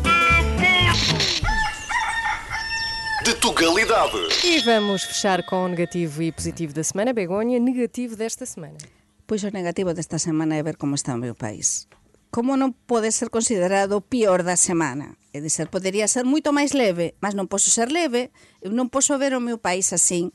de 3.24 3.35
Tugalidade. 3.37 4.18
E 4.44 4.61
vamos 4.61 5.03
fechar 5.03 5.42
com 5.44 5.64
o 5.64 5.68
negativo 5.68 6.22
e 6.22 6.31
positivo 6.31 6.74
da 6.74 6.85
semana. 6.85 7.12
Begonha, 7.12 7.59
negativo 7.59 8.16
desta 8.16 8.44
semana. 8.44 8.77
Pois 9.24 9.40
o 9.44 9.50
negativo 9.50 9.96
desta 9.96 10.20
semana 10.20 10.56
é 10.56 10.62
ver 10.62 10.76
como 10.76 10.94
está 10.94 11.16
o 11.16 11.22
meu 11.22 11.32
país. 11.32 11.88
Como 12.34 12.58
non 12.58 12.74
pode 12.74 13.08
ser 13.14 13.30
considerado 13.30 14.02
pior 14.02 14.42
da 14.42 14.58
semana? 14.58 15.16
É 15.32 15.40
dizer, 15.40 15.70
podería 15.70 16.10
ser 16.10 16.26
moito 16.28 16.52
máis 16.52 16.74
leve, 16.74 17.14
mas 17.22 17.32
non 17.32 17.48
posso 17.48 17.70
ser 17.70 17.88
leve, 17.88 18.34
eu 18.60 18.74
non 18.74 18.90
posso 18.90 19.14
ver 19.16 19.32
o 19.32 19.40
meu 19.40 19.56
país 19.56 19.94
así, 19.94 20.28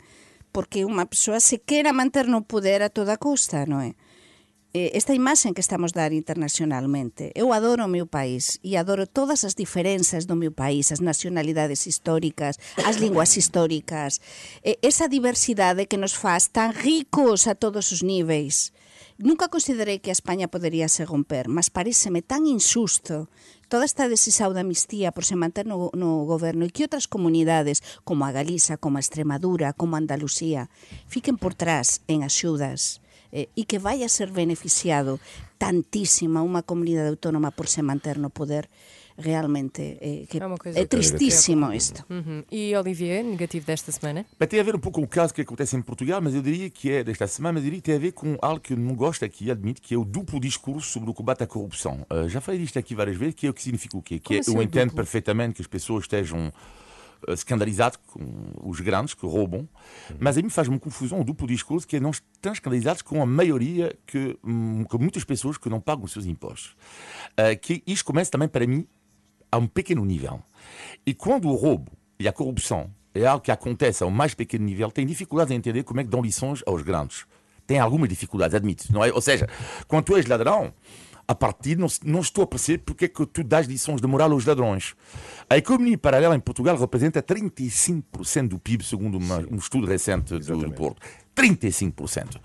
porque 0.55 0.87
unha 0.87 1.05
persoa 1.05 1.43
se 1.43 1.61
quera 1.61 1.93
manter 1.93 2.25
no 2.25 2.47
poder 2.47 2.81
a 2.81 2.89
toda 2.89 3.19
costa, 3.19 3.67
non 3.69 3.83
é? 3.83 3.93
Eh, 4.71 4.93
Esta 4.93 5.17
imaxe 5.17 5.49
que 5.51 5.65
estamos 5.65 5.97
dar 5.97 6.13
internacionalmente, 6.13 7.33
eu 7.33 7.51
adoro 7.51 7.83
o 7.85 7.91
meu 7.91 8.05
país 8.05 8.61
e 8.61 8.77
adoro 8.77 9.09
todas 9.09 9.43
as 9.43 9.57
diferenzas 9.57 10.29
do 10.29 10.37
meu 10.37 10.53
país, 10.53 10.93
as 10.93 11.01
nacionalidades 11.01 11.89
históricas, 11.89 12.61
as 12.85 13.01
linguas 13.01 13.33
históricas, 13.35 14.21
eh, 14.61 14.77
esa 14.85 15.09
diversidade 15.09 15.89
que 15.89 15.97
nos 15.97 16.13
faz 16.13 16.53
tan 16.53 16.71
ricos 16.71 17.49
a 17.49 17.59
todos 17.59 17.91
os 17.91 18.05
níveis. 18.05 18.71
Nunca 19.19 19.51
considerei 19.51 19.99
que 19.99 20.11
a 20.11 20.15
España 20.15 20.47
podería 20.47 20.87
se 20.87 21.03
romper, 21.03 21.51
mas 21.51 21.67
pareceme 21.67 22.23
tan 22.23 22.47
insusto 22.47 23.27
toda 23.67 23.83
esta 23.83 24.07
decisão 24.07 24.55
da 24.55 24.63
amnistía 24.63 25.11
por 25.11 25.27
se 25.27 25.35
manter 25.35 25.67
no, 25.67 25.91
no 25.91 26.23
goberno 26.23 26.63
e 26.63 26.71
que 26.71 26.87
outras 26.87 27.03
comunidades, 27.03 27.83
como 28.07 28.23
a 28.23 28.31
Galiza, 28.31 28.79
como 28.79 28.95
a 28.95 29.03
Extremadura, 29.03 29.75
como 29.75 29.99
a 29.99 30.01
Andalucía, 30.01 30.71
fiquen 31.11 31.35
por 31.35 31.51
trás 31.51 31.99
en 32.07 32.23
axudas 32.23 33.03
eh, 33.35 33.51
e 33.59 33.67
que 33.67 33.75
vai 33.75 34.07
a 34.07 34.09
ser 34.09 34.31
beneficiado 34.31 35.19
tantísima 35.59 36.39
unha 36.39 36.63
comunidade 36.63 37.11
autónoma 37.11 37.51
por 37.51 37.67
se 37.67 37.83
manter 37.83 38.23
no 38.23 38.31
poder. 38.31 38.71
Realmente 39.19 39.97
que 40.29 40.39
É 40.39 40.45
uma 40.45 40.57
coisa 40.57 40.79
é 40.79 40.81
que- 40.83 40.87
tristíssimo 40.87 41.71
isto. 41.73 42.05
Uhum. 42.09 42.43
E 42.51 42.75
Olivier, 42.75 43.23
negativo 43.23 43.65
desta 43.65 43.91
semana? 43.91 44.25
Mas 44.39 44.49
tem 44.49 44.59
a 44.59 44.63
ver 44.63 44.75
um 44.75 44.79
pouco 44.79 44.99
com 44.99 45.05
o 45.05 45.07
caso 45.07 45.33
que 45.33 45.41
acontece 45.41 45.75
em 45.75 45.81
Portugal, 45.81 46.21
mas 46.21 46.33
eu 46.33 46.41
diria 46.41 46.69
que 46.69 46.91
é 46.91 47.03
desta 47.03 47.27
semana, 47.27 47.53
mas 47.53 47.63
eu 47.63 47.65
diria 47.65 47.79
que 47.79 47.85
tem 47.85 47.95
a 47.95 47.99
ver 47.99 48.11
com 48.13 48.37
algo 48.41 48.59
que 48.59 48.73
eu 48.73 48.77
não 48.77 48.95
gosto 48.95 49.23
aqui, 49.25 49.51
admito, 49.51 49.81
que 49.81 49.93
é 49.93 49.97
o 49.97 50.05
duplo 50.05 50.39
discurso 50.39 50.89
sobre 50.89 51.09
o 51.09 51.13
combate 51.13 51.43
à 51.43 51.47
corrupção. 51.47 52.05
Uh, 52.11 52.27
já 52.29 52.39
falei 52.41 52.59
disto 52.59 52.79
aqui 52.79 52.95
várias 52.95 53.17
vezes, 53.17 53.35
que 53.35 53.45
é 53.45 53.49
o 53.49 53.53
que 53.53 53.61
significa 53.61 53.97
o 53.97 54.01
quê? 54.01 54.19
Que 54.19 54.35
é, 54.35 54.39
assim 54.39 54.53
eu 54.53 54.59
o 54.59 54.63
entendo 54.63 54.89
duplo? 54.89 54.97
perfeitamente 54.97 55.55
que 55.55 55.61
as 55.61 55.67
pessoas 55.67 56.03
estejam 56.05 56.47
uh, 57.27 57.33
escandalizadas 57.33 57.99
com 58.07 58.21
os 58.63 58.79
grandes 58.79 59.13
que 59.13 59.25
roubam, 59.25 59.67
mas 60.19 60.37
a 60.37 60.41
mim 60.41 60.49
faz 60.49 60.67
uma 60.67 60.79
confusão 60.79 61.19
o 61.19 61.23
duplo 61.23 61.47
discurso 61.47 61.87
que 61.87 61.97
é 61.97 61.99
não 61.99 62.11
estão 62.11 62.53
escandalizados 62.53 63.01
com 63.01 63.21
a 63.21 63.25
maioria 63.25 63.95
que, 64.07 64.37
hum, 64.43 64.83
com 64.85 64.97
muitas 64.97 65.23
pessoas 65.23 65.57
que 65.57 65.69
não 65.69 65.79
pagam 65.79 66.05
os 66.05 66.11
seus 66.11 66.25
impostos. 66.25 66.75
Uh, 67.31 67.57
que 67.61 67.83
isto 67.85 68.05
começa 68.05 68.31
também 68.31 68.47
para 68.47 68.65
mim 68.65 68.87
a 69.51 69.57
um 69.57 69.67
pequeno 69.67 70.05
nível. 70.05 70.41
E 71.05 71.13
quando 71.13 71.49
o 71.49 71.55
roubo 71.55 71.91
e 72.19 72.27
a 72.27 72.33
corrupção 72.33 72.89
é 73.13 73.25
algo 73.25 73.43
que 73.43 73.51
acontece 73.51 74.03
ao 74.03 74.11
mais 74.11 74.33
pequeno 74.33 74.65
nível, 74.65 74.91
tem 74.91 75.05
dificuldade 75.05 75.53
em 75.53 75.57
entender 75.57 75.83
como 75.83 75.99
é 75.99 76.03
que 76.03 76.09
dão 76.09 76.21
lições 76.21 76.61
aos 76.65 76.81
grandes. 76.81 77.25
Tem 77.65 77.79
algumas 77.79 78.09
dificuldades, 78.09 78.55
admito. 78.55 78.91
Não 78.91 79.03
é? 79.03 79.11
Ou 79.13 79.21
seja, 79.21 79.47
quando 79.87 80.05
tu 80.05 80.15
és 80.15 80.25
ladrão, 80.25 80.73
a 81.27 81.35
partir 81.35 81.77
não, 81.77 81.87
não 82.03 82.21
estou 82.21 82.43
a 82.43 82.47
perceber 82.47 82.79
porque 82.79 83.05
é 83.05 83.07
que 83.07 83.23
tu 83.27 83.43
dás 83.43 83.67
lições 83.67 84.01
de 84.01 84.07
moral 84.07 84.31
aos 84.31 84.45
ladrões. 84.45 84.95
A 85.47 85.57
economia 85.57 85.95
paralela 85.95 86.35
em 86.35 86.39
Portugal 86.39 86.75
representa 86.75 87.21
35% 87.21 88.47
do 88.47 88.57
PIB, 88.57 88.83
segundo 88.83 89.19
uma, 89.19 89.37
um 89.51 89.57
estudo 89.57 89.85
recente 89.85 90.39
do, 90.39 90.57
do 90.57 90.71
Porto. 90.71 90.99
35%. 91.35 92.41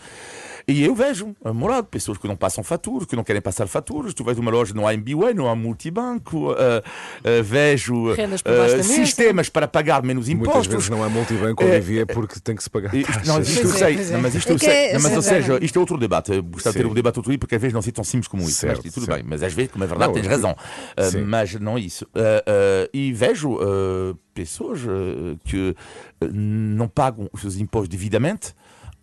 E 0.66 0.82
eu 0.82 0.94
vejo 0.94 1.36
a 1.44 1.52
moral 1.52 1.82
de 1.82 1.88
pessoas 1.88 2.16
que 2.16 2.26
não 2.26 2.36
passam 2.36 2.64
faturas, 2.64 3.06
que 3.06 3.14
não 3.14 3.22
querem 3.22 3.42
passar 3.42 3.66
faturas. 3.66 4.14
Tu 4.14 4.24
vais 4.24 4.36
numa 4.38 4.50
loja, 4.50 4.72
não 4.72 4.86
há 4.86 4.94
MBWay, 4.94 5.34
não 5.34 5.48
há 5.48 5.54
multibanco. 5.54 6.52
Uh, 6.52 6.54
uh, 6.54 7.42
vejo 7.42 8.12
uh, 8.12 8.82
sistemas 8.82 9.50
para 9.50 9.68
pagar 9.68 10.02
menos 10.02 10.28
impostos. 10.28 10.54
Muitas 10.54 10.72
vezes 10.72 10.88
não 10.88 11.04
há 11.04 11.08
multibanco, 11.08 11.62
Olivier, 11.62 12.06
porque 12.06 12.40
tem 12.40 12.56
que 12.56 12.62
se 12.62 12.70
pagar 12.70 12.90
taxas. 12.90 13.26
Não, 13.26 13.40
isto 13.40 13.60
eu 13.60 13.68
sei, 13.68 13.96
é, 13.96 14.10
não, 14.10 14.22
mas 14.22 14.34
isto 14.34 14.52
eu 14.52 14.58
sei. 14.58 14.92
Não, 14.94 15.00
mas, 15.02 15.16
ou 15.16 15.22
seja, 15.22 15.58
isto 15.60 15.76
é 15.76 15.80
outro 15.80 15.98
debate. 15.98 16.32
Eu 16.32 16.42
gostava 16.42 16.72
de 16.72 16.82
ter 16.82 16.88
um 16.88 16.94
debate 16.94 17.18
outro 17.18 17.30
dia, 17.30 17.38
porque 17.38 17.56
às 17.56 17.60
vezes 17.60 17.74
não 17.74 17.82
se 17.82 17.92
tão 17.92 18.04
simples 18.04 18.28
como 18.28 18.42
isso. 18.42 18.60
Certo, 18.60 18.80
mas, 18.84 18.94
tudo 18.94 19.04
certo. 19.04 19.18
bem, 19.18 19.26
mas 19.28 19.42
às 19.42 19.52
vezes, 19.52 19.70
como 19.70 19.84
é 19.84 19.86
verdade, 19.86 20.12
não, 20.12 20.14
tens 20.14 20.26
razão. 20.26 20.56
mas 21.26 21.54
não 21.54 21.76
é 21.76 21.80
isso. 21.80 22.06
e 22.92 23.12
vejo 23.12 23.58
pessoas 24.32 24.80
que 25.44 25.76
não 26.32 26.88
pagam 26.88 27.28
os 27.32 27.42
seus 27.42 27.56
impostos 27.56 27.88
devidamente 27.88 28.54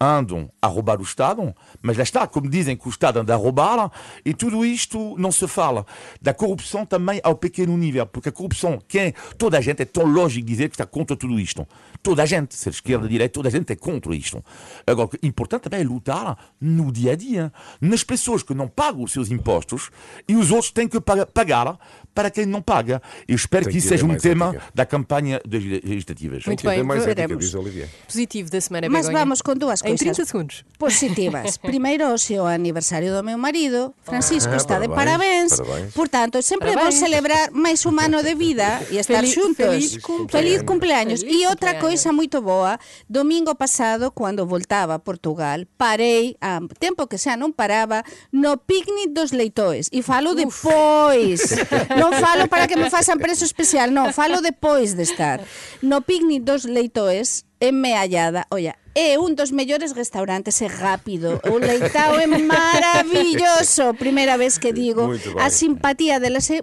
andam 0.01 0.51
a 0.59 0.65
roubar 0.65 0.99
o 0.99 1.03
Estado, 1.03 1.55
mas 1.79 1.95
lá 1.95 2.01
está, 2.01 2.25
como 2.25 2.49
dizem 2.49 2.75
que 2.75 2.87
o 2.87 2.89
Estado 2.89 3.19
anda 3.19 3.35
a 3.35 3.37
roubar, 3.37 3.91
e 4.25 4.33
tudo 4.33 4.65
isto 4.65 5.15
não 5.15 5.31
se 5.31 5.47
fala. 5.47 5.85
Da 6.19 6.33
corrupção 6.33 6.87
também 6.87 7.21
ao 7.23 7.35
pequeno 7.35 7.77
nível, 7.77 8.07
porque 8.07 8.29
a 8.29 8.31
corrupção, 8.31 8.81
quem, 8.87 9.13
toda 9.37 9.59
a 9.59 9.61
gente 9.61 9.83
é 9.83 9.85
tão 9.85 10.05
lógico 10.05 10.45
dizer 10.47 10.69
que 10.69 10.75
está 10.75 10.87
contra 10.87 11.15
tudo 11.15 11.39
isto. 11.39 11.67
Toda 12.01 12.23
a 12.23 12.25
gente, 12.25 12.55
ser 12.55 12.71
esquerda, 12.71 13.07
direita, 13.07 13.31
toda 13.31 13.49
a 13.49 13.51
gente 13.51 13.71
é 13.71 13.75
contra 13.75 14.15
isto. 14.15 14.43
Agora, 14.87 15.09
o 15.21 15.25
importante 15.25 15.63
também 15.63 15.81
é 15.81 15.83
lutar 15.83 16.35
no 16.59 16.91
dia 16.91 17.11
a 17.11 17.15
dia, 17.15 17.53
nas 17.79 18.03
pessoas 18.03 18.41
que 18.41 18.55
não 18.55 18.67
pagam 18.67 19.03
os 19.03 19.11
seus 19.11 19.29
impostos 19.29 19.91
e 20.27 20.35
os 20.35 20.49
outros 20.49 20.71
têm 20.71 20.87
que 20.87 20.99
pagar 20.99 21.77
para 22.13 22.29
quem 22.29 22.45
não 22.45 22.61
paga. 22.61 23.01
Eu 23.27 23.35
espero 23.35 23.65
que, 23.65 23.71
que 23.71 23.77
isso 23.77 23.89
seja 23.89 24.05
um 24.05 24.15
tema 24.15 24.49
ética. 24.49 24.63
da 24.73 24.85
campanha 24.85 25.41
das 25.47 25.63
legislativas. 25.63 26.45
Muito 26.45 26.63
bem, 26.63 26.83
mais 26.83 27.05
ética, 27.07 27.35
diz 27.35 27.53
Olivier. 27.55 27.89
Positivo 28.07 28.49
da 28.49 28.61
semana, 28.61 28.89
Mas 28.89 29.07
vamos 29.07 29.41
com 29.41 29.55
duas 29.55 29.81
coisas. 29.81 30.01
Em 30.01 30.05
30 30.05 30.25
segundos. 30.25 30.65
Positivas. 30.77 31.57
Primeiro, 31.61 32.07
hoje 32.07 32.35
é 32.35 32.41
o 32.41 32.45
aniversário 32.45 33.15
do 33.15 33.23
meu 33.23 33.37
marido, 33.37 33.93
Francisco, 34.03 34.51
ah, 34.51 34.57
está 34.57 34.75
parabéns, 34.75 34.89
de 34.89 34.95
parabéns. 34.95 35.57
parabéns. 35.57 35.93
Portanto, 35.93 36.41
sempre 36.41 36.71
parabéns. 36.71 36.99
vou 36.99 37.07
celebrar 37.07 37.51
mais 37.51 37.85
um 37.85 37.99
ano 37.99 38.21
de 38.23 38.35
vida 38.35 38.81
e 38.91 38.97
estar 38.97 39.15
feliz, 39.15 39.33
juntos. 39.33 39.55
Feliz 39.57 39.97
cumpleaños. 39.97 40.31
Feliz 40.31 40.61
cumpleaños. 40.63 41.19
Feliz 41.21 41.41
e 41.41 41.47
outra 41.47 41.75
coisa 41.75 42.11
muito 42.11 42.41
boa, 42.41 42.79
domingo 43.09 43.55
passado, 43.55 44.11
quando 44.11 44.45
voltava 44.45 44.95
a 44.95 44.99
Portugal, 44.99 45.59
parei, 45.77 46.35
há 46.41 46.59
tempo 46.79 47.07
que 47.07 47.17
xa 47.17 47.37
non 47.37 47.53
parava, 47.53 48.03
no 48.31 48.57
picnic 48.57 49.13
dos 49.13 49.31
leitores. 49.31 49.87
E 49.91 50.01
falo 50.01 50.31
Uf. 50.31 50.35
depois. 50.35 51.41
non 52.01 52.17
falo 52.17 52.49
para 52.49 52.65
que 52.65 52.73
me 52.73 52.89
façan 52.89 53.21
preso 53.21 53.45
especial, 53.45 53.93
non, 53.93 54.09
falo 54.09 54.41
depois 54.41 54.97
de 54.97 55.05
estar. 55.05 55.37
No 55.85 56.01
picnic 56.01 56.41
dos 56.41 56.65
leitoes 56.65 57.45
en 57.61 57.79
Meallada, 57.79 58.47
olla, 58.49 58.75
é 58.93 59.17
un 59.17 59.35
dos 59.35 59.53
mellores 59.53 59.93
restaurantes, 59.95 60.61
é 60.61 60.67
rápido, 60.67 61.39
o 61.47 61.55
leitao 61.61 62.19
é 62.19 62.27
maravilloso, 62.27 63.93
primeira 63.93 64.35
vez 64.35 64.57
que 64.57 64.73
digo, 64.73 65.13
a 65.39 65.49
simpatía 65.49 66.19
delas 66.19 66.49
é 66.49 66.61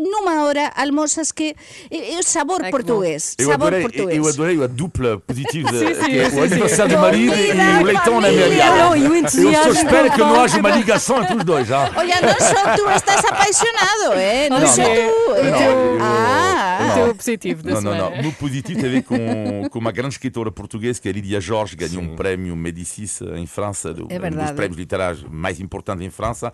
numa 0.00 0.44
hora 0.44 0.70
almoças 0.76 1.32
que 1.32 1.56
é 1.90 2.14
o 2.18 2.22
sabor 2.22 2.62
Ai, 2.62 2.70
português, 2.70 3.34
eu 3.38 3.48
sabor 3.48 3.74
adorei, 3.74 3.82
português. 3.82 4.18
Eu 4.18 4.28
adorei 4.28 4.62
a 4.62 4.66
dupla 4.66 5.18
positiva, 5.18 5.68
sim, 5.70 5.94
sim, 5.94 6.04
que 6.04 6.18
é 6.18 6.28
o 6.28 6.44
aniversário 6.44 6.96
do 6.96 7.00
marido 7.00 7.34
e 7.34 7.82
o 7.82 7.84
leitão 7.84 8.20
na 8.20 8.30
Meallada. 8.30 8.96
Eu 8.98 9.28
só 9.28 9.70
espero 9.70 10.12
que 10.12 10.18
não 10.18 10.40
haja 10.40 10.58
uma 10.58 10.70
ligação 10.70 11.22
entre 11.22 11.36
os 11.36 11.44
dois. 11.44 11.66
Já. 11.66 11.90
Olha, 11.96 12.20
não 12.20 12.38
só 12.38 12.76
tu 12.76 12.88
estás 12.90 13.24
apaixonado, 13.24 14.12
é? 14.14 14.48
Não, 14.48 14.60
não 14.60 14.66
só 14.66 14.82
tu. 14.82 14.90
Não, 14.90 15.98
ah, 16.00 16.78
o 16.79 16.79
teu 16.94 17.14
positivo 17.14 17.62
da 17.62 17.72
não, 17.72 17.80
não, 17.80 17.96
não. 17.96 18.22
No 18.22 18.32
positivo 18.32 18.80
tem 18.80 18.88
a 18.88 18.92
ver 18.92 19.02
com, 19.02 19.68
com 19.68 19.78
uma 19.78 19.92
grande 19.92 20.14
escritora 20.14 20.50
portuguesa 20.50 21.00
que 21.00 21.08
é 21.08 21.12
Lídia 21.12 21.40
Jorge, 21.40 21.76
ganhou 21.76 22.02
Sim. 22.02 22.10
um 22.10 22.16
prémio 22.16 22.56
Médicis 22.56 23.20
em 23.36 23.46
França, 23.46 23.92
do, 23.92 24.06
é 24.10 24.18
um 24.18 24.30
dos 24.30 24.50
prémios 24.52 24.78
literários 24.78 25.24
mais 25.24 25.60
importantes 25.60 26.04
em 26.04 26.10
França. 26.10 26.52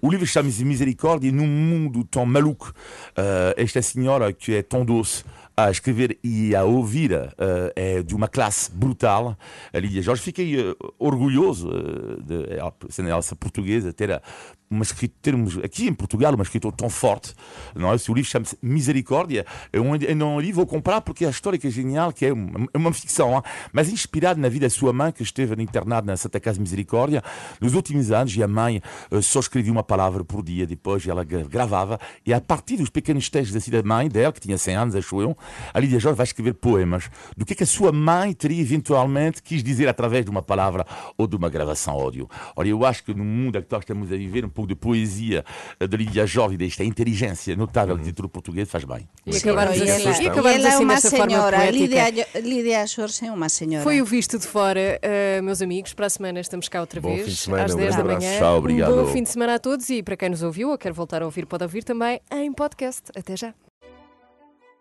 O 0.00 0.10
livro 0.10 0.26
chama-se 0.26 0.64
Misericórdia, 0.64 1.30
num 1.32 1.46
mundo 1.46 2.04
tão 2.04 2.24
maluco. 2.24 2.72
Uh, 3.10 3.54
esta 3.56 3.82
senhora 3.82 4.32
que 4.32 4.54
é 4.54 4.62
tão 4.62 4.84
doce, 4.84 5.24
a 5.58 5.72
escrever 5.72 6.16
e 6.22 6.54
a 6.54 6.62
ouvir 6.62 7.12
uh, 7.12 7.32
é 7.74 8.00
de 8.00 8.14
uma 8.14 8.28
classe 8.28 8.70
brutal. 8.70 9.36
A 9.72 9.78
Lídia 9.80 10.00
Jorge, 10.00 10.22
fiquei 10.22 10.56
uh, 10.56 10.76
orgulhoso 10.96 11.68
uh, 11.68 12.22
de, 12.22 12.46
sendo 12.90 13.08
ela 13.08 13.20
portuguesa, 13.40 13.92
ter 13.92 14.22
uma 14.70 14.84
termos 15.22 15.58
aqui 15.58 15.88
em 15.88 15.94
Portugal 15.94 16.34
uma 16.34 16.42
escritora 16.42 16.74
tão 16.76 16.88
forte. 16.90 17.34
Não 17.74 17.92
é? 17.92 17.96
O 18.08 18.14
livro 18.14 18.30
chama-se 18.30 18.56
Misericórdia. 18.62 19.44
Eu, 19.72 19.84
eu 19.96 20.16
não 20.16 20.40
li, 20.40 20.52
vou 20.52 20.66
comprar 20.66 21.00
porque 21.00 21.24
a 21.24 21.30
história 21.30 21.58
que 21.58 21.66
é 21.66 21.70
genial, 21.70 22.12
que 22.12 22.26
é 22.26 22.32
uma, 22.32 22.68
é 22.72 22.78
uma 22.78 22.92
ficção, 22.92 23.34
hein? 23.34 23.42
mas 23.72 23.88
inspirada 23.88 24.40
na 24.40 24.48
vida 24.48 24.66
da 24.66 24.70
sua 24.70 24.92
mãe, 24.92 25.12
que 25.12 25.22
esteve 25.22 25.60
internada 25.62 26.06
na 26.06 26.16
Santa 26.16 26.38
Casa 26.40 26.60
Misericórdia 26.60 27.22
nos 27.60 27.74
últimos 27.74 28.10
anos. 28.10 28.36
E 28.36 28.42
a 28.42 28.48
mãe 28.48 28.82
uh, 29.10 29.22
só 29.22 29.40
escrevia 29.40 29.72
uma 29.72 29.82
palavra 29.82 30.24
por 30.24 30.42
dia, 30.42 30.66
depois 30.66 31.06
ela 31.06 31.24
gravava. 31.24 31.98
E 32.24 32.32
a 32.32 32.40
partir 32.40 32.76
dos 32.76 32.90
pequenos 32.90 33.28
textos 33.28 33.68
da 33.68 33.82
mãe 33.82 34.08
dela, 34.08 34.32
que 34.32 34.40
tinha 34.40 34.58
100 34.58 34.76
anos, 34.76 34.94
acho 34.94 35.20
eu, 35.20 35.36
a 35.72 35.80
Lídia 35.80 35.98
Jorge 35.98 36.16
vai 36.16 36.24
escrever 36.24 36.54
poemas 36.54 37.10
do 37.36 37.44
que, 37.44 37.52
é 37.52 37.56
que 37.56 37.62
a 37.62 37.66
sua 37.66 37.92
mãe 37.92 38.32
teria 38.32 38.60
eventualmente 38.60 39.42
quis 39.42 39.62
dizer 39.62 39.88
através 39.88 40.24
de 40.24 40.30
uma 40.30 40.42
palavra 40.42 40.86
ou 41.16 41.26
de 41.26 41.36
uma 41.36 41.48
gravação 41.48 41.94
áudio. 41.94 42.28
Olha, 42.56 42.68
eu 42.68 42.84
acho 42.84 43.04
que 43.04 43.14
no 43.14 43.24
mundo 43.24 43.64
nós 43.70 43.80
estamos 43.80 44.12
a 44.12 44.16
viver, 44.16 44.44
um 44.44 44.48
pouco 44.58 44.66
de 44.66 44.74
poesia 44.74 45.44
de 45.78 45.96
Lídia 45.96 46.26
Jorge 46.26 46.54
e 46.54 46.58
desta 46.58 46.82
inteligência 46.82 47.54
notável 47.54 47.94
da 47.94 48.02
literatura 48.02 48.28
portuguesa 48.28 48.68
faz 48.70 48.84
bem. 48.84 49.08
E 49.24 49.36
acabarmos 49.36 49.80
assim, 49.80 50.02
ela, 50.02 50.22
e 50.22 50.28
acabarmos 50.28 50.64
assim 50.64 50.82
é 50.82 50.84
uma 50.84 51.00
senhora, 51.00 51.70
Lídia, 51.70 52.26
Lídia 52.42 52.86
Jorge 52.86 53.26
é 53.26 53.30
uma 53.30 53.48
senhora. 53.48 53.84
Foi 53.84 54.02
o 54.02 54.04
visto 54.04 54.38
de 54.38 54.46
fora, 54.46 55.00
uh, 55.38 55.42
meus 55.42 55.62
amigos. 55.62 55.94
Para 55.94 56.06
a 56.06 56.10
semana 56.10 56.40
estamos 56.40 56.68
cá 56.68 56.80
outra 56.80 57.00
vez, 57.00 57.38
semana, 57.38 57.64
às 57.64 57.74
10 57.74 57.96
da 57.96 58.04
manhã. 58.04 58.38
Tchau, 58.38 58.58
obrigado. 58.58 58.92
Um 58.92 59.04
bom 59.04 59.12
fim 59.12 59.22
de 59.22 59.28
semana 59.28 59.54
a 59.54 59.58
todos 59.58 59.88
e 59.90 60.02
para 60.02 60.16
quem 60.16 60.30
nos 60.30 60.42
ouviu 60.42 60.70
ou 60.70 60.78
quer 60.78 60.92
voltar 60.92 61.22
a 61.22 61.24
ouvir, 61.24 61.46
pode 61.46 61.62
ouvir 61.62 61.84
também 61.84 62.20
em 62.32 62.52
podcast. 62.52 63.02
Até 63.14 63.36
já. 63.36 63.54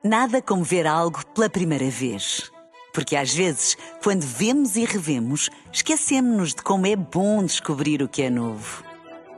Nada 0.04 0.42
como 0.42 0.64
ver 0.64 0.88
algo 0.88 1.24
pela 1.36 1.50
primeira 1.50 1.90
vez. 1.90 2.52
Porque 2.94 3.16
às 3.16 3.32
vezes, 3.32 3.78
quando 4.02 4.24
vemos 4.24 4.76
e 4.76 4.84
revemos, 4.84 5.52
esquecemos-nos 5.72 6.56
de 6.56 6.64
como 6.64 6.88
é 6.88 6.96
bom 6.96 7.44
descobrir 7.44 8.02
o 8.02 8.08
que 8.08 8.24
é 8.24 8.30
novo. 8.30 8.87